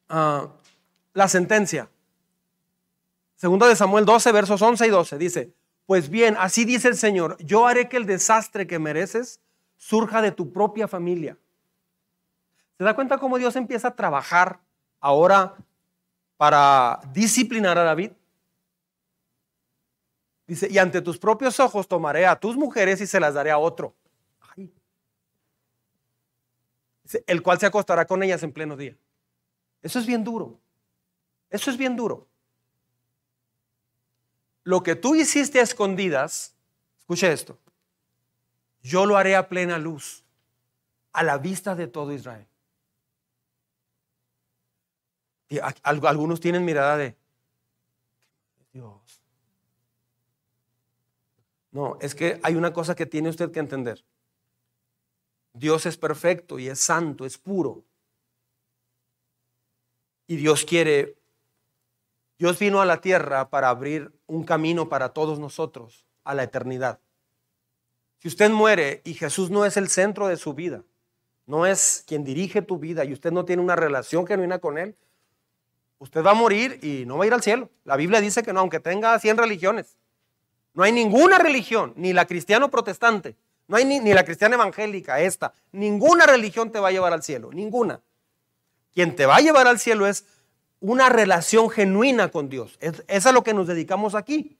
Ah, 0.07 0.47
la 1.13 1.27
sentencia. 1.27 1.89
Segundo 3.35 3.67
de 3.67 3.75
Samuel 3.75 4.05
12, 4.05 4.31
versos 4.31 4.61
11 4.61 4.85
y 4.85 4.89
12. 4.89 5.17
Dice, 5.17 5.53
pues 5.87 6.09
bien, 6.09 6.35
así 6.37 6.63
dice 6.63 6.89
el 6.89 6.95
Señor, 6.95 7.37
yo 7.39 7.65
haré 7.65 7.89
que 7.89 7.97
el 7.97 8.05
desastre 8.05 8.67
que 8.67 8.77
mereces 8.77 9.39
surja 9.77 10.21
de 10.21 10.31
tu 10.31 10.53
propia 10.53 10.87
familia. 10.87 11.37
¿Se 12.77 12.83
da 12.83 12.93
cuenta 12.93 13.17
cómo 13.17 13.39
Dios 13.39 13.55
empieza 13.55 13.89
a 13.89 13.95
trabajar 13.95 14.59
ahora 15.03 15.53
para 16.37 17.01
disciplinar 17.11 17.77
a 17.77 17.83
David? 17.83 18.11
Dice, 20.47 20.67
y 20.71 20.77
ante 20.77 21.01
tus 21.01 21.17
propios 21.17 21.59
ojos 21.59 21.87
tomaré 21.87 22.25
a 22.25 22.39
tus 22.39 22.55
mujeres 22.55 23.01
y 23.01 23.07
se 23.07 23.19
las 23.19 23.33
daré 23.33 23.51
a 23.51 23.57
otro. 23.57 23.93
el 27.27 27.43
cual 27.43 27.59
se 27.59 27.67
acostará 27.67 28.07
con 28.07 28.23
ellas 28.23 28.41
en 28.41 28.51
pleno 28.51 28.75
día. 28.75 28.97
Eso 29.83 29.99
es 29.99 30.05
bien 30.07 30.23
duro. 30.23 30.59
Eso 31.49 31.69
es 31.69 31.77
bien 31.77 31.95
duro. 31.95 32.27
Lo 34.63 34.81
que 34.81 34.95
tú 34.95 35.13
hiciste 35.13 35.59
a 35.59 35.63
escondidas, 35.63 36.55
escuche 36.99 37.31
esto, 37.31 37.59
yo 38.81 39.05
lo 39.05 39.17
haré 39.17 39.35
a 39.35 39.47
plena 39.49 39.77
luz, 39.77 40.23
a 41.11 41.21
la 41.21 41.37
vista 41.37 41.75
de 41.75 41.87
todo 41.87 42.13
Israel. 42.13 42.47
Y 45.53 45.59
algunos 45.83 46.39
tienen 46.39 46.65
mirada 46.65 46.97
de, 46.97 47.15
Dios, 48.71 49.21
no, 51.69 51.95
es 52.01 52.15
que 52.15 52.39
hay 52.41 52.55
una 52.55 52.73
cosa 52.73 52.95
que 52.95 53.05
tiene 53.05 53.29
usted 53.29 53.51
que 53.51 53.59
entender. 53.59 54.03
Dios 55.53 55.85
es 55.85 55.95
perfecto 55.95 56.57
y 56.57 56.69
es 56.69 56.79
santo, 56.79 57.23
es 57.23 57.37
puro. 57.37 57.83
Y 60.25 60.37
Dios 60.37 60.65
quiere, 60.65 61.19
Dios 62.39 62.57
vino 62.57 62.81
a 62.81 62.85
la 62.87 62.99
tierra 62.99 63.51
para 63.51 63.69
abrir 63.69 64.11
un 64.25 64.45
camino 64.45 64.89
para 64.89 65.09
todos 65.09 65.37
nosotros 65.37 66.07
a 66.23 66.33
la 66.33 66.41
eternidad. 66.41 66.99
Si 68.17 68.27
usted 68.27 68.49
muere 68.49 69.03
y 69.05 69.13
Jesús 69.13 69.51
no 69.51 69.65
es 69.65 69.77
el 69.77 69.89
centro 69.89 70.27
de 70.29 70.37
su 70.37 70.55
vida, 70.55 70.83
no 71.45 71.67
es 71.67 72.03
quien 72.07 72.23
dirige 72.23 72.63
tu 72.63 72.79
vida 72.79 73.05
y 73.05 73.13
usted 73.13 73.31
no 73.31 73.45
tiene 73.45 73.61
una 73.61 73.75
relación 73.75 74.25
genuina 74.25 74.57
con 74.57 74.79
Él, 74.79 74.95
usted 76.03 76.21
va 76.21 76.31
a 76.31 76.35
morir 76.35 76.79
y 76.83 77.05
no 77.05 77.17
va 77.17 77.23
a 77.23 77.27
ir 77.27 77.33
al 77.33 77.41
cielo. 77.41 77.69
La 77.85 77.95
Biblia 77.95 78.19
dice 78.19 78.43
que 78.43 78.51
no, 78.51 78.59
aunque 78.59 78.81
tenga 78.81 79.17
100 79.17 79.37
religiones. 79.37 79.97
No 80.73 80.83
hay 80.83 80.91
ninguna 80.91 81.37
religión, 81.37 81.93
ni 81.95 82.13
la 82.13 82.25
cristiano 82.25 82.69
protestante, 82.69 83.35
no 83.67 83.77
hay 83.77 83.85
ni, 83.85 84.13
la 84.13 84.25
cristiana 84.25 84.55
evangélica, 84.55 85.21
esta, 85.21 85.53
ninguna 85.71 86.25
religión 86.25 86.71
te 86.71 86.79
va 86.79 86.89
a 86.89 86.91
llevar 86.91 87.13
al 87.13 87.23
cielo, 87.23 87.51
ninguna. 87.53 88.01
Quien 88.93 89.15
te 89.15 89.25
va 89.25 89.37
a 89.37 89.39
llevar 89.39 89.67
al 89.67 89.79
cielo 89.79 90.05
es 90.05 90.25
una 90.79 91.09
relación 91.09 91.69
genuina 91.69 92.29
con 92.29 92.49
Dios. 92.49 92.77
Es, 92.81 93.03
es 93.07 93.25
a 93.25 93.31
lo 93.31 93.43
que 93.43 93.53
nos 93.53 93.67
dedicamos 93.67 94.13
aquí. 94.13 94.57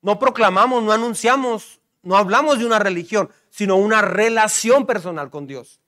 No 0.00 0.18
proclamamos, 0.18 0.82
no 0.82 0.92
anunciamos, 0.92 1.80
no 2.02 2.16
hablamos 2.16 2.58
de 2.58 2.66
una 2.66 2.78
religión, 2.78 3.28
sino 3.50 3.76
una 3.76 4.00
relación 4.00 4.86
personal 4.86 5.28
con 5.28 5.46
Dios. 5.46 5.80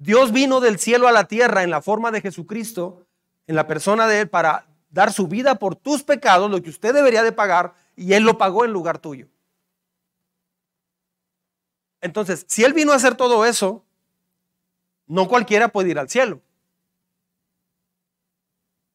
Dios 0.00 0.32
vino 0.32 0.60
del 0.60 0.78
cielo 0.78 1.08
a 1.08 1.12
la 1.12 1.24
tierra 1.24 1.62
en 1.62 1.70
la 1.70 1.82
forma 1.82 2.10
de 2.10 2.22
Jesucristo, 2.22 3.06
en 3.46 3.54
la 3.54 3.66
persona 3.66 4.06
de 4.06 4.22
Él, 4.22 4.30
para 4.30 4.66
dar 4.88 5.12
su 5.12 5.28
vida 5.28 5.56
por 5.56 5.76
tus 5.76 6.02
pecados, 6.02 6.50
lo 6.50 6.62
que 6.62 6.70
usted 6.70 6.94
debería 6.94 7.22
de 7.22 7.32
pagar, 7.32 7.74
y 7.96 8.14
Él 8.14 8.24
lo 8.24 8.38
pagó 8.38 8.64
en 8.64 8.72
lugar 8.72 8.98
tuyo. 8.98 9.28
Entonces, 12.00 12.46
si 12.48 12.64
Él 12.64 12.72
vino 12.72 12.92
a 12.92 12.96
hacer 12.96 13.14
todo 13.14 13.44
eso, 13.44 13.84
no 15.06 15.28
cualquiera 15.28 15.68
puede 15.68 15.90
ir 15.90 15.98
al 15.98 16.08
cielo. 16.08 16.40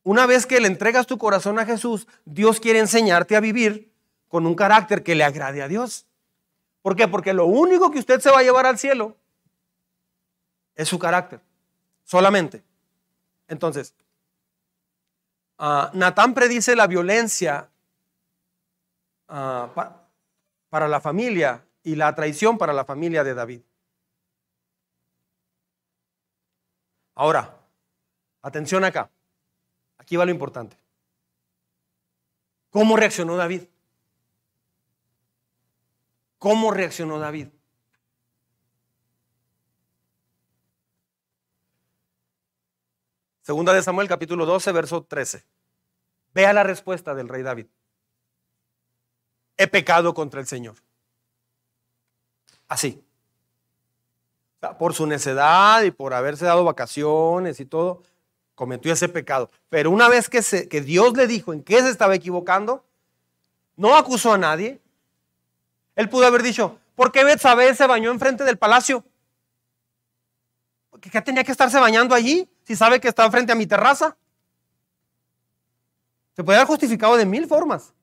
Una 0.01 0.25
vez 0.25 0.47
que 0.47 0.59
le 0.59 0.67
entregas 0.67 1.05
tu 1.05 1.19
corazón 1.19 1.59
a 1.59 1.67
Jesús, 1.67 2.07
Dios 2.25 2.59
quiere 2.59 2.79
enseñarte 2.79 3.35
a 3.35 3.41
vivir 3.41 3.93
con 4.27 4.47
un 4.47 4.55
carácter 4.55 5.03
que 5.03 5.13
le 5.13 5.23
agrade 5.23 5.61
a 5.61 5.67
Dios. 5.67 6.07
¿Por 6.81 6.95
qué? 6.95 7.07
Porque 7.07 7.33
lo 7.33 7.45
único 7.45 7.91
que 7.91 7.99
usted 7.99 8.19
se 8.21 8.31
va 8.31 8.39
a 8.39 8.43
llevar 8.43 8.65
al 8.65 8.79
cielo 8.79 9.17
es 10.75 10.87
su 10.87 10.99
carácter, 10.99 11.41
solamente. 12.03 12.63
Entonces, 13.47 13.93
uh, 15.59 15.87
Natán 15.93 16.33
predice 16.33 16.75
la 16.75 16.87
violencia 16.87 17.69
ah, 19.27 20.01
para 20.69 20.87
la 20.87 20.99
familia 20.99 21.65
y 21.83 21.95
la 21.95 22.13
traición 22.13 22.57
para 22.57 22.73
la 22.73 22.83
familia 22.83 23.23
de 23.23 23.33
David. 23.33 23.61
Ahora, 27.15 27.57
atención 28.41 28.83
acá. 28.83 29.09
Aquí 29.97 30.17
va 30.17 30.25
lo 30.25 30.31
importante. 30.31 30.77
¿Cómo 32.69 32.97
reaccionó 32.97 33.37
David? 33.37 33.63
¿Cómo 36.37 36.71
reaccionó 36.71 37.17
David? 37.19 37.47
Segunda 43.45 43.73
de 43.73 43.83
Samuel 43.83 44.07
capítulo 44.07 44.47
12, 44.47 44.71
verso 44.71 45.03
13. 45.03 45.45
Vea 46.33 46.51
la 46.51 46.63
respuesta 46.63 47.13
del 47.13 47.29
rey 47.29 47.43
David. 47.43 47.67
He 49.55 49.67
pecado 49.67 50.15
contra 50.15 50.39
el 50.39 50.47
Señor. 50.47 50.77
Así. 52.67 53.03
Por 54.79 54.95
su 54.95 55.05
necedad 55.05 55.83
y 55.83 55.91
por 55.91 56.15
haberse 56.15 56.45
dado 56.45 56.63
vacaciones 56.63 57.59
y 57.59 57.67
todo, 57.67 58.01
cometió 58.55 58.91
ese 58.91 59.09
pecado. 59.09 59.51
Pero 59.69 59.91
una 59.91 60.09
vez 60.09 60.27
que, 60.27 60.41
que 60.67 60.81
Dios 60.81 61.15
le 61.15 61.27
dijo 61.27 61.53
en 61.53 61.61
qué 61.61 61.81
se 61.83 61.91
estaba 61.91 62.15
equivocando, 62.15 62.83
no 63.75 63.95
acusó 63.95 64.33
a 64.33 64.39
nadie. 64.39 64.81
Él 65.95 66.09
pudo 66.09 66.25
haber 66.25 66.41
dicho, 66.41 66.79
¿por 66.95 67.11
qué 67.11 67.23
Betsabé 67.23 67.75
se 67.75 67.85
bañó 67.85 68.09
enfrente 68.09 68.43
del 68.43 68.57
palacio? 68.57 69.05
¿Qué 70.99 71.21
tenía 71.21 71.43
que 71.43 71.51
estarse 71.51 71.79
bañando 71.79 72.15
allí 72.15 72.49
si 72.65 72.75
sabe 72.75 72.99
que 72.99 73.07
está 73.07 73.29
frente 73.29 73.51
a 73.51 73.55
mi 73.55 73.67
terraza? 73.67 74.17
Se 76.35 76.43
puede 76.43 76.57
haber 76.57 76.67
justificado 76.67 77.15
de 77.15 77.25
mil 77.25 77.47
formas. 77.47 77.93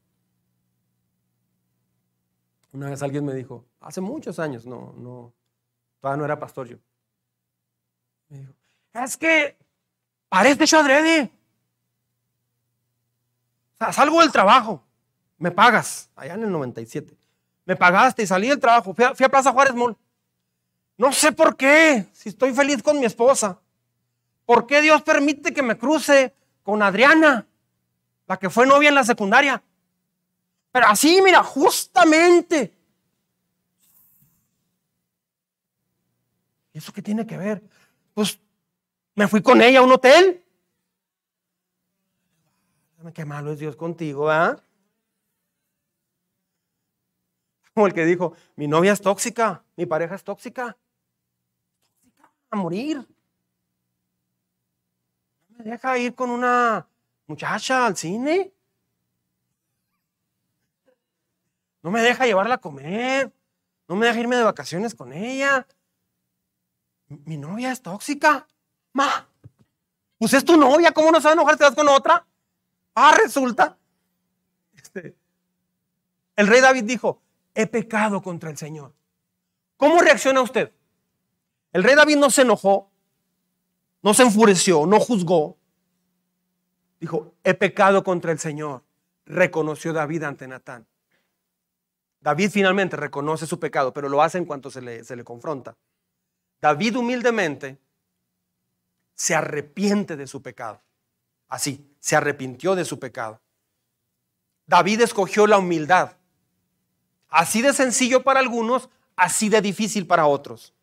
Una 2.73 2.89
vez 2.89 3.03
alguien 3.03 3.25
me 3.25 3.35
dijo, 3.35 3.67
hace 3.81 4.01
muchos 4.01 4.39
años, 4.39 4.65
no, 4.65 4.95
no, 4.97 5.35
todavía 6.01 6.19
no 6.19 6.25
era 6.25 6.39
pastor 6.39 6.69
yo. 6.69 6.79
Me 8.29 8.39
dijo, 8.39 8.55
es 8.95 9.17
que 9.19 9.59
parece 10.31 10.65
hecho 10.65 10.79
adrede. 10.79 11.31
O 13.75 13.79
sea, 13.79 13.93
salgo 13.93 14.21
del 14.21 14.33
trabajo, 14.33 14.83
me 15.37 15.51
pagas, 15.51 16.09
allá 16.17 16.35
en 16.35 16.45
el 16.45 16.53
97. 16.53 17.15
Me 17.67 17.77
pagaste 17.77 18.23
y 18.23 18.27
salí 18.27 18.49
del 18.49 18.61
trabajo, 18.61 18.95
fui 18.95 19.05
a, 19.05 19.29
Plaza 19.29 19.53
Juárez 19.53 19.75
Mall. 19.75 19.97
no 20.97 21.13
sé 21.13 21.33
por 21.33 21.57
qué, 21.57 22.07
si 22.13 22.31
estoy 22.31 22.55
feliz 22.55 22.83
con 22.83 22.99
mi 22.99 23.05
esposa. 23.05 23.61
¿Por 24.53 24.67
qué 24.67 24.83
Dios 24.83 25.01
permite 25.01 25.55
que 25.55 25.63
me 25.63 25.79
cruce 25.79 26.35
con 26.63 26.83
Adriana, 26.83 27.47
la 28.27 28.39
que 28.39 28.51
fue 28.51 28.67
novia 28.67 28.91
en 28.91 28.95
la 28.95 29.03
secundaria? 29.03 29.63
Pero 30.71 30.89
así, 30.89 31.23
mira, 31.23 31.43
justamente. 31.43 32.71
¿Y 36.71 36.77
eso 36.77 36.93
qué 36.93 37.01
tiene 37.01 37.27
que 37.27 37.39
ver? 37.39 37.63
Pues 38.13 38.39
me 39.15 39.27
fui 39.27 39.41
con 39.41 39.63
ella 39.63 39.79
a 39.79 39.83
un 39.85 39.93
hotel. 39.93 40.45
Qué 43.15 43.25
malo 43.25 43.53
es 43.53 43.59
Dios 43.59 43.75
contigo, 43.75 44.31
¿ah? 44.31 44.63
Como 47.73 47.87
el 47.87 47.95
que 47.95 48.05
dijo, 48.05 48.37
mi 48.57 48.69
novia 48.69 48.93
es 48.93 49.01
tóxica, 49.01 49.65
mi 49.77 49.87
pareja 49.87 50.15
es 50.15 50.23
tóxica. 50.23 50.77
Tóxica 52.03 52.31
a 52.51 52.57
morir. 52.57 53.09
Deja 55.65 55.97
ir 55.99 56.15
con 56.15 56.31
una 56.31 56.87
muchacha 57.27 57.87
al 57.87 57.97
cine. 57.97 58.53
No 61.83 61.91
me 61.91 62.03
deja 62.03 62.27
llevarla 62.27 62.57
a 62.57 62.59
comer. 62.59 63.33
No 63.89 63.97
me 63.97 64.07
deja 64.07 64.21
irme 64.21 64.37
de 64.37 64.43
vacaciones 64.43 64.95
con 64.95 65.13
ella. 65.13 65.67
Mi 67.09 67.37
novia 67.37 67.73
es 67.73 67.83
tóxica. 67.83 68.47
Ma, 68.93 69.29
pues 70.19 70.35
es 70.35 70.45
tu 70.45 70.57
novia. 70.57 70.93
¿Cómo 70.93 71.11
no 71.11 71.21
se 71.21 71.25
va 71.25 71.31
a 71.31 71.35
enojar 71.35 71.57
si 71.57 71.65
vas 71.65 71.75
con 71.75 71.89
otra? 71.89 72.27
Ah, 72.95 73.15
resulta. 73.17 73.77
Este, 74.75 75.17
el 76.37 76.47
rey 76.47 76.61
David 76.61 76.85
dijo, 76.85 77.23
he 77.55 77.67
pecado 77.67 78.23
contra 78.23 78.51
el 78.51 78.57
Señor. 78.57 78.95
¿Cómo 79.77 80.01
reacciona 80.01 80.41
usted? 80.41 80.73
El 81.73 81.83
rey 81.83 81.95
David 81.95 82.17
no 82.19 82.31
se 82.31 82.43
enojó, 82.43 82.92
no 84.03 84.15
se 84.15 84.25
enfureció, 84.25 84.87
no 84.87 84.99
juzgó. 84.99 85.57
Dijo, 87.01 87.35
he 87.45 87.55
pecado 87.55 88.03
contra 88.03 88.33
el 88.33 88.39
Señor. 88.39 88.83
Reconoció 89.25 89.93
David 89.93 90.25
ante 90.25 90.49
Natán. 90.49 90.87
David 92.21 92.51
finalmente 92.51 92.97
reconoce 92.97 93.47
su 93.47 93.59
pecado, 93.59 93.93
pero 93.93 94.09
lo 94.09 94.23
hace 94.23 94.39
en 94.39 94.45
cuanto 94.45 94.71
se 94.71 94.81
le, 94.81 95.05
se 95.05 95.17
le 95.17 95.25
confronta. 95.25 95.77
David 96.61 96.97
humildemente 96.97 97.79
se 99.15 99.35
arrepiente 99.35 100.17
de 100.17 100.27
su 100.27 100.43
pecado. 100.43 100.81
Así, 101.49 101.95
se 101.99 102.17
arrepintió 102.17 102.75
de 102.75 102.85
su 102.85 102.99
pecado. 102.99 103.41
David 104.67 105.03
escogió 105.03 105.47
la 105.47 105.59
humildad. 105.59 106.17
Así 107.29 107.63
de 107.63 107.73
sencillo 107.73 108.23
para 108.23 108.41
algunos, 108.41 108.89
así 109.17 109.49
de 109.49 109.61
difícil 109.61 110.07
para 110.07 110.27
otros. 110.27 110.75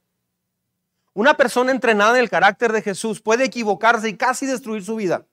Una 1.13 1.35
persona 1.35 1.71
entrenada 1.71 2.17
en 2.17 2.23
el 2.23 2.29
carácter 2.29 2.71
de 2.71 2.81
Jesús 2.81 3.21
puede 3.21 3.45
equivocarse 3.45 4.09
y 4.09 4.17
casi 4.17 4.45
destruir 4.45 4.83
su 4.83 4.95
vida. 4.95 5.25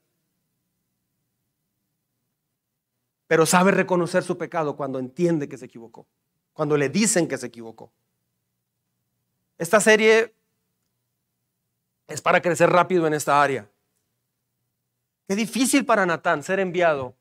pero 3.26 3.46
sabe 3.46 3.72
reconocer 3.72 4.22
su 4.22 4.38
pecado 4.38 4.76
cuando 4.76 4.98
entiende 4.98 5.48
que 5.48 5.58
se 5.58 5.66
equivocó, 5.66 6.06
cuando 6.52 6.76
le 6.76 6.88
dicen 6.88 7.26
que 7.26 7.38
se 7.38 7.46
equivocó. 7.46 7.90
Esta 9.58 9.80
serie 9.80 10.34
es 12.06 12.20
para 12.20 12.40
crecer 12.40 12.70
rápido 12.70 13.06
en 13.06 13.14
esta 13.14 13.42
área. 13.42 13.68
Qué 15.26 15.34
difícil 15.34 15.84
para 15.84 16.06
Natán 16.06 16.42
ser 16.42 16.60
enviado 16.60 17.16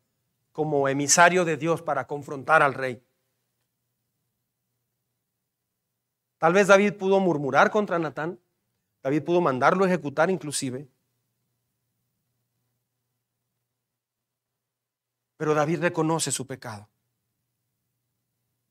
como 0.52 0.88
emisario 0.88 1.44
de 1.44 1.58
Dios 1.58 1.82
para 1.82 2.06
confrontar 2.06 2.62
al 2.62 2.74
rey. 2.74 3.02
Tal 6.38 6.54
vez 6.54 6.68
David 6.68 6.94
pudo 6.94 7.20
murmurar 7.20 7.72
contra 7.72 7.98
Natán, 7.98 8.40
David 9.06 9.22
pudo 9.24 9.40
mandarlo 9.40 9.84
a 9.84 9.88
ejecutar 9.88 10.32
inclusive, 10.32 10.88
Pero 15.38 15.54
David 15.54 15.82
reconoce 15.82 16.32
su 16.32 16.48
pecado. 16.48 16.90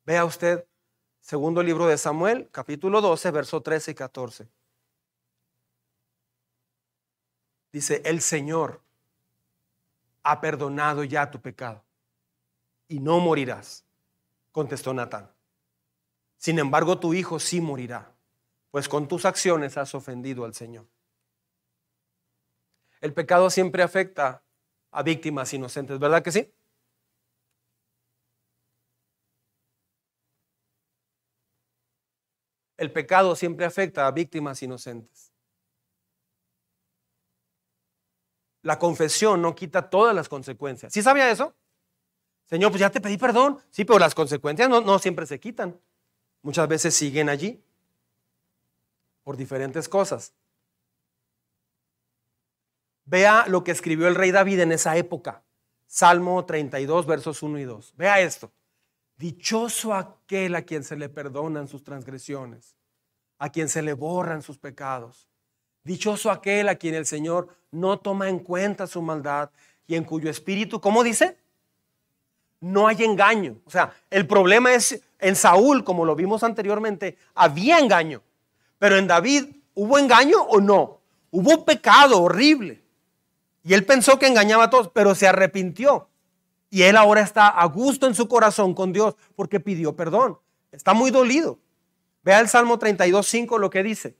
Vea 0.07 0.25
usted, 0.25 0.67
segundo 1.21 1.63
libro 1.63 1.87
de 1.87 1.99
Samuel, 1.99 2.49
capítulo 2.51 3.03
12, 3.03 3.31
verso 3.31 3.61
13 3.61 3.91
y 3.91 3.95
14. 3.95 4.49
Dice, 7.71 8.03
el 8.05 8.23
Señor 8.23 8.81
ha 10.23 10.41
perdonado 10.41 11.05
ya 11.05 11.31
tu 11.31 11.41
pecado 11.41 11.85
y 12.89 12.99
no 12.99 13.21
morirás, 13.21 13.85
contestó 14.53 14.95
Natán. 14.95 15.31
Sin 16.39 16.59
embargo, 16.59 16.99
tu 16.99 17.13
hijo 17.13 17.39
sí 17.39 17.61
morirá, 17.61 18.14
pues 18.75 18.89
con 18.89 19.07
tus 19.07 19.25
acciones 19.25 19.77
has 19.77 19.95
ofendido 19.95 20.45
al 20.45 20.53
Señor. 20.53 20.85
El 23.01 23.15
pecado 23.15 23.49
siempre 23.49 23.85
afecta 23.85 24.43
a 24.91 25.05
víctimas 25.05 25.55
inocentes, 25.55 25.97
¿verdad 26.01 26.25
que 26.25 26.33
sí? 26.33 26.53
El 32.77 32.91
pecado 32.91 33.37
siempre 33.37 33.65
afecta 33.65 34.09
a 34.09 34.11
víctimas 34.11 34.61
inocentes. 34.61 35.33
La 38.63 38.81
confesión 38.81 39.41
no 39.41 39.55
quita 39.55 39.89
todas 39.89 40.17
las 40.17 40.29
consecuencias. 40.29 40.93
¿Sí 40.93 41.01
sabía 41.01 41.31
eso? 41.31 41.55
Señor, 42.47 42.73
pues 42.73 42.81
ya 42.81 42.91
te 42.91 43.01
pedí 43.01 43.19
perdón. 43.19 43.61
Sí, 43.71 43.85
pero 43.85 44.01
las 44.01 44.17
consecuencias 44.17 44.69
no, 44.69 44.81
no 44.81 44.99
siempre 44.99 45.27
se 45.27 45.39
quitan. 45.39 45.81
Muchas 46.43 46.67
veces 46.67 46.93
siguen 46.93 47.29
allí 47.29 47.64
por 49.25 49.37
diferentes 49.37 49.89
cosas. 49.89 50.33
Vea 53.07 53.47
lo 53.49 53.65
que 53.65 53.73
escribió 53.73 54.07
el 54.09 54.15
rey 54.15 54.31
David 54.31 54.61
en 54.61 54.73
esa 54.73 54.97
época. 54.97 55.43
Salmo 55.87 56.45
32, 56.45 57.07
versos 57.07 57.43
1 57.43 57.59
y 57.59 57.65
2. 57.65 57.95
Vea 57.97 58.21
esto. 58.21 58.53
Dichoso 59.17 59.95
aquel 59.95 60.55
a 60.55 60.63
quien 60.63 60.85
se 60.85 60.97
le 60.97 61.09
perdonan 61.09 61.69
sus 61.69 61.85
transgresiones, 61.85 62.77
a 63.39 63.51
quien 63.51 63.69
se 63.69 63.83
le 63.83 63.93
borran 63.93 64.43
sus 64.43 64.59
pecados. 64.59 65.29
Dichoso 65.85 66.31
aquel 66.31 66.69
a 66.69 66.77
quien 66.77 66.95
el 66.95 67.07
Señor 67.07 67.49
no 67.71 67.99
toma 67.99 68.29
en 68.29 68.39
cuenta 68.39 68.87
su 68.87 69.03
maldad 69.03 69.51
y 69.87 69.95
en 69.95 70.05
cuyo 70.05 70.31
espíritu, 70.31 70.81
¿cómo 70.81 71.05
dice? 71.05 71.37
No 72.61 72.89
hay 72.89 73.05
engaño. 73.05 73.59
O 73.67 73.71
sea, 73.71 73.95
el 74.11 74.27
problema 74.27 74.73
es 74.73 75.03
en 75.19 75.37
Saúl, 75.37 75.85
como 75.85 76.07
lo 76.07 76.17
vimos 76.17 76.43
anteriormente, 76.43 77.19
había 77.35 77.79
engaño. 77.79 78.23
Pero 78.85 78.99
en 78.99 79.07
David, 79.07 79.47
¿hubo 79.73 79.99
engaño 79.99 80.43
o 80.43 80.61
no? 80.61 81.01
Hubo 81.31 81.65
pecado 81.65 82.21
horrible. 82.21 82.85
Y 83.63 83.73
él 83.73 83.87
pensó 83.87 84.19
que 84.19 84.27
engañaba 84.27 84.65
a 84.65 84.69
todos, 84.69 84.91
pero 84.91 85.15
se 85.15 85.27
arrepintió. 85.27 86.11
Y 86.69 86.83
él 86.83 86.99
ahora 86.99 87.23
está 87.23 87.49
a 87.49 87.65
gusto 87.65 88.07
en 88.07 88.15
su 88.15 88.29
corazón 88.29 88.75
con 88.75 88.93
Dios 88.93 89.17
porque 89.37 89.59
pidió 89.59 89.97
perdón. 89.97 90.39
Está 90.71 90.93
muy 90.93 91.11
dolido. 91.11 91.59
Vea 92.25 92.41
el 92.41 92.49
Salmo 92.51 92.79
32, 92.79 93.27
5 93.27 93.57
lo 93.57 93.71
que 93.71 93.83
dice. 93.83 94.19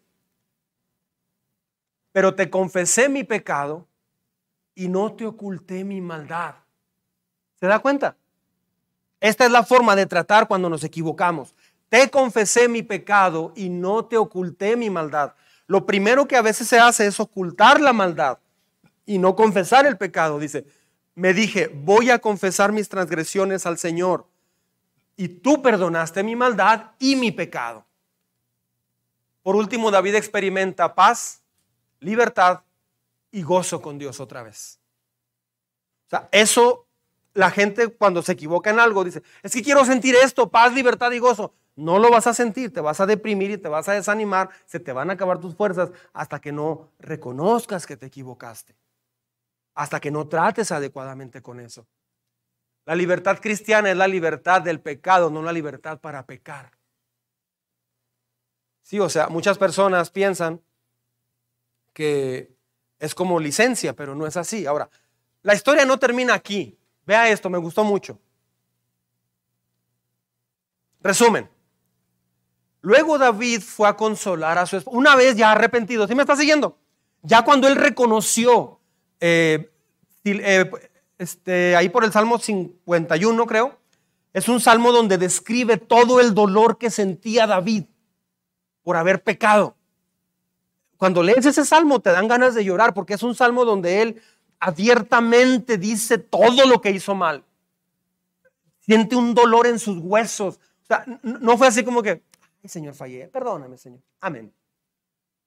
Pero 2.13 2.35
te 2.35 2.49
confesé 2.49 3.11
mi 3.11 3.23
pecado 3.23 3.87
y 4.75 4.89
no 4.89 5.13
te 5.13 5.27
oculté 5.27 5.85
mi 5.85 6.01
maldad. 6.01 6.55
¿Se 7.61 7.67
da 7.67 7.81
cuenta? 7.81 8.17
Esta 9.21 9.45
es 9.45 9.51
la 9.51 9.63
forma 9.63 9.95
de 9.95 10.07
tratar 10.07 10.49
cuando 10.49 10.71
nos 10.71 10.85
equivocamos. 10.85 11.55
Te 11.89 12.11
confesé 12.11 12.69
mi 12.69 12.83
pecado 12.83 13.53
y 13.55 13.69
no 13.69 14.05
te 14.07 14.17
oculté 14.17 14.77
mi 14.77 14.91
maldad. 14.91 15.35
Lo 15.67 15.87
primero 15.87 16.27
que 16.27 16.37
a 16.37 16.43
veces 16.43 16.69
se 16.69 16.79
hace 16.79 17.07
es 17.07 17.21
ocultar 17.21 17.81
la 17.81 17.93
maldad 17.93 18.39
y 19.07 19.19
no 19.19 19.37
confesar 19.37 19.87
el 19.87 19.97
pecado. 19.97 20.39
Dice, 20.39 20.67
me 21.15 21.33
dije, 21.33 21.71
voy 21.73 22.11
a 22.11 22.19
confesar 22.19 22.73
mis 22.73 22.89
transgresiones 22.89 23.67
al 23.67 23.79
Señor. 23.79 24.27
Y 25.17 25.29
tú 25.29 25.63
perdonaste 25.63 26.23
mi 26.23 26.35
maldad 26.35 26.93
y 26.99 27.17
mi 27.17 27.31
pecado. 27.31 27.87
Por 29.43 29.57
último, 29.57 29.91
David 29.91 30.17
experimenta 30.17 30.95
paz, 30.95 31.43
libertad 32.01 32.63
y 33.31 33.43
gozo 33.43 33.81
con 33.81 33.99
Dios 33.99 34.19
otra 34.19 34.43
vez. 34.43 34.81
O 36.07 36.11
sea, 36.11 36.29
eso 36.33 36.87
la 37.35 37.51
gente 37.51 37.89
cuando 37.89 38.23
se 38.23 38.33
equivoca 38.33 38.71
en 38.71 38.81
algo 38.81 39.05
dice, 39.05 39.23
es 39.43 39.53
que 39.53 39.63
quiero 39.63 39.85
sentir 39.85 40.15
esto, 40.15 40.51
paz, 40.51 40.73
libertad 40.73 41.11
y 41.13 41.19
gozo. 41.19 41.53
No 41.77 41.99
lo 41.99 42.11
vas 42.11 42.27
a 42.27 42.35
sentir, 42.35 42.73
te 42.73 42.81
vas 42.81 43.01
a 43.01 43.07
deprimir 43.07 43.51
y 43.51 43.59
te 43.59 43.69
vas 43.69 43.89
a 43.89 43.93
desanimar, 43.93 44.51
se 44.65 44.79
te 44.79 44.93
van 44.93 45.11
a 45.11 45.15
acabar 45.15 45.41
tus 45.41 45.57
fuerzas 45.57 45.91
hasta 46.13 46.41
que 46.41 46.53
no 46.53 46.93
reconozcas 46.99 47.87
que 47.87 47.97
te 47.97 48.07
equivocaste 48.07 48.77
hasta 49.75 50.01
que 50.01 50.11
no 50.11 50.29
trates 50.29 50.71
adecuadamente 50.73 51.43
con 51.43 51.61
eso. 51.61 51.87
La 52.87 52.95
libertad 52.95 53.39
cristiana 53.41 53.91
es 53.91 53.97
la 53.97 54.09
libertad 54.09 54.63
del 54.63 54.81
pecado, 54.81 55.31
no 55.31 55.43
la 55.43 55.53
libertad 55.53 55.99
para 56.01 56.25
pecar. 56.25 56.71
Sí, 58.83 59.01
o 59.01 59.09
sea, 59.09 59.29
muchas 59.29 59.59
personas 59.59 60.11
piensan 60.11 60.61
que 61.93 62.55
es 62.99 63.15
como 63.15 63.41
licencia, 63.41 63.95
pero 63.95 64.15
no 64.15 64.27
es 64.27 64.37
así. 64.37 64.67
Ahora, 64.67 64.89
la 65.43 65.55
historia 65.55 65.85
no 65.85 65.99
termina 65.99 66.35
aquí. 66.35 66.79
Vea 67.07 67.29
esto, 67.31 67.49
me 67.49 67.59
gustó 67.59 67.85
mucho. 67.85 68.21
Resumen. 71.01 71.54
Luego 72.85 73.17
David 73.17 73.63
fue 73.63 73.89
a 73.89 73.97
consolar 73.97 74.59
a 74.59 74.67
su 74.67 74.77
esposa, 74.77 74.95
una 74.95 75.17
vez 75.17 75.37
ya 75.37 75.53
arrepentido, 75.53 76.07
¿sí 76.07 76.15
me 76.15 76.21
está 76.21 76.37
siguiendo? 76.37 76.77
Ya 77.23 77.43
cuando 77.43 77.67
él 77.67 77.77
reconoció, 77.77 78.79
eh, 79.21 79.71
eh, 80.25 80.71
este, 81.17 81.77
ahí 81.77 81.89
por 81.89 82.05
el 82.05 82.13
Salmo 82.13 82.39
51 82.39 83.47
creo, 83.47 83.79
es 84.35 84.51
un 84.51 84.61
salmo 84.61 84.93
donde 84.93 85.17
describe 85.17 85.79
todo 85.79 86.21
el 86.21 86.35
dolor 86.35 86.77
que 86.77 86.91
sentía 86.91 87.47
David 87.47 87.85
por 88.83 88.99
haber 88.99 89.23
pecado. 89.23 89.77
Cuando 90.99 91.23
lees 91.23 91.47
ese 91.47 91.65
salmo 91.65 92.01
te 92.01 92.11
dan 92.11 92.29
ganas 92.29 92.55
de 92.55 92.67
llorar 92.67 92.93
porque 92.93 93.15
es 93.15 93.23
un 93.23 93.35
salmo 93.35 93.65
donde 93.65 94.03
él 94.03 94.23
abiertamente 94.61 95.79
dice 95.79 96.19
todo 96.19 96.67
lo 96.67 96.83
que 96.83 96.91
hizo 96.91 97.15
mal. 97.15 97.45
Siente 98.81 99.17
un 99.17 99.33
dolor 99.33 99.67
en 99.67 99.79
sus 99.79 99.97
huesos. 100.03 100.57
O 100.83 100.87
sea, 100.87 101.07
no 101.23 101.57
fue 101.57 101.69
así 101.69 101.83
como 101.83 102.03
que, 102.03 102.21
ay 102.65 102.71
Señor, 102.71 102.95
fallé, 102.95 103.29
perdóname 103.29 103.77
Señor, 103.77 104.01
amén. 104.21 104.53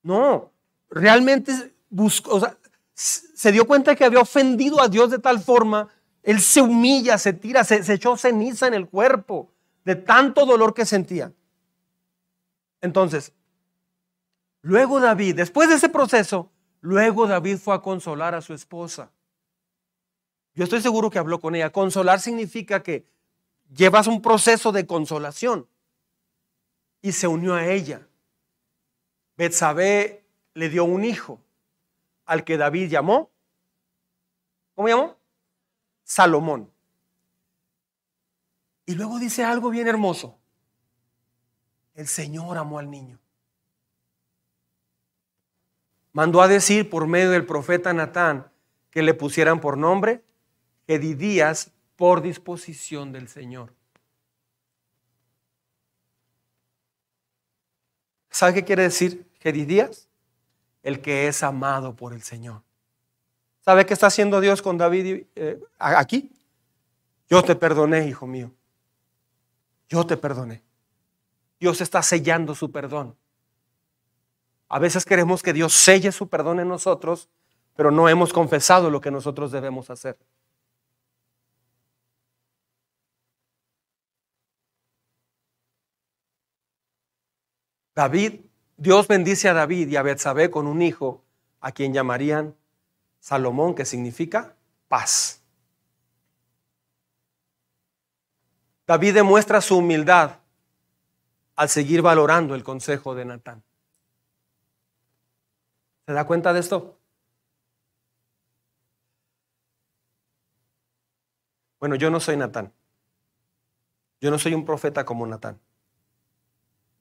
No, 0.03 0.53
realmente 0.89 1.73
buscó, 1.89 2.35
o 2.35 2.39
sea, 2.39 2.57
se 2.93 3.51
dio 3.51 3.65
cuenta 3.67 3.95
que 3.95 4.05
había 4.05 4.19
ofendido 4.19 4.81
a 4.81 4.87
Dios 4.87 5.09
de 5.09 5.19
tal 5.19 5.39
forma, 5.39 5.89
él 6.23 6.39
se 6.39 6.61
humilla, 6.61 7.17
se 7.17 7.33
tira, 7.33 7.63
se, 7.63 7.83
se 7.83 7.93
echó 7.95 8.15
ceniza 8.17 8.67
en 8.67 8.75
el 8.75 8.87
cuerpo 8.87 9.51
de 9.83 9.95
tanto 9.95 10.45
dolor 10.45 10.73
que 10.73 10.85
sentía. 10.85 11.33
Entonces, 12.81 13.33
luego 14.61 14.99
David, 14.99 15.35
después 15.35 15.69
de 15.69 15.75
ese 15.75 15.89
proceso, 15.89 16.51
luego 16.81 17.27
David 17.27 17.57
fue 17.57 17.73
a 17.73 17.81
consolar 17.81 18.35
a 18.35 18.41
su 18.41 18.53
esposa. 18.53 19.11
Yo 20.53 20.63
estoy 20.63 20.81
seguro 20.81 21.09
que 21.09 21.19
habló 21.19 21.39
con 21.39 21.55
ella. 21.55 21.71
Consolar 21.71 22.19
significa 22.19 22.83
que 22.83 23.05
llevas 23.73 24.07
un 24.07 24.21
proceso 24.21 24.71
de 24.71 24.85
consolación 24.85 25.67
y 27.07 27.13
se 27.13 27.25
unió 27.25 27.53
a 27.53 27.65
ella. 27.65 28.05
Betsabé 29.37 30.25
le 30.53 30.67
dio 30.67 30.83
un 30.83 31.05
hijo 31.05 31.39
al 32.25 32.43
que 32.43 32.57
David 32.57 32.89
llamó. 32.89 33.31
¿Cómo 34.75 34.89
llamó? 34.89 35.17
Salomón. 36.03 36.69
Y 38.85 38.95
luego 38.95 39.19
dice 39.19 39.45
algo 39.45 39.69
bien 39.69 39.87
hermoso. 39.87 40.37
El 41.93 42.07
Señor 42.07 42.57
amó 42.57 42.77
al 42.77 42.91
niño. 42.91 43.17
Mandó 46.11 46.41
a 46.41 46.49
decir 46.49 46.89
por 46.89 47.07
medio 47.07 47.31
del 47.31 47.45
profeta 47.45 47.93
Natán 47.93 48.51
que 48.91 49.01
le 49.01 49.13
pusieran 49.13 49.61
por 49.61 49.77
nombre 49.77 50.25
Edidías 50.87 51.71
por 51.95 52.21
disposición 52.21 53.13
del 53.13 53.29
Señor. 53.29 53.76
¿Sabe 58.29 58.53
qué 58.53 58.63
quiere 58.63 58.83
decir 58.83 59.27
Gedidías? 59.39 60.07
El 60.83 61.01
que 61.01 61.27
es 61.27 61.43
amado 61.43 61.95
por 61.95 62.13
el 62.13 62.21
Señor. 62.21 62.61
¿Sabe 63.61 63.85
qué 63.85 63.93
está 63.93 64.07
haciendo 64.07 64.39
Dios 64.39 64.61
con 64.61 64.77
David 64.77 65.25
eh, 65.35 65.59
aquí? 65.77 66.31
Yo 67.29 67.43
te 67.43 67.55
perdoné, 67.55 68.07
hijo 68.07 68.25
mío. 68.25 68.51
Yo 69.89 70.05
te 70.05 70.15
perdoné. 70.15 70.63
Dios 71.59 71.81
está 71.81 72.01
sellando 72.01 72.55
su 72.55 72.71
perdón. 72.71 73.15
A 74.69 74.79
veces 74.79 75.05
queremos 75.05 75.43
que 75.43 75.53
Dios 75.53 75.73
selle 75.73 76.11
su 76.11 76.27
perdón 76.27 76.59
en 76.59 76.67
nosotros, 76.67 77.29
pero 77.75 77.91
no 77.91 78.09
hemos 78.09 78.33
confesado 78.33 78.89
lo 78.89 79.01
que 79.01 79.11
nosotros 79.11 79.51
debemos 79.51 79.89
hacer. 79.89 80.17
David, 87.97 88.41
Dios 88.77 89.07
bendice 89.07 89.49
a 89.49 89.55
David 89.55 89.87
y 89.87 89.95
a 89.95 90.03
Betsabé 90.03 90.51
con 90.51 90.67
un 90.67 90.83
hijo 90.83 91.25
a 91.59 91.71
quien 91.71 91.95
llamarían 91.95 92.55
Salomón, 93.19 93.73
que 93.73 93.85
significa 93.85 94.55
paz. 94.87 95.41
David 98.85 99.15
demuestra 99.15 99.61
su 99.61 99.79
humildad 99.79 100.41
al 101.55 101.69
seguir 101.69 102.03
valorando 102.03 102.53
el 102.53 102.63
consejo 102.63 103.15
de 103.15 103.25
Natán. 103.25 103.63
¿Se 106.05 106.13
da 106.13 106.27
cuenta 106.27 106.53
de 106.53 106.59
esto? 106.59 106.99
Bueno, 111.79 111.95
yo 111.95 112.11
no 112.11 112.19
soy 112.19 112.37
Natán. 112.37 112.71
Yo 114.21 114.29
no 114.29 114.37
soy 114.37 114.53
un 114.53 114.65
profeta 114.65 115.03
como 115.03 115.25
Natán 115.25 115.59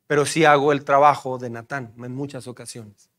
pero 0.07 0.25
sí 0.27 0.45
hago 0.45 0.73
el 0.73 0.85
trabajo 0.85 1.39
de 1.39 1.51
Natán 1.51 1.93
en 1.99 2.15
muchas 2.15 2.47
ocasiones. 2.47 3.11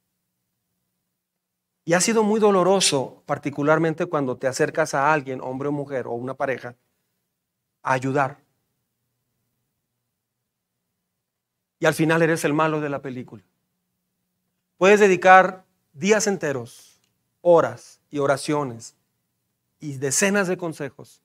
Y 1.84 1.94
ha 1.94 2.02
sido 2.02 2.24
muy 2.24 2.40
doloroso, 2.40 3.24
particularmente 3.26 4.08
cuando 4.08 4.38
te 4.38 4.48
acercas 4.48 4.94
a 4.94 5.14
alguien, 5.14 5.40
hombre 5.42 5.70
o 5.70 5.72
mujer, 5.72 6.08
o 6.08 6.12
una 6.12 6.34
pareja, 6.34 6.76
a 7.82 7.94
ayudar. 7.94 8.40
Y 11.80 11.86
al 11.86 11.94
final 11.94 12.22
eres 12.22 12.44
el 12.44 12.54
malo 12.54 12.82
de 12.82 12.90
la 12.90 13.02
película. 13.02 13.44
Puedes 14.78 15.00
dedicar 15.00 15.64
días 15.94 16.28
enteros, 16.28 17.00
horas 17.42 18.02
y 18.10 18.20
oraciones 18.20 18.96
y 19.80 19.94
decenas 19.94 20.48
de 20.48 20.58
consejos. 20.58 21.22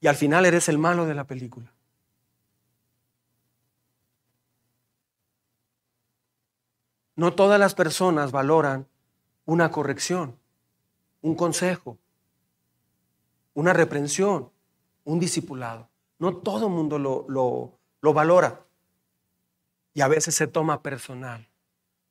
Y 0.00 0.08
al 0.08 0.16
final 0.16 0.44
eres 0.44 0.68
el 0.68 0.78
malo 0.78 1.06
de 1.06 1.14
la 1.14 1.24
película. 1.24 1.71
No 7.22 7.34
todas 7.34 7.60
las 7.60 7.76
personas 7.76 8.32
valoran 8.32 8.88
una 9.44 9.70
corrección, 9.70 10.36
un 11.20 11.36
consejo, 11.36 11.96
una 13.54 13.72
reprensión, 13.72 14.50
un 15.04 15.20
discipulado. 15.20 15.88
No 16.18 16.38
todo 16.38 16.66
el 16.66 16.72
mundo 16.72 16.98
lo, 16.98 17.24
lo, 17.28 18.12
valora. 18.12 18.62
Y 19.94 20.00
a 20.00 20.08
veces 20.08 20.34
se 20.34 20.48
toma 20.48 20.82
personal. 20.82 21.46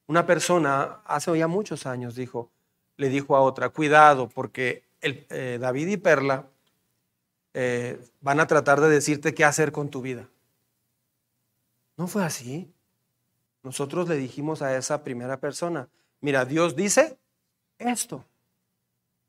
Una 0.07 0.25
persona 0.25 1.01
hace 1.03 1.37
ya 1.37 1.47
muchos 1.49 1.85
años 1.85 2.15
dijo, 2.15 2.49
le 2.95 3.09
dijo 3.09 3.35
a 3.35 3.41
otra, 3.41 3.67
cuidado, 3.67 4.29
porque 4.29 4.85
el, 5.01 5.27
eh, 5.29 5.57
David 5.59 5.87
y 5.89 5.97
Perla 5.97 6.47
eh, 7.53 8.01
van 8.21 8.39
a 8.39 8.47
tratar 8.47 8.79
de 8.79 8.87
decirte 8.87 9.33
qué 9.33 9.43
hacer 9.43 9.73
con 9.73 9.89
tu 9.89 10.01
vida. 10.01 10.29
No 11.97 12.07
fue 12.07 12.23
así. 12.23 12.73
Nosotros 13.63 14.07
le 14.09 14.15
dijimos 14.15 14.61
a 14.61 14.75
esa 14.75 15.03
primera 15.03 15.37
persona, 15.37 15.87
mira, 16.19 16.45
Dios 16.45 16.75
dice 16.75 17.17
esto. 17.77 18.25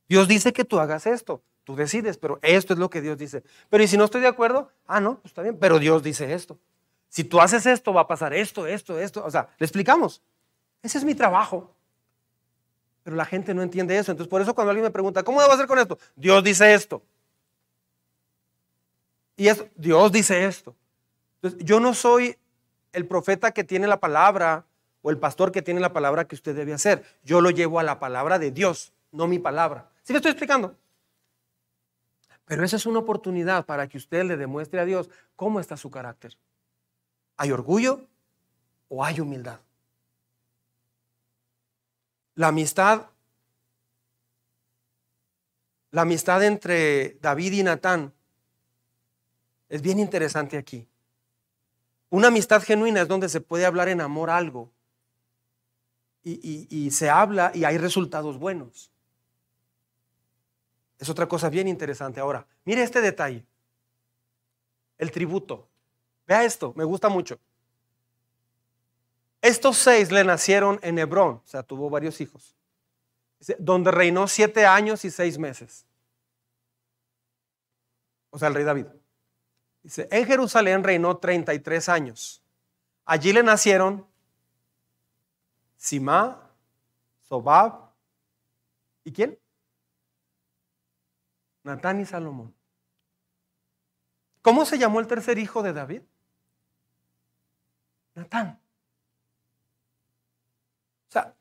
Dios 0.08 0.28
dice 0.28 0.52
que 0.52 0.64
tú 0.64 0.78
hagas 0.78 1.06
esto. 1.06 1.42
Tú 1.64 1.76
decides, 1.76 2.18
pero 2.18 2.38
esto 2.42 2.72
es 2.72 2.78
lo 2.78 2.90
que 2.90 3.00
Dios 3.00 3.16
dice. 3.16 3.44
Pero 3.70 3.84
¿y 3.84 3.88
si 3.88 3.96
no 3.96 4.04
estoy 4.04 4.20
de 4.20 4.26
acuerdo? 4.26 4.70
Ah, 4.86 5.00
no, 5.00 5.16
pues 5.16 5.30
está 5.30 5.42
bien, 5.42 5.58
pero 5.58 5.78
Dios 5.78 6.02
dice 6.02 6.32
esto. 6.32 6.58
Si 7.08 7.24
tú 7.24 7.40
haces 7.40 7.66
esto, 7.66 7.92
va 7.92 8.02
a 8.02 8.08
pasar 8.08 8.34
esto, 8.34 8.66
esto, 8.66 8.98
esto. 8.98 9.24
O 9.24 9.30
sea, 9.30 9.48
le 9.58 9.66
explicamos. 9.66 10.22
Ese 10.82 10.98
es 10.98 11.04
mi 11.04 11.14
trabajo. 11.14 11.72
Pero 13.04 13.16
la 13.16 13.24
gente 13.24 13.54
no 13.54 13.62
entiende 13.62 13.96
eso. 13.96 14.10
Entonces, 14.10 14.30
por 14.30 14.40
eso 14.40 14.54
cuando 14.54 14.70
alguien 14.70 14.84
me 14.84 14.90
pregunta, 14.90 15.22
¿cómo 15.22 15.40
debo 15.40 15.52
hacer 15.52 15.66
con 15.66 15.78
esto? 15.78 15.98
Dios 16.16 16.42
dice 16.42 16.72
esto. 16.74 17.02
Y 19.36 19.48
es, 19.48 19.64
Dios 19.76 20.10
dice 20.10 20.44
esto. 20.44 20.74
Entonces, 21.36 21.64
yo 21.64 21.80
no 21.80 21.94
soy 21.94 22.36
el 22.92 23.06
profeta 23.06 23.52
que 23.52 23.64
tiene 23.64 23.86
la 23.86 24.00
palabra 24.00 24.66
o 25.02 25.10
el 25.10 25.18
pastor 25.18 25.52
que 25.52 25.62
tiene 25.62 25.80
la 25.80 25.92
palabra 25.92 26.26
que 26.26 26.34
usted 26.34 26.54
debe 26.54 26.72
hacer. 26.72 27.04
Yo 27.24 27.40
lo 27.40 27.50
llevo 27.50 27.78
a 27.78 27.82
la 27.82 27.98
palabra 27.98 28.38
de 28.38 28.50
Dios, 28.50 28.92
no 29.10 29.26
mi 29.26 29.38
palabra. 29.38 29.90
¿Sí 30.02 30.12
me 30.12 30.18
estoy 30.18 30.30
explicando? 30.30 30.76
Pero 32.44 32.64
esa 32.64 32.76
es 32.76 32.86
una 32.86 33.00
oportunidad 33.00 33.66
para 33.66 33.88
que 33.88 33.96
usted 33.96 34.24
le 34.24 34.36
demuestre 34.36 34.80
a 34.80 34.84
Dios 34.84 35.10
cómo 35.36 35.60
está 35.60 35.76
su 35.76 35.90
carácter. 35.90 36.36
¿Hay 37.36 37.50
orgullo 37.50 38.06
o 38.88 39.04
hay 39.04 39.20
humildad? 39.20 39.60
La 42.34 42.48
amistad, 42.48 43.06
la 45.90 46.02
amistad 46.02 46.42
entre 46.44 47.18
David 47.20 47.52
y 47.52 47.62
Natán 47.62 48.12
es 49.68 49.82
bien 49.82 49.98
interesante 49.98 50.56
aquí. 50.56 50.86
Una 52.12 52.28
amistad 52.28 52.62
genuina 52.62 53.00
es 53.00 53.08
donde 53.08 53.30
se 53.30 53.40
puede 53.40 53.64
hablar 53.64 53.88
en 53.88 54.02
amor 54.02 54.28
algo 54.28 54.70
y, 56.22 56.90
se 56.90 57.08
habla 57.08 57.50
y 57.54 57.64
hay 57.64 57.78
resultados 57.78 58.36
buenos. 58.36 58.92
Es 60.98 61.08
otra 61.08 61.26
cosa 61.26 61.48
bien 61.48 61.68
interesante. 61.68 62.20
Ahora, 62.20 62.46
mire 62.66 62.82
este 62.82 63.00
detalle. 63.00 63.46
El 64.98 65.10
tributo. 65.10 65.70
Vea 66.26 66.44
esto, 66.44 66.74
me 66.76 66.84
gusta 66.84 67.08
mucho. 67.08 67.40
Estos 69.40 69.78
seis 69.78 70.12
le 70.12 70.22
nacieron 70.22 70.78
en 70.82 70.98
Hebrón, 70.98 71.40
o 71.42 71.46
sea, 71.46 71.62
tuvo 71.62 71.88
varios 71.88 72.20
hijos, 72.20 72.54
donde 73.58 73.90
reinó 73.90 74.28
siete 74.28 74.66
años 74.66 75.06
y 75.06 75.10
seis 75.10 75.38
meses. 75.38 75.86
O 78.28 78.38
sea, 78.38 78.48
el 78.48 78.54
rey 78.54 78.64
David. 78.64 79.01
Dice, 79.82 80.08
en 80.10 80.26
Jerusalén 80.26 80.84
reinó 80.84 81.16
33 81.16 81.88
años. 81.88 82.42
Allí 83.04 83.32
le 83.32 83.42
nacieron 83.42 84.06
Simá, 85.76 86.48
Sobab, 87.22 87.90
¿y 89.04 89.12
quién? 89.12 89.36
Natán 91.64 92.00
y 92.00 92.06
Salomón. 92.06 92.54
¿Cómo 94.42 94.64
se 94.64 94.78
llamó 94.78 95.00
el 95.00 95.06
tercer 95.06 95.38
hijo 95.38 95.62
de 95.62 95.72
David? 95.72 96.02
Natán. 98.14 98.60
O 101.08 101.12
sea, 101.12 101.34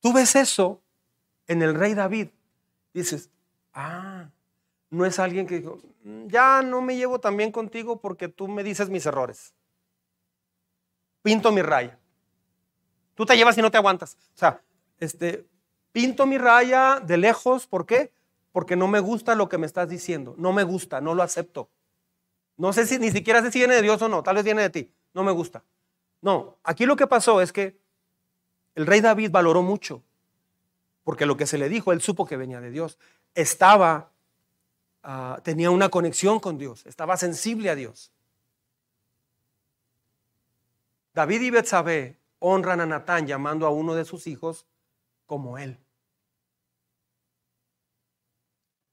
tú 0.00 0.12
ves 0.12 0.36
eso 0.36 0.82
en 1.46 1.62
el 1.62 1.74
rey 1.74 1.94
David. 1.94 2.28
Dices, 2.92 3.30
ah, 3.72 4.30
no 4.90 5.06
es 5.06 5.18
alguien 5.18 5.46
que 5.46 5.60
dijo, 5.60 5.78
mm, 6.04 6.26
ya 6.26 6.62
no 6.62 6.80
me 6.82 6.96
llevo 6.96 7.20
tan 7.20 7.36
bien 7.36 7.52
contigo 7.52 8.00
porque 8.00 8.28
tú 8.28 8.48
me 8.48 8.62
dices 8.62 8.90
mis 8.90 9.06
errores. 9.06 9.54
Pinto 11.22 11.52
mi 11.52 11.62
raya. 11.62 11.98
Tú 13.14 13.24
te 13.24 13.36
llevas 13.36 13.56
y 13.58 13.62
no 13.62 13.70
te 13.70 13.76
aguantas. 13.76 14.16
O 14.34 14.38
sea, 14.38 14.62
este, 14.98 15.46
pinto 15.92 16.26
mi 16.26 16.38
raya 16.38 17.00
de 17.00 17.16
lejos, 17.16 17.66
¿por 17.66 17.86
qué? 17.86 18.12
Porque 18.52 18.76
no 18.76 18.88
me 18.88 19.00
gusta 19.00 19.34
lo 19.34 19.48
que 19.48 19.58
me 19.58 19.66
estás 19.66 19.88
diciendo. 19.88 20.34
No 20.38 20.52
me 20.52 20.64
gusta, 20.64 21.00
no 21.00 21.14
lo 21.14 21.22
acepto. 21.22 21.68
No 22.56 22.72
sé 22.72 22.86
si 22.86 22.98
ni 22.98 23.10
siquiera 23.10 23.42
sé 23.42 23.50
si 23.52 23.58
viene 23.58 23.74
de 23.74 23.82
Dios 23.82 24.02
o 24.02 24.08
no, 24.08 24.22
tal 24.22 24.36
vez 24.36 24.44
viene 24.44 24.62
de 24.62 24.70
ti. 24.70 24.92
No 25.14 25.22
me 25.22 25.32
gusta. 25.32 25.62
No, 26.20 26.58
aquí 26.62 26.84
lo 26.84 26.96
que 26.96 27.06
pasó 27.06 27.40
es 27.40 27.52
que 27.52 27.78
el 28.74 28.86
rey 28.86 29.00
David 29.00 29.30
valoró 29.30 29.62
mucho, 29.62 30.02
porque 31.02 31.26
lo 31.26 31.36
que 31.36 31.46
se 31.46 31.58
le 31.58 31.68
dijo, 31.68 31.92
él 31.92 32.00
supo 32.00 32.26
que 32.26 32.36
venía 32.36 32.60
de 32.60 32.70
Dios. 32.70 32.98
Estaba, 33.34 34.09
ah, 35.02 35.40
tenía 35.42 35.70
una 35.70 35.88
conexión 35.88 36.40
con 36.40 36.58
Dios, 36.58 36.86
estaba 36.86 37.16
sensible 37.16 37.70
a 37.70 37.74
Dios. 37.74 38.10
David 41.12 41.40
y 41.40 41.50
Betsabé 41.50 42.18
honran 42.38 42.80
a 42.80 42.86
Natán 42.86 43.26
llamando 43.26 43.66
a 43.66 43.70
uno 43.70 43.94
de 43.94 44.04
sus 44.04 44.26
hijos 44.26 44.66
como 45.26 45.58
él. 45.58 45.78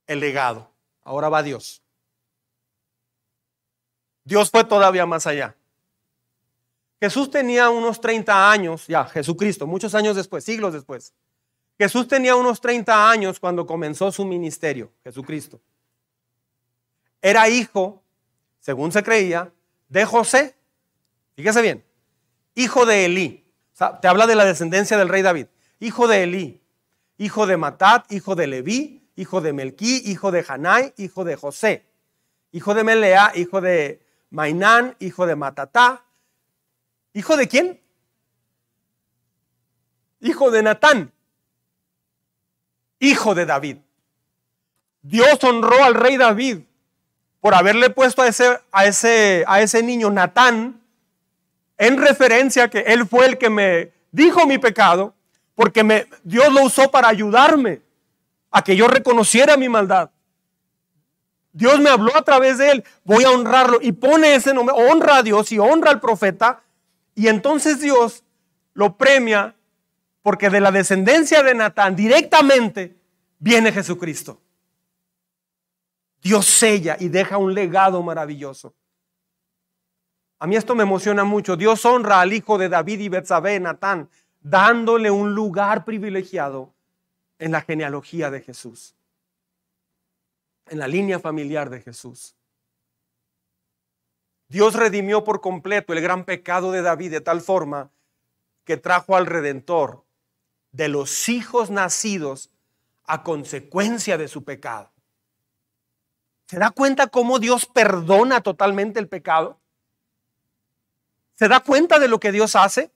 El 0.08 0.20
legado. 0.20 0.70
Ahora 1.04 1.30
va 1.30 1.44
Dios. 1.44 1.82
Dios 4.24 4.50
fue 4.52 4.64
todavía 4.66 5.06
más 5.06 5.26
allá. 5.26 5.56
Jesús 7.00 7.30
tenía 7.30 7.70
unos 7.70 8.02
30 8.02 8.52
años, 8.52 8.88
ya, 8.88 9.06
Jesucristo, 9.06 9.68
muchos 9.68 9.94
años 9.96 10.16
después, 10.16 10.44
siglos 10.44 10.74
después. 10.74 11.14
Jesús 11.78 12.08
tenía 12.08 12.36
unos 12.36 12.60
30 12.60 13.10
años 13.10 13.40
cuando 13.40 13.68
comenzó 13.68 14.12
su 14.12 14.26
ministerio, 14.26 14.92
Jesucristo. 15.04 15.62
Era 17.22 17.50
hijo, 17.50 18.04
según 18.60 18.92
se 18.92 19.04
creía, 19.04 19.52
de 19.90 20.06
José. 20.06 20.56
Fíjese 21.36 21.62
bien, 21.62 21.86
hijo 22.56 22.86
de 22.86 23.06
Elí. 23.06 23.46
te 24.02 24.08
habla 24.08 24.28
de 24.28 24.36
la 24.36 24.46
descendencia 24.46 24.98
del 24.98 25.10
rey 25.10 25.22
David. 25.22 25.48
Hijo 25.80 26.08
de 26.08 26.24
Elí, 26.24 26.62
hijo 27.18 27.46
de 27.46 27.58
Matat, 27.58 28.12
hijo 28.12 28.36
de 28.36 28.48
Leví, 28.48 29.08
hijo 29.16 29.42
de 29.42 29.54
Melquí, 29.54 30.02
hijo 30.06 30.32
de 30.32 30.44
Hanai, 30.48 30.94
hijo 30.98 31.24
de 31.24 31.36
José, 31.36 31.86
hijo 32.52 32.74
de 32.74 32.84
Melea, 32.84 33.32
hijo 33.36 33.62
de 33.62 34.02
Mainán, 34.30 34.96
hijo 35.00 35.26
de 35.28 35.36
Matatá, 35.36 36.04
¿Hijo 37.18 37.36
de 37.36 37.48
quién? 37.48 37.82
Hijo 40.20 40.52
de 40.52 40.62
Natán. 40.62 41.12
Hijo 43.00 43.34
de 43.34 43.48
David. 43.48 43.78
Dios 45.02 45.44
honró 45.44 45.84
al 45.84 45.96
rey 45.96 46.18
David 46.18 46.60
por 47.40 47.54
haberle 47.56 47.90
puesto 47.90 48.22
a 48.22 48.28
ese, 48.28 48.60
a 48.72 48.86
ese, 48.86 49.44
a 49.48 49.62
ese 49.62 49.84
niño 49.84 50.10
Natán 50.10 50.82
en 51.78 51.98
referencia 51.98 52.70
que 52.70 52.80
él 52.80 53.08
fue 53.08 53.26
el 53.28 53.38
que 53.38 53.50
me 53.50 53.92
dijo 54.12 54.46
mi 54.48 54.58
pecado, 54.58 55.14
porque 55.56 55.84
me, 55.84 56.08
Dios 56.24 56.52
lo 56.52 56.64
usó 56.64 56.90
para 56.90 57.08
ayudarme 57.08 57.82
a 58.52 58.64
que 58.64 58.76
yo 58.76 58.88
reconociera 58.88 59.58
mi 59.58 59.70
maldad. 59.70 60.10
Dios 61.52 61.80
me 61.80 61.90
habló 61.90 62.16
a 62.16 62.22
través 62.22 62.58
de 62.58 62.72
él, 62.72 62.84
voy 63.04 63.24
a 63.24 63.32
honrarlo 63.32 63.80
y 63.82 63.92
pone 63.92 64.36
ese 64.36 64.54
nombre, 64.54 64.76
honra 64.78 65.18
a 65.18 65.24
Dios 65.24 65.52
y 65.52 65.60
honra 65.60 65.92
al 65.92 66.00
profeta 66.00 66.62
y 67.16 67.28
entonces 67.28 67.80
Dios 67.80 68.24
lo 68.74 68.96
premia 68.96 69.56
porque 70.22 70.50
de 70.50 70.60
la 70.60 70.72
descendencia 70.72 71.42
de 71.42 71.56
Natán 71.56 71.96
directamente 71.96 72.96
viene 73.40 73.72
Jesucristo. 73.72 74.40
Dios 76.28 76.46
sella 76.46 76.98
y 77.00 77.08
deja 77.08 77.38
un 77.38 77.54
legado 77.54 78.04
maravilloso. 78.04 78.76
A 80.40 80.46
mí 80.46 80.58
esto 80.58 80.76
me 80.76 80.84
emociona 80.84 81.24
mucho. 81.24 81.56
Dios 81.56 81.86
honra 81.86 82.20
al 82.20 82.34
hijo 82.34 82.58
de 82.58 82.68
David 82.68 83.00
y 83.00 83.08
Betsabé, 83.08 83.58
Natán, 83.62 84.10
dándole 84.42 85.10
un 85.10 85.34
lugar 85.34 85.86
privilegiado 85.86 86.74
en 87.40 87.54
la 87.54 87.62
genealogía 87.62 88.30
de 88.30 88.42
Jesús, 88.42 88.94
en 90.66 90.80
la 90.80 90.90
línea 90.90 91.18
familiar 91.18 91.70
de 91.70 91.80
Jesús. 91.80 92.36
Dios 94.50 94.76
redimió 94.76 95.24
por 95.24 95.40
completo 95.40 95.94
el 95.94 96.02
gran 96.02 96.26
pecado 96.26 96.74
de 96.74 96.82
David 96.82 97.12
de 97.12 97.22
tal 97.22 97.40
forma 97.40 97.90
que 98.66 98.76
trajo 98.76 99.16
al 99.16 99.28
redentor 99.28 100.04
de 100.74 100.90
los 100.90 101.30
hijos 101.30 101.70
nacidos 101.70 102.52
a 103.06 103.24
consecuencia 103.24 104.18
de 104.18 104.28
su 104.28 104.44
pecado. 104.44 104.92
¿Se 106.48 106.58
da 106.58 106.72
cuenta 106.72 107.08
cómo 107.08 107.40
Dios 107.40 107.66
perdona 107.66 108.42
totalmente 108.42 109.00
el 109.00 109.08
pecado? 109.08 109.60
¿Se 111.36 111.48
da 111.48 111.60
cuenta 111.60 112.00
de 112.00 112.08
lo 112.08 112.20
que 112.20 112.32
Dios 112.32 112.56
hace? 112.56 112.90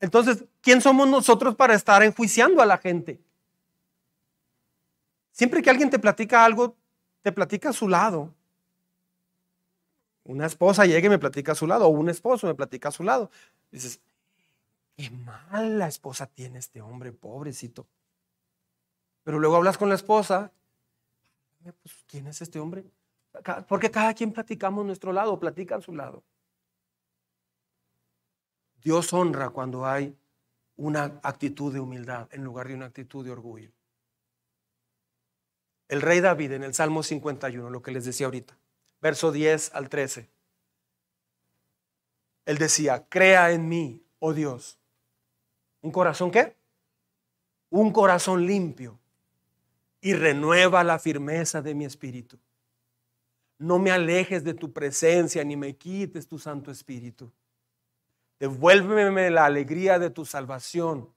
Entonces, 0.00 0.44
¿quién 0.60 0.80
somos 0.80 1.08
nosotros 1.08 1.54
para 1.54 1.74
estar 1.74 2.02
enjuiciando 2.02 2.62
a 2.62 2.66
la 2.66 2.78
gente? 2.78 3.20
Siempre 5.32 5.60
que 5.60 5.70
alguien 5.70 5.90
te 5.90 5.98
platica 5.98 6.44
algo, 6.44 6.76
te 7.22 7.32
platica 7.32 7.70
a 7.70 7.72
su 7.72 7.88
lado. 7.88 8.32
Una 10.24 10.46
esposa 10.46 10.86
llega 10.86 11.06
y 11.06 11.10
me 11.10 11.18
platica 11.18 11.52
a 11.52 11.56
su 11.56 11.66
lado, 11.66 11.86
o 11.86 11.88
un 11.88 12.08
esposo 12.08 12.46
me 12.46 12.54
platica 12.54 12.88
a 12.88 12.92
su 12.92 13.02
lado. 13.02 13.30
Dices, 13.72 14.00
qué 14.96 15.10
mala 15.10 15.88
esposa 15.88 16.26
tiene 16.26 16.60
este 16.60 16.80
hombre, 16.80 17.12
pobrecito. 17.12 17.86
Pero 19.24 19.40
luego 19.40 19.56
hablas 19.56 19.78
con 19.78 19.88
la 19.88 19.94
esposa, 19.96 20.52
pues, 21.70 22.04
¿quién 22.06 22.26
es 22.26 22.42
este 22.42 22.58
hombre? 22.58 22.84
Porque 23.68 23.90
cada 23.90 24.12
quien 24.14 24.32
platicamos 24.32 24.84
nuestro 24.84 25.12
lado, 25.12 25.38
platica 25.38 25.76
a 25.76 25.80
su 25.80 25.94
lado. 25.94 26.24
Dios 28.82 29.12
honra 29.12 29.50
cuando 29.50 29.86
hay 29.86 30.16
una 30.76 31.20
actitud 31.22 31.72
de 31.72 31.80
humildad 31.80 32.28
en 32.32 32.42
lugar 32.42 32.68
de 32.68 32.74
una 32.74 32.86
actitud 32.86 33.24
de 33.24 33.30
orgullo. 33.30 33.70
El 35.88 36.00
rey 36.00 36.20
David 36.20 36.52
en 36.52 36.64
el 36.64 36.74
Salmo 36.74 37.02
51, 37.02 37.70
lo 37.70 37.82
que 37.82 37.92
les 37.92 38.04
decía 38.04 38.26
ahorita, 38.26 38.58
verso 39.00 39.30
10 39.30 39.74
al 39.74 39.88
13. 39.88 40.30
Él 42.46 42.58
decía, 42.58 43.06
crea 43.08 43.52
en 43.52 43.68
mí, 43.68 44.04
oh 44.18 44.32
Dios. 44.32 44.80
¿Un 45.80 45.92
corazón 45.92 46.30
qué? 46.30 46.56
Un 47.70 47.92
corazón 47.92 48.46
limpio 48.46 49.01
y 50.02 50.12
renueva 50.12 50.84
la 50.84 50.98
firmeza 50.98 51.62
de 51.62 51.74
mi 51.74 51.86
espíritu. 51.86 52.38
No 53.56 53.78
me 53.78 53.92
alejes 53.92 54.44
de 54.44 54.52
tu 54.52 54.72
presencia 54.72 55.42
ni 55.44 55.56
me 55.56 55.76
quites 55.76 56.26
tu 56.26 56.38
Santo 56.38 56.70
Espíritu. 56.70 57.32
Devuélveme 58.40 59.30
la 59.30 59.44
alegría 59.44 60.00
de 60.00 60.10
tu 60.10 60.26
salvación 60.26 61.08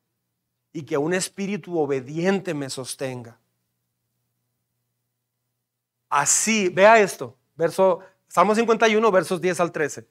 y 0.72 0.84
que 0.84 0.98
un 0.98 1.14
espíritu 1.14 1.78
obediente 1.80 2.54
me 2.54 2.70
sostenga. 2.70 3.40
Así, 6.08 6.70
vea 6.70 7.00
esto, 7.00 7.36
Verso, 7.56 8.02
Salmo 8.28 8.54
51, 8.54 9.12
versos 9.12 9.42
10 9.42 9.60
al 9.62 9.72
13. 9.72 10.06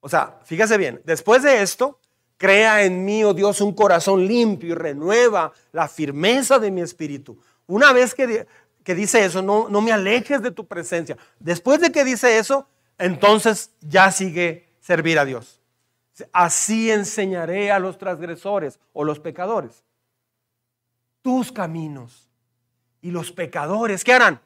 O 0.00 0.08
sea, 0.08 0.38
fíjese 0.44 0.76
bien, 0.76 1.00
después 1.04 1.42
de 1.42 1.62
esto, 1.62 1.98
crea 2.36 2.84
en 2.84 3.04
mí, 3.04 3.24
oh 3.24 3.34
Dios, 3.34 3.60
un 3.60 3.72
corazón 3.74 4.26
limpio 4.26 4.70
y 4.70 4.74
renueva 4.74 5.52
la 5.72 5.88
firmeza 5.88 6.58
de 6.58 6.70
mi 6.70 6.82
espíritu. 6.82 7.38
Una 7.72 7.92
vez 7.92 8.14
que, 8.14 8.46
que 8.84 8.94
dice 8.94 9.24
eso, 9.24 9.40
no, 9.40 9.68
no 9.68 9.80
me 9.80 9.92
alejes 9.92 10.42
de 10.42 10.50
tu 10.50 10.66
presencia. 10.66 11.16
Después 11.38 11.80
de 11.80 11.90
que 11.90 12.04
dice 12.04 12.36
eso, 12.38 12.68
entonces 12.98 13.70
ya 13.80 14.10
sigue 14.10 14.68
servir 14.80 15.18
a 15.18 15.24
Dios. 15.24 15.60
Así 16.32 16.90
enseñaré 16.90 17.70
a 17.72 17.78
los 17.78 17.96
transgresores 17.96 18.78
o 18.92 19.04
los 19.04 19.20
pecadores 19.20 19.84
tus 21.22 21.50
caminos. 21.50 22.28
Y 23.00 23.10
los 23.10 23.32
pecadores, 23.32 24.04
¿qué 24.04 24.12
harán? 24.12 24.40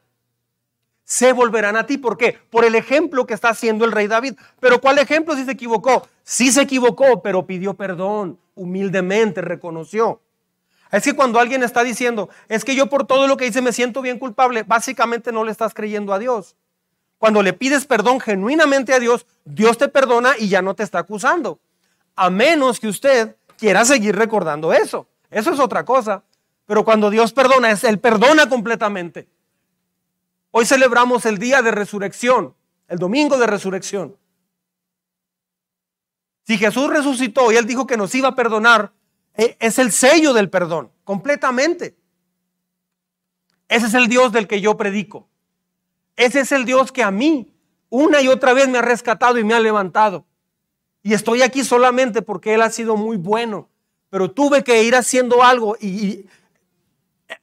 se 1.06 1.32
volverán 1.32 1.76
a 1.76 1.86
ti. 1.86 1.98
¿Por 1.98 2.18
qué? 2.18 2.36
Por 2.50 2.64
el 2.64 2.74
ejemplo 2.74 3.26
que 3.26 3.34
está 3.34 3.50
haciendo 3.50 3.84
el 3.84 3.92
rey 3.92 4.08
David. 4.08 4.34
Pero 4.60 4.80
¿cuál 4.80 4.98
ejemplo 4.98 5.34
si 5.36 5.44
se 5.44 5.52
equivocó? 5.52 6.06
Sí 6.24 6.50
se 6.50 6.62
equivocó, 6.62 7.22
pero 7.22 7.46
pidió 7.46 7.74
perdón, 7.74 8.38
humildemente 8.54 9.40
reconoció. 9.40 10.20
Es 10.92 11.04
que 11.04 11.16
cuando 11.16 11.40
alguien 11.40 11.62
está 11.62 11.82
diciendo, 11.82 12.28
es 12.48 12.64
que 12.64 12.76
yo 12.76 12.86
por 12.86 13.06
todo 13.06 13.26
lo 13.26 13.36
que 13.36 13.46
hice 13.46 13.60
me 13.60 13.72
siento 13.72 14.02
bien 14.02 14.18
culpable, 14.18 14.62
básicamente 14.62 15.32
no 15.32 15.44
le 15.44 15.50
estás 15.50 15.74
creyendo 15.74 16.12
a 16.12 16.18
Dios. 16.18 16.56
Cuando 17.18 17.42
le 17.42 17.52
pides 17.52 17.86
perdón 17.86 18.20
genuinamente 18.20 18.92
a 18.94 19.00
Dios, 19.00 19.26
Dios 19.44 19.78
te 19.78 19.88
perdona 19.88 20.34
y 20.38 20.48
ya 20.48 20.62
no 20.62 20.74
te 20.74 20.82
está 20.82 21.00
acusando. 21.00 21.58
A 22.14 22.30
menos 22.30 22.78
que 22.78 22.88
usted 22.88 23.36
quiera 23.58 23.84
seguir 23.84 24.16
recordando 24.16 24.72
eso. 24.72 25.08
Eso 25.30 25.52
es 25.52 25.58
otra 25.58 25.84
cosa. 25.84 26.22
Pero 26.66 26.84
cuando 26.84 27.10
Dios 27.10 27.32
perdona, 27.32 27.70
es 27.70 27.84
Él 27.84 27.98
perdona 27.98 28.48
completamente. 28.48 29.28
Hoy 30.50 30.66
celebramos 30.66 31.26
el 31.26 31.38
día 31.38 31.62
de 31.62 31.70
resurrección, 31.70 32.54
el 32.88 32.98
domingo 32.98 33.38
de 33.38 33.46
resurrección. 33.46 34.16
Si 36.44 36.58
Jesús 36.58 36.88
resucitó 36.88 37.50
y 37.50 37.56
Él 37.56 37.66
dijo 37.66 37.86
que 37.86 37.96
nos 37.96 38.14
iba 38.14 38.28
a 38.28 38.34
perdonar, 38.34 38.92
es 39.36 39.78
el 39.78 39.92
sello 39.92 40.32
del 40.32 40.50
perdón, 40.50 40.90
completamente. 41.04 41.96
Ese 43.68 43.86
es 43.86 43.94
el 43.94 44.08
Dios 44.08 44.32
del 44.32 44.46
que 44.46 44.60
yo 44.60 44.76
predico. 44.76 45.28
Ese 46.16 46.40
es 46.40 46.52
el 46.52 46.64
Dios 46.64 46.92
que 46.92 47.02
a 47.02 47.10
mí 47.10 47.52
una 47.88 48.20
y 48.20 48.28
otra 48.28 48.52
vez 48.52 48.68
me 48.68 48.78
ha 48.78 48.82
rescatado 48.82 49.38
y 49.38 49.44
me 49.44 49.54
ha 49.54 49.60
levantado. 49.60 50.24
Y 51.02 51.14
estoy 51.14 51.42
aquí 51.42 51.62
solamente 51.62 52.22
porque 52.22 52.54
Él 52.54 52.62
ha 52.62 52.70
sido 52.70 52.96
muy 52.96 53.16
bueno. 53.16 53.68
Pero 54.10 54.30
tuve 54.30 54.64
que 54.64 54.82
ir 54.82 54.94
haciendo 54.94 55.42
algo 55.42 55.76
y, 55.80 56.26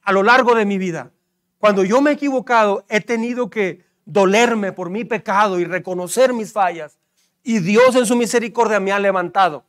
a 0.02 0.12
lo 0.12 0.22
largo 0.22 0.54
de 0.54 0.64
mi 0.64 0.78
vida. 0.78 1.10
Cuando 1.58 1.84
yo 1.84 2.00
me 2.00 2.10
he 2.10 2.14
equivocado, 2.14 2.84
he 2.88 3.00
tenido 3.00 3.48
que 3.48 3.84
dolerme 4.04 4.72
por 4.72 4.90
mi 4.90 5.04
pecado 5.04 5.58
y 5.58 5.64
reconocer 5.64 6.32
mis 6.32 6.52
fallas. 6.52 6.98
Y 7.42 7.60
Dios 7.60 7.94
en 7.96 8.06
su 8.06 8.16
misericordia 8.16 8.80
me 8.80 8.92
ha 8.92 8.98
levantado. 8.98 9.64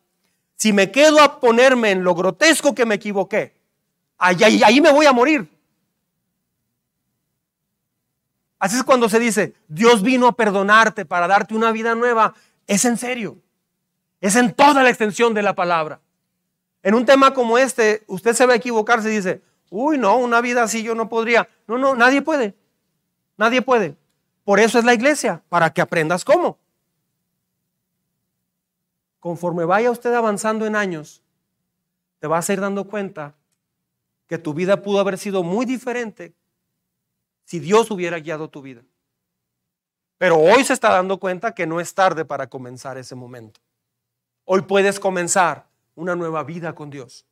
Si 0.56 0.74
me 0.74 0.92
quedo 0.92 1.22
a 1.22 1.40
ponerme 1.40 1.92
en 1.92 2.04
lo 2.04 2.16
grotesco 2.16 2.74
que 2.74 2.86
me 2.86 2.96
equivoqué, 2.96 3.54
ahí, 4.18 4.82
me 4.82 4.92
voy 4.92 5.06
a 5.06 5.14
morir. 5.14 5.50
Así 8.58 8.78
es 8.78 8.84
cuando 8.84 9.10
se 9.10 9.20
dice, 9.20 9.54
Dios 9.68 10.02
vino 10.02 10.28
a 10.28 10.36
perdonarte 10.36 11.06
para 11.06 11.28
darte 11.28 11.54
una 11.54 11.72
vida 11.72 11.94
nueva. 11.94 12.34
Es 12.68 12.86
en 12.86 12.98
serio. 12.98 13.38
Es 14.22 14.36
en 14.36 14.54
toda 14.54 14.82
la 14.82 14.90
extensión 14.90 15.34
de 15.34 15.44
la 15.44 15.54
palabra. 15.54 16.00
En 16.82 16.96
un 16.96 17.06
tema 17.06 17.34
como 17.34 17.58
este, 17.58 18.04
usted 18.08 18.34
se 18.34 18.46
va 18.46 18.54
a 18.54 18.58
equivocarse 18.58 19.12
y 19.12 19.16
dice, 19.18 19.42
uy, 19.70 19.98
no, 19.98 20.18
una 20.18 20.42
vida 20.42 20.64
así 20.64 20.84
yo 20.84 20.96
no 20.96 21.10
podría. 21.10 21.50
No, 21.68 21.78
no, 21.78 21.96
nadie 21.96 22.22
puede. 22.22 22.56
Nadie 23.38 23.62
puede. 23.62 23.98
Por 24.46 24.60
eso 24.60 24.80
es 24.80 24.86
la 24.86 24.94
iglesia, 24.94 25.42
para 25.50 25.72
que 25.72 25.82
aprendas 25.82 26.24
cómo. 26.24 26.58
Conforme 29.26 29.66
vaya 29.66 29.90
usted 29.90 30.14
avanzando 30.14 30.68
en 30.68 30.76
años, 30.76 31.24
te 32.20 32.28
vas 32.28 32.48
a 32.48 32.54
ir 32.54 32.62
dando 32.62 32.86
cuenta 32.86 33.34
que 34.28 34.38
tu 34.38 34.54
vida 34.54 34.84
pudo 34.84 35.00
haber 35.00 35.18
sido 35.18 35.42
muy 35.42 35.66
diferente 35.66 36.36
si 37.44 37.58
Dios 37.58 37.90
hubiera 37.90 38.20
guiado 38.20 38.52
tu 38.52 38.62
vida. 38.62 38.84
Pero 40.20 40.38
hoy 40.38 40.64
se 40.64 40.74
está 40.74 40.92
dando 40.92 41.20
cuenta 41.20 41.56
que 41.56 41.66
no 41.66 41.80
es 41.80 41.96
tarde 41.96 42.24
para 42.24 42.46
comenzar 42.46 43.00
ese 43.00 43.16
momento. 43.16 43.60
Hoy 44.44 44.62
puedes 44.62 45.00
comenzar 45.00 45.66
una 45.96 46.16
nueva 46.16 46.44
vida 46.44 46.76
con 46.76 46.92
Dios. 46.92 47.26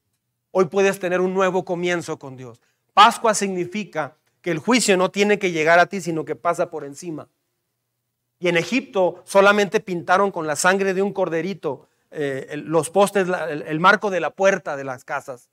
Hoy 0.49 0.65
puedes 0.65 0.97
tener 0.97 1.21
un 1.21 1.35
nuevo 1.35 1.63
comienzo 1.63 2.17
con 2.17 2.35
Dios. 2.35 2.59
Pascua 2.95 3.35
significa 3.35 4.17
que 4.41 4.49
el 4.49 4.57
juicio 4.57 4.97
no 4.97 5.11
tiene 5.11 5.37
que 5.37 5.51
llegar 5.51 5.77
a 5.77 5.85
ti, 5.85 6.01
sino 6.01 6.25
que 6.25 6.35
pasa 6.35 6.71
por 6.71 6.85
encima. 6.85 7.29
Y 8.43 8.49
en 8.49 8.57
Egipto 8.57 9.21
solamente 9.23 9.79
pintaron 9.79 10.29
con 10.29 10.47
la 10.47 10.57
sangre 10.57 10.93
de 10.93 11.01
un 11.01 11.13
corderito 11.13 11.87
eh, 12.11 12.61
los 12.65 12.89
postes, 12.89 13.25
el 13.49 13.79
marco 13.79 14.09
de 14.09 14.19
la 14.19 14.31
puerta 14.31 14.75
de 14.75 14.83
las 14.83 15.05
casas. 15.05 15.49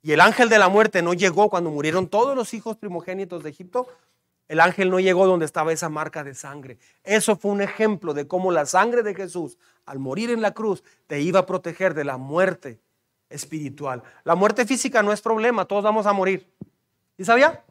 Y 0.00 0.12
el 0.12 0.20
ángel 0.20 0.48
de 0.48 0.60
la 0.60 0.68
muerte 0.68 1.02
no 1.02 1.14
llegó 1.14 1.50
cuando 1.50 1.72
murieron 1.72 2.06
todos 2.06 2.36
los 2.36 2.54
hijos 2.54 2.76
primogénitos 2.76 3.42
de 3.42 3.50
Egipto. 3.50 3.88
El 4.46 4.60
ángel 4.60 4.88
no 4.88 5.00
llegó 5.00 5.26
donde 5.26 5.46
estaba 5.46 5.72
esa 5.72 5.88
marca 5.88 6.22
de 6.22 6.36
sangre. 6.36 6.78
Eso 7.02 7.34
fue 7.34 7.50
un 7.50 7.60
ejemplo 7.60 8.14
de 8.14 8.28
cómo 8.28 8.52
la 8.52 8.66
sangre 8.66 9.02
de 9.02 9.12
Jesús, 9.12 9.58
al 9.84 9.98
morir 9.98 10.30
en 10.30 10.42
la 10.42 10.54
cruz, 10.54 10.84
te 11.08 11.22
iba 11.22 11.40
a 11.40 11.46
proteger 11.46 11.94
de 11.94 12.04
la 12.04 12.18
muerte 12.18 12.78
espiritual. 13.28 14.04
La 14.22 14.36
muerte 14.36 14.64
física 14.64 15.02
no 15.02 15.12
es 15.12 15.20
problema, 15.20 15.64
todos 15.64 15.82
vamos 15.82 16.06
a 16.06 16.12
morir. 16.12 16.48
¿Y 17.18 17.24
sabía? 17.24 17.64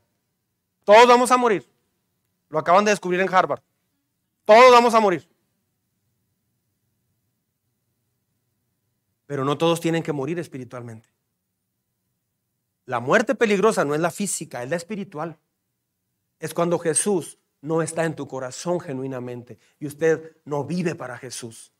Todos 0.83 1.07
vamos 1.07 1.31
a 1.31 1.37
morir. 1.37 1.65
Lo 2.49 2.59
acaban 2.59 2.83
de 2.83 2.91
descubrir 2.91 3.21
en 3.21 3.33
Harvard. 3.33 3.61
Todos 4.45 4.71
vamos 4.71 4.93
a 4.93 4.99
morir. 4.99 5.27
Pero 9.25 9.45
no 9.45 9.57
todos 9.57 9.79
tienen 9.79 10.03
que 10.03 10.11
morir 10.11 10.39
espiritualmente. 10.39 11.09
La 12.85 12.99
muerte 12.99 13.35
peligrosa 13.35 13.85
no 13.85 13.95
es 13.95 14.01
la 14.01 14.11
física, 14.11 14.61
es 14.61 14.69
la 14.69 14.75
espiritual. 14.75 15.39
Es 16.39 16.53
cuando 16.53 16.77
Jesús 16.77 17.39
no 17.61 17.81
está 17.81 18.03
en 18.03 18.15
tu 18.15 18.27
corazón 18.27 18.81
genuinamente 18.81 19.57
y 19.79 19.87
usted 19.87 20.35
no 20.43 20.65
vive 20.65 20.95
para 20.95 21.17
Jesús. 21.17 21.71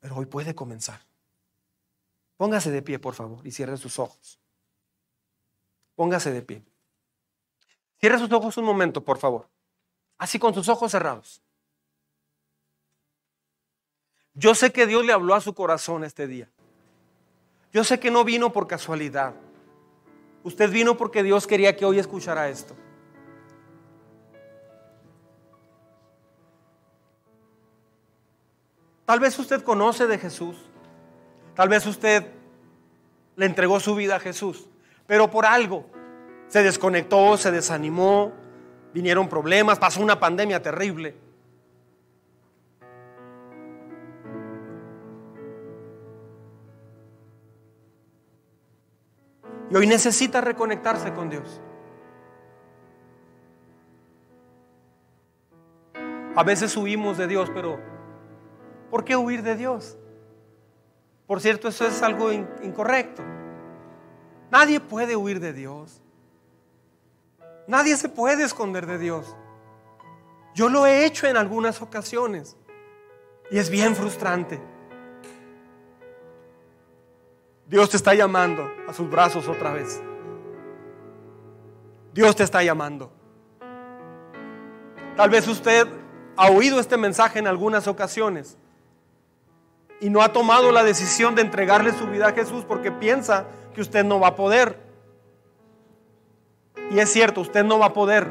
Pero 0.00 0.16
hoy 0.16 0.26
puede 0.26 0.54
comenzar. 0.54 1.00
Póngase 2.38 2.70
de 2.70 2.82
pie, 2.82 2.98
por 2.98 3.14
favor, 3.14 3.46
y 3.46 3.50
cierre 3.52 3.76
sus 3.76 3.98
ojos. 3.98 4.40
Póngase 5.94 6.32
de 6.32 6.42
pie. 6.42 6.64
Cierre 7.98 8.18
sus 8.18 8.32
ojos 8.32 8.56
un 8.56 8.64
momento, 8.64 9.04
por 9.04 9.18
favor. 9.18 9.48
Así 10.18 10.38
con 10.38 10.54
sus 10.54 10.68
ojos 10.68 10.92
cerrados. 10.92 11.42
Yo 14.34 14.54
sé 14.54 14.72
que 14.72 14.86
Dios 14.86 15.04
le 15.04 15.12
habló 15.12 15.34
a 15.34 15.40
su 15.40 15.54
corazón 15.54 16.04
este 16.04 16.26
día. 16.26 16.50
Yo 17.72 17.84
sé 17.84 18.00
que 18.00 18.10
no 18.10 18.24
vino 18.24 18.52
por 18.52 18.66
casualidad. 18.66 19.34
Usted 20.42 20.70
vino 20.70 20.96
porque 20.96 21.22
Dios 21.22 21.46
quería 21.46 21.76
que 21.76 21.84
hoy 21.84 21.98
escuchara 21.98 22.48
esto. 22.48 22.74
Tal 29.04 29.20
vez 29.20 29.38
usted 29.38 29.62
conoce 29.62 30.06
de 30.06 30.18
Jesús. 30.18 30.56
Tal 31.54 31.68
vez 31.68 31.86
usted 31.86 32.26
le 33.36 33.46
entregó 33.46 33.78
su 33.80 33.94
vida 33.94 34.16
a 34.16 34.20
Jesús. 34.20 34.66
Pero 35.06 35.30
por 35.30 35.46
algo 35.46 35.86
se 36.48 36.62
desconectó, 36.62 37.36
se 37.36 37.50
desanimó, 37.50 38.32
vinieron 38.94 39.28
problemas, 39.28 39.78
pasó 39.80 40.00
una 40.00 40.18
pandemia 40.20 40.62
terrible. 40.62 41.16
Y 49.68 49.74
hoy 49.74 49.88
necesita 49.88 50.40
reconectarse 50.40 51.12
con 51.12 51.28
Dios. 51.28 51.60
A 56.36 56.44
veces 56.44 56.76
huimos 56.76 57.18
de 57.18 57.26
Dios, 57.26 57.50
pero 57.52 57.80
¿por 58.90 59.04
qué 59.04 59.16
huir 59.16 59.42
de 59.42 59.56
Dios? 59.56 59.98
Por 61.26 61.40
cierto, 61.40 61.66
eso 61.66 61.84
es 61.84 62.00
algo 62.02 62.30
incorrecto. 62.32 63.22
Nadie 64.52 64.78
puede 64.78 65.16
huir 65.16 65.40
de 65.40 65.52
Dios. 65.52 66.03
Nadie 67.66 67.96
se 67.96 68.08
puede 68.08 68.44
esconder 68.44 68.86
de 68.86 68.98
Dios. 68.98 69.34
Yo 70.54 70.68
lo 70.68 70.86
he 70.86 71.04
hecho 71.04 71.26
en 71.26 71.36
algunas 71.36 71.82
ocasiones 71.82 72.56
y 73.50 73.58
es 73.58 73.70
bien 73.70 73.96
frustrante. 73.96 74.60
Dios 77.66 77.90
te 77.90 77.96
está 77.96 78.14
llamando 78.14 78.70
a 78.86 78.92
sus 78.92 79.10
brazos 79.10 79.48
otra 79.48 79.72
vez. 79.72 80.00
Dios 82.12 82.36
te 82.36 82.44
está 82.44 82.62
llamando. 82.62 83.10
Tal 85.16 85.30
vez 85.30 85.48
usted 85.48 85.88
ha 86.36 86.50
oído 86.50 86.78
este 86.78 86.96
mensaje 86.96 87.38
en 87.38 87.46
algunas 87.46 87.88
ocasiones 87.88 88.58
y 90.00 90.10
no 90.10 90.22
ha 90.22 90.32
tomado 90.32 90.70
la 90.70 90.84
decisión 90.84 91.34
de 91.34 91.42
entregarle 91.42 91.92
su 91.92 92.06
vida 92.06 92.28
a 92.28 92.32
Jesús 92.32 92.64
porque 92.66 92.92
piensa 92.92 93.46
que 93.74 93.80
usted 93.80 94.04
no 94.04 94.20
va 94.20 94.28
a 94.28 94.36
poder. 94.36 94.83
Y 96.90 96.98
es 96.98 97.10
cierto, 97.10 97.40
usted 97.40 97.64
no 97.64 97.78
va 97.78 97.86
a 97.86 97.92
poder. 97.92 98.28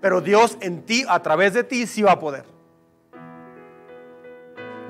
Pero 0.00 0.20
Dios 0.20 0.56
en 0.60 0.82
ti, 0.82 1.04
a 1.08 1.20
través 1.20 1.54
de 1.54 1.64
ti, 1.64 1.86
sí 1.86 2.02
va 2.02 2.12
a 2.12 2.18
poder. 2.18 2.44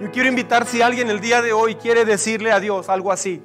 Yo 0.01 0.11
quiero 0.11 0.29
invitar 0.29 0.67
si 0.67 0.81
alguien 0.81 1.11
el 1.11 1.21
día 1.21 1.43
de 1.43 1.53
hoy 1.53 1.75
quiere 1.75 2.05
decirle 2.05 2.53
a 2.53 2.61
Dios 2.61 2.89
algo 2.89 3.13
así. 3.13 3.43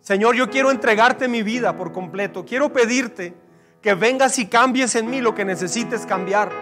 Señor, 0.00 0.36
yo 0.36 0.50
quiero 0.50 0.70
entregarte 0.70 1.28
mi 1.28 1.42
vida 1.42 1.76
por 1.76 1.92
completo. 1.92 2.44
Quiero 2.44 2.72
pedirte 2.72 3.34
que 3.80 3.94
vengas 3.94 4.38
y 4.38 4.46
cambies 4.46 4.94
en 4.94 5.10
mí 5.10 5.20
lo 5.20 5.34
que 5.34 5.44
necesites 5.44 6.06
cambiar. 6.06 6.52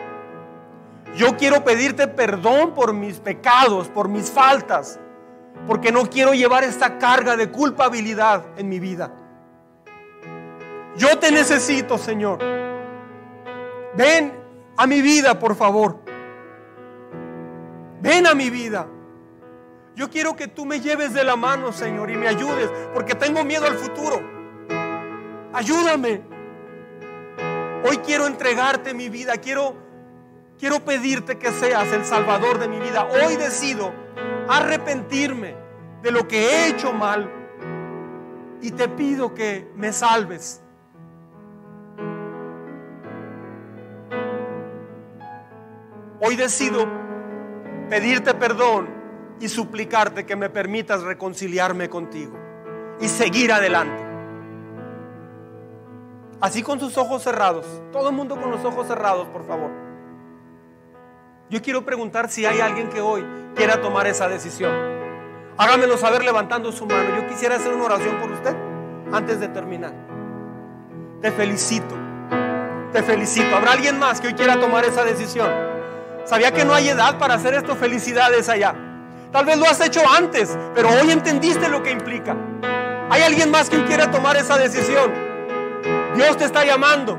Yo 1.15 1.37
quiero 1.37 1.63
pedirte 1.63 2.09
perdón 2.09 2.73
por 2.73 2.95
mis 2.95 3.21
pecados, 3.21 3.89
por 3.89 4.09
mis 4.09 4.31
faltas, 4.31 4.99
porque 5.67 5.93
no 5.93 6.09
quiero 6.09 6.33
llevar 6.33 6.65
esta 6.65 6.99
carga 6.99 7.37
de 7.37 7.51
culpabilidad 7.51 8.45
en 8.57 8.69
mi 8.69 8.81
vida. 8.81 9.13
Yo 10.97 11.19
te 11.19 11.31
necesito, 11.31 11.97
Señor. 11.99 12.39
Ven 13.95 14.33
a 14.77 14.87
mi 14.87 15.01
vida, 15.01 15.39
por 15.39 15.55
favor. 15.55 15.99
Ven 18.01 18.27
a 18.27 18.35
mi 18.35 18.51
vida. 18.51 18.87
Yo 19.95 20.09
quiero 20.09 20.35
que 20.35 20.49
tú 20.49 20.65
me 20.65 20.81
lleves 20.81 21.13
de 21.13 21.23
la 21.25 21.37
mano, 21.37 21.73
Señor, 21.73 22.11
y 22.11 22.17
me 22.17 22.27
ayudes, 22.27 22.71
porque 22.95 23.15
tengo 23.15 23.45
miedo 23.45 23.67
al 23.67 23.75
futuro. 23.75 24.21
Ayúdame. 25.53 26.23
Hoy 27.85 27.99
quiero 27.99 28.27
entregarte 28.27 28.95
mi 28.95 29.09
vida, 29.09 29.37
quiero, 29.37 29.75
quiero 30.59 30.85
pedirte 30.85 31.37
que 31.37 31.51
seas 31.53 31.93
el 31.93 32.05
salvador 32.05 32.59
de 32.59 32.69
mi 32.69 32.79
vida. 32.79 33.07
Hoy 33.07 33.37
decido 33.37 33.93
arrepentirme 34.49 35.55
de 36.03 36.11
lo 36.11 36.27
que 36.27 36.39
he 36.39 36.69
hecho 36.69 36.93
mal 36.93 37.31
y 38.63 38.71
te 38.71 38.89
pido 38.89 39.35
que 39.35 39.71
me 39.75 39.93
salves. 39.93 40.62
Hoy 46.25 46.37
decido 46.37 46.87
pedirte 47.91 48.33
perdón 48.35 48.89
y 49.41 49.49
suplicarte 49.49 50.25
que 50.25 50.37
me 50.37 50.49
permitas 50.49 51.03
reconciliarme 51.03 51.89
contigo 51.89 52.39
y 53.01 53.09
seguir 53.09 53.53
adelante. 53.53 54.01
Así 56.41 56.63
con 56.63 56.79
sus 56.79 56.97
ojos 56.97 57.25
cerrados. 57.25 57.67
Todo 57.91 58.11
el 58.11 58.15
mundo 58.15 58.41
con 58.41 58.53
los 58.53 58.65
ojos 58.65 58.87
cerrados, 58.87 59.27
por 59.31 59.45
favor. 59.49 59.73
Yo 61.51 61.61
quiero 61.61 61.85
preguntar 61.85 62.31
si 62.31 62.47
hay 62.47 62.61
alguien 62.61 62.89
que 62.89 63.01
hoy 63.01 63.27
quiera 63.57 63.81
tomar 63.81 64.07
esa 64.07 64.29
decisión. 64.29 64.73
Hágamelo 65.57 65.99
saber 65.99 66.23
levantando 66.23 66.71
su 66.71 66.87
mano. 66.87 67.17
Yo 67.17 67.27
quisiera 67.27 67.57
hacer 67.57 67.75
una 67.75 67.87
oración 67.87 68.21
por 68.21 68.31
usted 68.31 68.55
antes 69.13 69.41
de 69.41 69.49
terminar. 69.49 69.93
Te 71.21 71.33
felicito. 71.33 71.97
Te 72.93 73.03
felicito. 73.03 73.57
¿Habrá 73.57 73.73
alguien 73.73 73.99
más 73.99 74.21
que 74.21 74.29
hoy 74.29 74.35
quiera 74.35 74.61
tomar 74.61 74.85
esa 74.85 75.03
decisión? 75.05 75.72
Sabía 76.25 76.53
que 76.53 76.65
no 76.65 76.75
hay 76.75 76.89
edad 76.89 77.19
para 77.19 77.35
hacer 77.35 77.55
esto. 77.55 77.77
Felicidades 77.77 78.49
allá. 78.49 78.75
Tal 79.33 79.47
vez 79.47 79.57
lo 79.57 79.67
has 79.67 79.81
hecho 79.81 80.01
antes, 80.07 80.57
pero 80.75 80.91
hoy 80.91 81.11
entendiste 81.11 81.69
lo 81.69 81.83
que 81.83 81.91
implica. 81.91 82.37
¿Hay 83.11 83.23
alguien 83.23 83.51
más 83.51 83.69
que 83.69 83.83
quiera 83.85 84.11
tomar 84.11 84.37
esa 84.37 84.57
decisión? 84.57 85.13
Dios 86.15 86.37
te 86.37 86.45
está 86.45 86.65
llamando. 86.65 87.19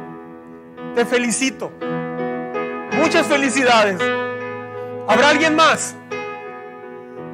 Te 0.95 1.05
felicito. 1.05 1.71
Muchas 2.93 3.25
felicidades. 3.25 3.99
¿Habrá 5.07 5.29
alguien 5.29 5.55
más? 5.55 5.95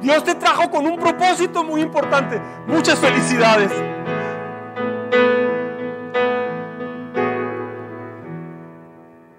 Dios 0.00 0.24
te 0.24 0.34
trajo 0.34 0.70
con 0.70 0.86
un 0.86 0.98
propósito 0.98 1.62
muy 1.62 1.82
importante. 1.82 2.40
Muchas 2.66 2.98
felicidades. 2.98 3.70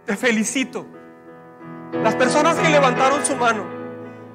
Te 0.06 0.16
felicito. 0.16 1.01
Las 1.94 2.16
personas 2.16 2.58
que 2.58 2.70
levantaron 2.70 3.26
su 3.26 3.36
mano, 3.36 3.66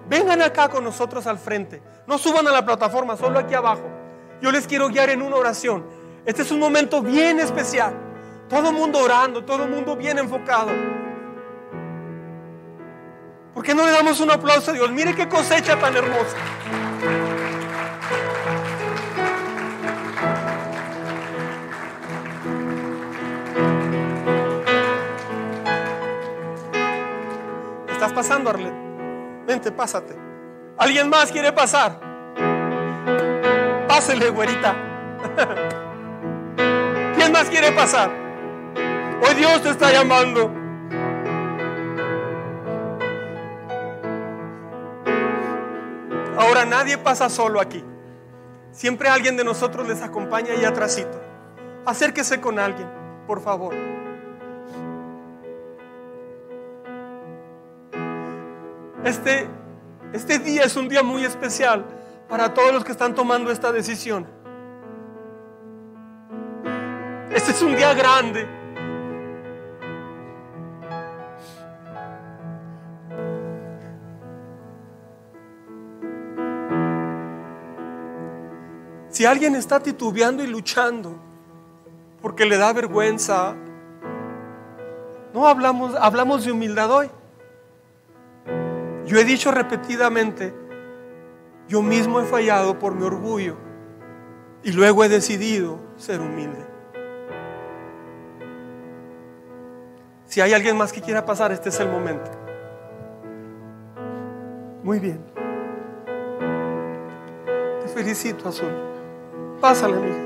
vengan 0.09 0.42
acá 0.42 0.68
con 0.68 0.84
nosotros 0.84 1.26
al 1.26 1.38
frente. 1.38 1.82
No 2.07 2.18
suban 2.18 2.46
a 2.46 2.52
la 2.52 2.64
plataforma, 2.64 3.16
solo 3.16 3.38
aquí 3.38 3.54
abajo. 3.54 3.88
Yo 4.40 4.52
les 4.52 4.66
quiero 4.66 4.88
guiar 4.88 5.11
en 5.11 5.22
una 5.22 5.36
oración. 5.36 5.84
Este 6.24 6.42
es 6.42 6.50
un 6.50 6.61
momento 6.61 7.02
bien 7.02 7.40
especial. 7.40 7.94
Todo 8.48 8.68
el 8.68 8.76
mundo 8.76 8.98
orando, 8.98 9.44
todo 9.44 9.64
el 9.64 9.70
mundo 9.70 9.96
bien 9.96 10.18
enfocado. 10.18 10.70
¿Por 13.54 13.64
qué 13.64 13.74
no 13.74 13.86
le 13.86 13.90
damos 13.90 14.20
un 14.20 14.30
aplauso 14.30 14.70
a 14.70 14.74
Dios? 14.74 14.90
Mire 14.92 15.14
qué 15.14 15.28
cosecha 15.28 15.78
tan 15.78 15.96
hermosa. 15.96 16.36
Pasando, 28.16 28.48
Arlet? 28.48 28.72
Vente, 29.46 29.70
pásate. 29.70 30.16
¿Alguien 30.78 31.10
más 31.10 31.30
quiere 31.30 31.52
pasar? 31.52 32.00
Pásele, 33.86 34.30
güerita. 34.30 34.74
¿Quién 37.14 37.30
más 37.30 37.50
quiere 37.50 37.72
pasar? 37.72 38.10
Hoy 39.22 39.34
Dios 39.34 39.60
te 39.62 39.68
está 39.68 39.92
llamando. 39.92 40.50
Ahora 46.38 46.64
nadie 46.64 46.96
pasa 46.96 47.28
solo 47.28 47.60
aquí. 47.60 47.84
Siempre 48.72 49.10
alguien 49.10 49.36
de 49.36 49.44
nosotros 49.44 49.86
les 49.86 50.00
acompaña 50.00 50.54
ahí 50.54 50.64
atrásito. 50.64 51.20
Acérquese 51.84 52.40
con 52.40 52.58
alguien, 52.58 52.88
por 53.26 53.42
favor. 53.42 53.95
Este, 59.07 59.48
este 60.12 60.40
día 60.40 60.64
es 60.64 60.76
un 60.76 60.88
día 60.88 61.04
muy 61.04 61.24
especial 61.24 61.84
para 62.28 62.52
todos 62.52 62.72
los 62.72 62.84
que 62.84 62.90
están 62.90 63.14
tomando 63.14 63.52
esta 63.52 63.70
decisión. 63.70 64.26
Este 67.30 67.52
es 67.52 67.62
un 67.62 67.76
día 67.76 67.94
grande. 67.94 68.48
Si 79.11 79.24
alguien 79.24 79.54
está 79.54 79.78
titubeando 79.78 80.42
y 80.42 80.48
luchando 80.48 81.16
porque 82.20 82.44
le 82.44 82.57
da 82.57 82.72
vergüenza, 82.72 83.54
no 85.32 85.46
hablamos, 85.46 85.94
hablamos 85.94 86.44
de 86.44 86.50
humildad 86.50 86.90
hoy. 86.90 87.09
Yo 89.07 89.18
he 89.18 89.24
dicho 89.24 89.52
repetidamente, 89.52 90.52
yo 91.68 91.80
mismo 91.80 92.20
he 92.20 92.24
fallado 92.24 92.78
por 92.78 92.94
mi 92.94 93.04
orgullo 93.04 93.57
y 94.64 94.72
luego 94.72 95.04
he 95.04 95.09
decidido 95.09 95.78
ser 95.96 96.20
humilde. 96.20 96.66
Si 100.24 100.40
hay 100.40 100.52
alguien 100.52 100.76
más 100.76 100.92
que 100.92 101.00
quiera 101.00 101.24
pasar, 101.24 101.52
este 101.52 101.68
es 101.68 101.78
el 101.78 101.88
momento. 101.88 102.30
Muy 104.82 104.98
bien. 104.98 105.24
Te 107.82 107.88
felicito, 107.88 108.48
Azul. 108.48 108.72
Pásale, 109.61 109.96
mija. 109.98 110.18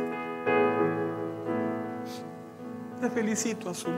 Te 3.00 3.10
felicito, 3.10 3.70
Azul. 3.70 3.92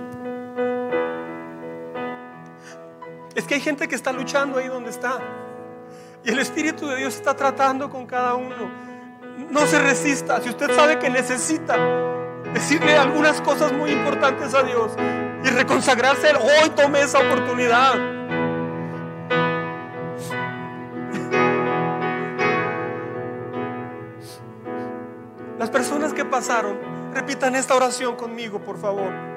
Es 3.34 3.44
que 3.44 3.54
hay 3.54 3.60
gente 3.60 3.88
que 3.88 3.94
está 3.94 4.12
luchando 4.12 4.58
ahí 4.58 4.68
donde 4.68 4.90
está. 4.90 5.18
Y 6.24 6.30
el 6.30 6.38
Espíritu 6.38 6.86
de 6.86 6.96
Dios 6.96 7.14
está 7.14 7.34
tratando 7.34 7.88
con 7.88 8.06
cada 8.06 8.34
uno. 8.34 8.70
No 9.50 9.66
se 9.66 9.78
resista. 9.78 10.40
Si 10.40 10.50
usted 10.50 10.70
sabe 10.74 10.98
que 10.98 11.08
necesita 11.08 11.76
decirle 12.52 12.96
algunas 12.96 13.40
cosas 13.40 13.72
muy 13.72 13.90
importantes 13.90 14.54
a 14.54 14.62
Dios 14.62 14.92
y 15.44 15.48
reconsagrarse, 15.48 16.28
hoy 16.34 16.70
tome 16.70 17.00
esa 17.00 17.18
oportunidad. 17.20 17.94
Las 25.58 25.70
personas 25.70 26.12
que 26.12 26.24
pasaron, 26.24 26.76
repitan 27.14 27.54
esta 27.56 27.74
oración 27.74 28.16
conmigo, 28.16 28.60
por 28.60 28.78
favor. 28.78 29.31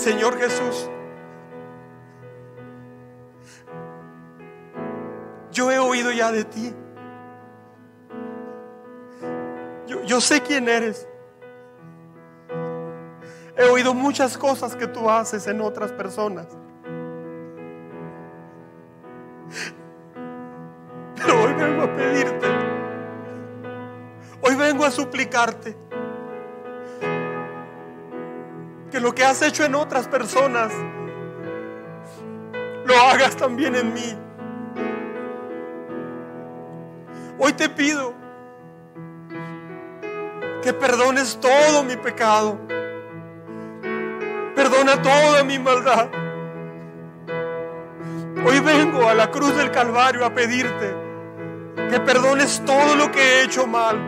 Señor 0.00 0.38
Jesús, 0.38 0.88
yo 5.52 5.70
he 5.70 5.78
oído 5.78 6.10
ya 6.10 6.32
de 6.32 6.44
ti. 6.44 6.74
Yo, 9.86 10.02
yo, 10.04 10.22
sé 10.22 10.40
quién 10.40 10.70
eres. 10.70 11.06
He 13.58 13.64
oído 13.64 13.92
muchas 13.92 14.38
cosas 14.38 14.74
que 14.74 14.86
tú 14.86 15.10
haces 15.10 15.46
en 15.46 15.60
otras 15.60 15.92
personas. 15.92 16.46
Pero 21.14 21.42
hoy 21.42 21.52
vengo 21.52 21.82
a 21.82 21.94
pedirte. 21.94 22.46
Hoy 24.40 24.54
vengo 24.54 24.86
a 24.86 24.90
suplicarte 24.90 25.89
lo 29.00 29.14
que 29.14 29.24
has 29.24 29.42
hecho 29.42 29.64
en 29.64 29.74
otras 29.74 30.06
personas 30.08 30.72
lo 32.84 32.94
hagas 32.96 33.36
también 33.36 33.74
en 33.76 33.94
mí. 33.94 34.16
Hoy 37.38 37.52
te 37.52 37.68
pido 37.68 38.14
que 40.62 40.72
perdones 40.72 41.38
todo 41.40 41.84
mi 41.84 41.96
pecado. 41.96 42.58
Perdona 44.54 45.00
toda 45.00 45.44
mi 45.44 45.58
maldad. 45.58 46.08
Hoy 48.44 48.60
vengo 48.60 49.08
a 49.08 49.14
la 49.14 49.30
cruz 49.30 49.56
del 49.56 49.70
Calvario 49.70 50.24
a 50.24 50.34
pedirte 50.34 50.94
que 51.90 52.00
perdones 52.00 52.62
todo 52.64 52.94
lo 52.96 53.10
que 53.10 53.20
he 53.20 53.44
hecho 53.44 53.66
mal, 53.66 53.98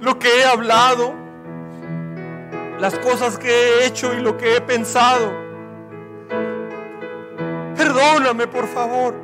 lo 0.00 0.18
que 0.18 0.28
he 0.40 0.44
hablado, 0.44 1.25
las 2.78 2.98
cosas 2.98 3.38
que 3.38 3.48
he 3.48 3.86
hecho 3.86 4.12
y 4.14 4.20
lo 4.20 4.36
que 4.36 4.56
he 4.56 4.60
pensado. 4.60 5.32
Perdóname, 7.76 8.46
por 8.46 8.66
favor. 8.66 9.14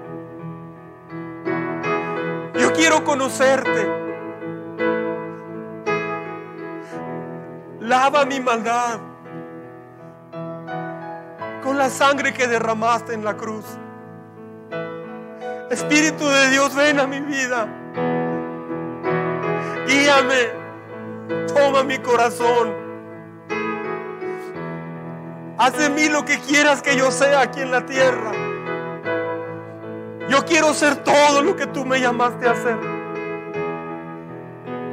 Yo 2.55 2.73
quiero 2.73 3.05
conocerte. 3.05 4.01
Lava 7.81 8.25
mi 8.25 8.41
maldad 8.41 9.01
con 11.63 11.79
la 11.79 11.89
sangre 11.89 12.33
que 12.33 12.47
derramaste 12.47 13.15
en 13.15 13.25
la 13.25 13.37
cruz. 13.37 13.65
Espíritu 15.71 16.29
de 16.29 16.51
Dios, 16.51 16.75
ven 16.75 17.01
a 17.01 17.07
mi 17.07 17.21
vida. 17.21 17.67
Guíame. 19.87 20.63
Toma 21.55 21.83
mi 21.83 21.99
corazón. 21.99 22.82
Haz 25.63 25.79
de 25.79 25.91
mí 25.91 26.09
lo 26.09 26.25
que 26.25 26.41
quieras 26.41 26.83
que 26.83 26.97
yo 26.97 27.13
sea 27.13 27.43
aquí 27.43 27.61
en 27.61 27.71
la 27.71 27.87
tierra. 27.87 28.33
Yo 30.29 30.45
quiero 30.45 30.75
ser 30.75 30.97
todo 31.05 31.41
lo 31.41 31.55
que 31.55 31.69
tú 31.69 31.85
me 31.85 32.01
llamaste 32.01 32.49
a 32.49 32.51
hacer. 32.51 32.77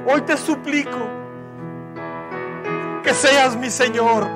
Hoy 0.06 0.22
te 0.22 0.38
suplico 0.38 1.00
que 3.04 3.16
seas 3.16 3.56
mi 3.56 3.72
Señor. 3.72 4.28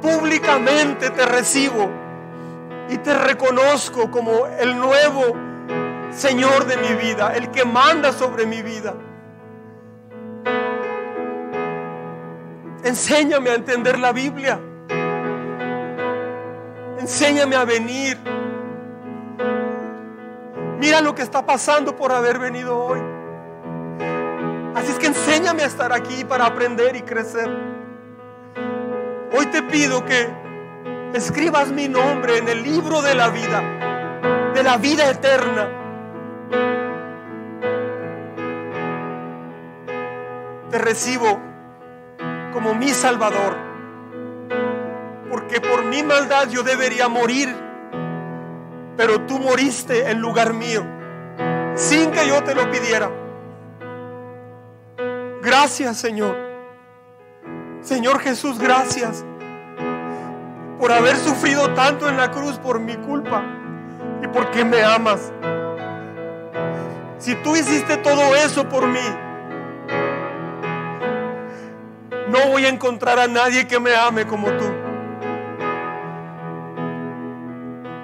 Públicamente 0.00 1.10
te 1.10 1.26
recibo 1.26 1.90
y 2.88 2.96
te 2.96 3.12
reconozco 3.12 4.10
como 4.10 4.46
el 4.46 4.78
nuevo 4.78 5.36
Señor 6.10 6.64
de 6.64 6.78
mi 6.78 6.94
vida, 6.94 7.34
el 7.36 7.50
que 7.50 7.66
manda 7.66 8.12
sobre 8.12 8.46
mi 8.46 8.62
vida. 8.62 8.94
Enséñame 12.82 13.50
a 13.50 13.54
entender 13.56 13.98
la 13.98 14.12
Biblia. 14.12 14.58
Enséñame 17.00 17.56
a 17.56 17.64
venir. 17.64 18.18
Mira 20.78 21.00
lo 21.00 21.14
que 21.14 21.22
está 21.22 21.46
pasando 21.46 21.96
por 21.96 22.12
haber 22.12 22.38
venido 22.38 22.78
hoy. 22.78 23.00
Así 24.74 24.92
es 24.92 24.98
que 24.98 25.06
enséñame 25.06 25.62
a 25.62 25.66
estar 25.66 25.94
aquí 25.94 26.26
para 26.26 26.44
aprender 26.44 26.94
y 26.96 27.00
crecer. 27.00 27.48
Hoy 29.32 29.46
te 29.46 29.62
pido 29.62 30.04
que 30.04 30.28
escribas 31.14 31.70
mi 31.70 31.88
nombre 31.88 32.36
en 32.36 32.48
el 32.48 32.62
libro 32.62 33.00
de 33.00 33.14
la 33.14 33.30
vida, 33.30 34.52
de 34.54 34.62
la 34.62 34.76
vida 34.76 35.08
eterna. 35.08 35.68
Te 40.70 40.78
recibo 40.78 41.40
como 42.52 42.74
mi 42.74 42.90
Salvador. 42.90 43.69
Porque 45.50 45.68
por 45.68 45.84
mi 45.84 46.04
maldad 46.04 46.48
yo 46.48 46.62
debería 46.62 47.08
morir. 47.08 47.52
Pero 48.96 49.22
tú 49.22 49.40
moriste 49.40 50.08
en 50.08 50.20
lugar 50.20 50.52
mío. 50.52 50.86
Sin 51.74 52.12
que 52.12 52.28
yo 52.28 52.44
te 52.44 52.54
lo 52.54 52.70
pidiera. 52.70 53.10
Gracias 55.42 55.96
Señor. 55.96 56.36
Señor 57.80 58.20
Jesús, 58.20 58.60
gracias. 58.60 59.24
Por 60.78 60.92
haber 60.92 61.16
sufrido 61.16 61.74
tanto 61.74 62.08
en 62.08 62.16
la 62.16 62.30
cruz 62.30 62.56
por 62.58 62.78
mi 62.78 62.94
culpa. 62.94 63.42
Y 64.22 64.28
porque 64.28 64.64
me 64.64 64.84
amas. 64.84 65.32
Si 67.18 67.34
tú 67.42 67.56
hiciste 67.56 67.96
todo 67.96 68.36
eso 68.36 68.68
por 68.68 68.86
mí 68.86 69.00
no 72.28 72.46
voy 72.46 72.64
a 72.64 72.68
encontrar 72.68 73.18
a 73.18 73.26
nadie 73.26 73.66
que 73.66 73.80
me 73.80 73.92
ame 73.96 74.24
como 74.24 74.46
tú. 74.52 74.79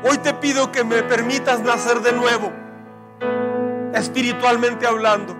Hoy 0.09 0.19
te 0.19 0.33
pido 0.35 0.71
que 0.71 0.85
me 0.85 1.03
permitas 1.03 1.59
nacer 1.61 2.01
de 2.01 2.13
nuevo, 2.13 2.53
espiritualmente 3.93 4.87
hablando. 4.87 5.35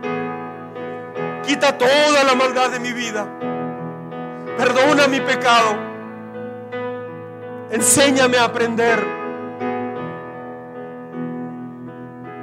Quita 1.45 1.79
toda 1.79 2.25
la 2.25 2.35
maldad 2.35 2.71
de 2.71 2.81
mi 2.81 2.93
vida. 2.93 3.29
Perdona 4.57 5.07
mi 5.07 5.21
pecado. 5.21 5.77
Enséñame 7.71 8.39
a 8.39 8.45
aprender 8.45 9.07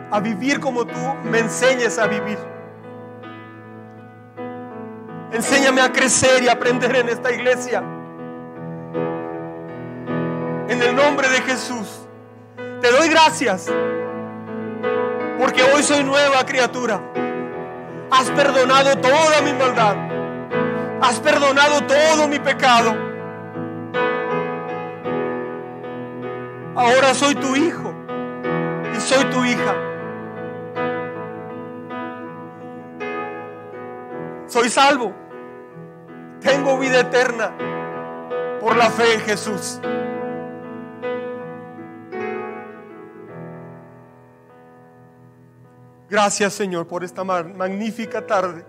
a 0.10 0.20
vivir 0.22 0.62
como 0.62 0.86
tú 0.86 1.00
me 1.26 1.40
enseñes 1.40 2.00
a 2.00 2.08
vivir. 2.08 2.38
Enséñame 5.34 5.82
a 5.82 5.92
crecer 5.92 6.42
y 6.42 6.48
aprender 6.48 6.96
en 6.96 7.10
esta 7.10 7.34
iglesia. 7.34 7.84
En 10.70 10.82
el 10.82 10.96
nombre 10.96 11.28
de 11.28 11.42
Jesús. 11.42 12.03
Te 12.84 12.92
doy 12.92 13.08
gracias. 13.08 13.72
Porque 15.40 15.64
hoy 15.64 15.82
soy 15.82 16.04
nueva 16.04 16.46
criatura. 16.46 17.00
Has 18.12 18.30
perdonado 18.32 18.98
toda 18.98 19.42
mi 19.42 19.54
maldad. 19.54 19.96
Has 21.02 21.18
perdonado 21.22 21.86
todo 21.86 22.28
mi 22.28 22.40
pecado. 22.40 22.94
Ahora 26.76 27.14
soy 27.14 27.36
tu 27.36 27.56
hijo 27.56 27.94
y 28.94 29.00
soy 29.00 29.24
tu 29.30 29.46
hija. 29.46 29.76
Soy 34.48 34.70
salvo 34.70 35.14
tengo 36.42 36.78
vida 36.78 37.00
eterna 37.00 37.54
por 38.60 38.76
la 38.76 38.90
fe 38.90 39.14
en 39.14 39.22
Jesús. 39.22 39.80
Gracias 46.14 46.54
Señor 46.54 46.88
por 46.88 47.04
esta 47.04 47.24
magnífica 47.24 48.24
tarde 48.24 48.64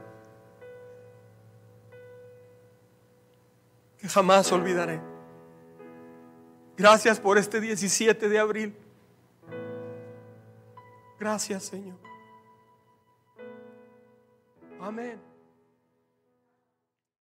que 3.98 4.08
jamás 4.08 4.50
olvidaré. 4.50 4.98
Gracias 6.74 7.20
por 7.20 7.36
este 7.36 7.60
17 7.60 8.30
de 8.30 8.38
abril. 8.38 8.74
Gracias 11.20 11.64
Señor. 11.64 11.98
Amén. 14.80 15.33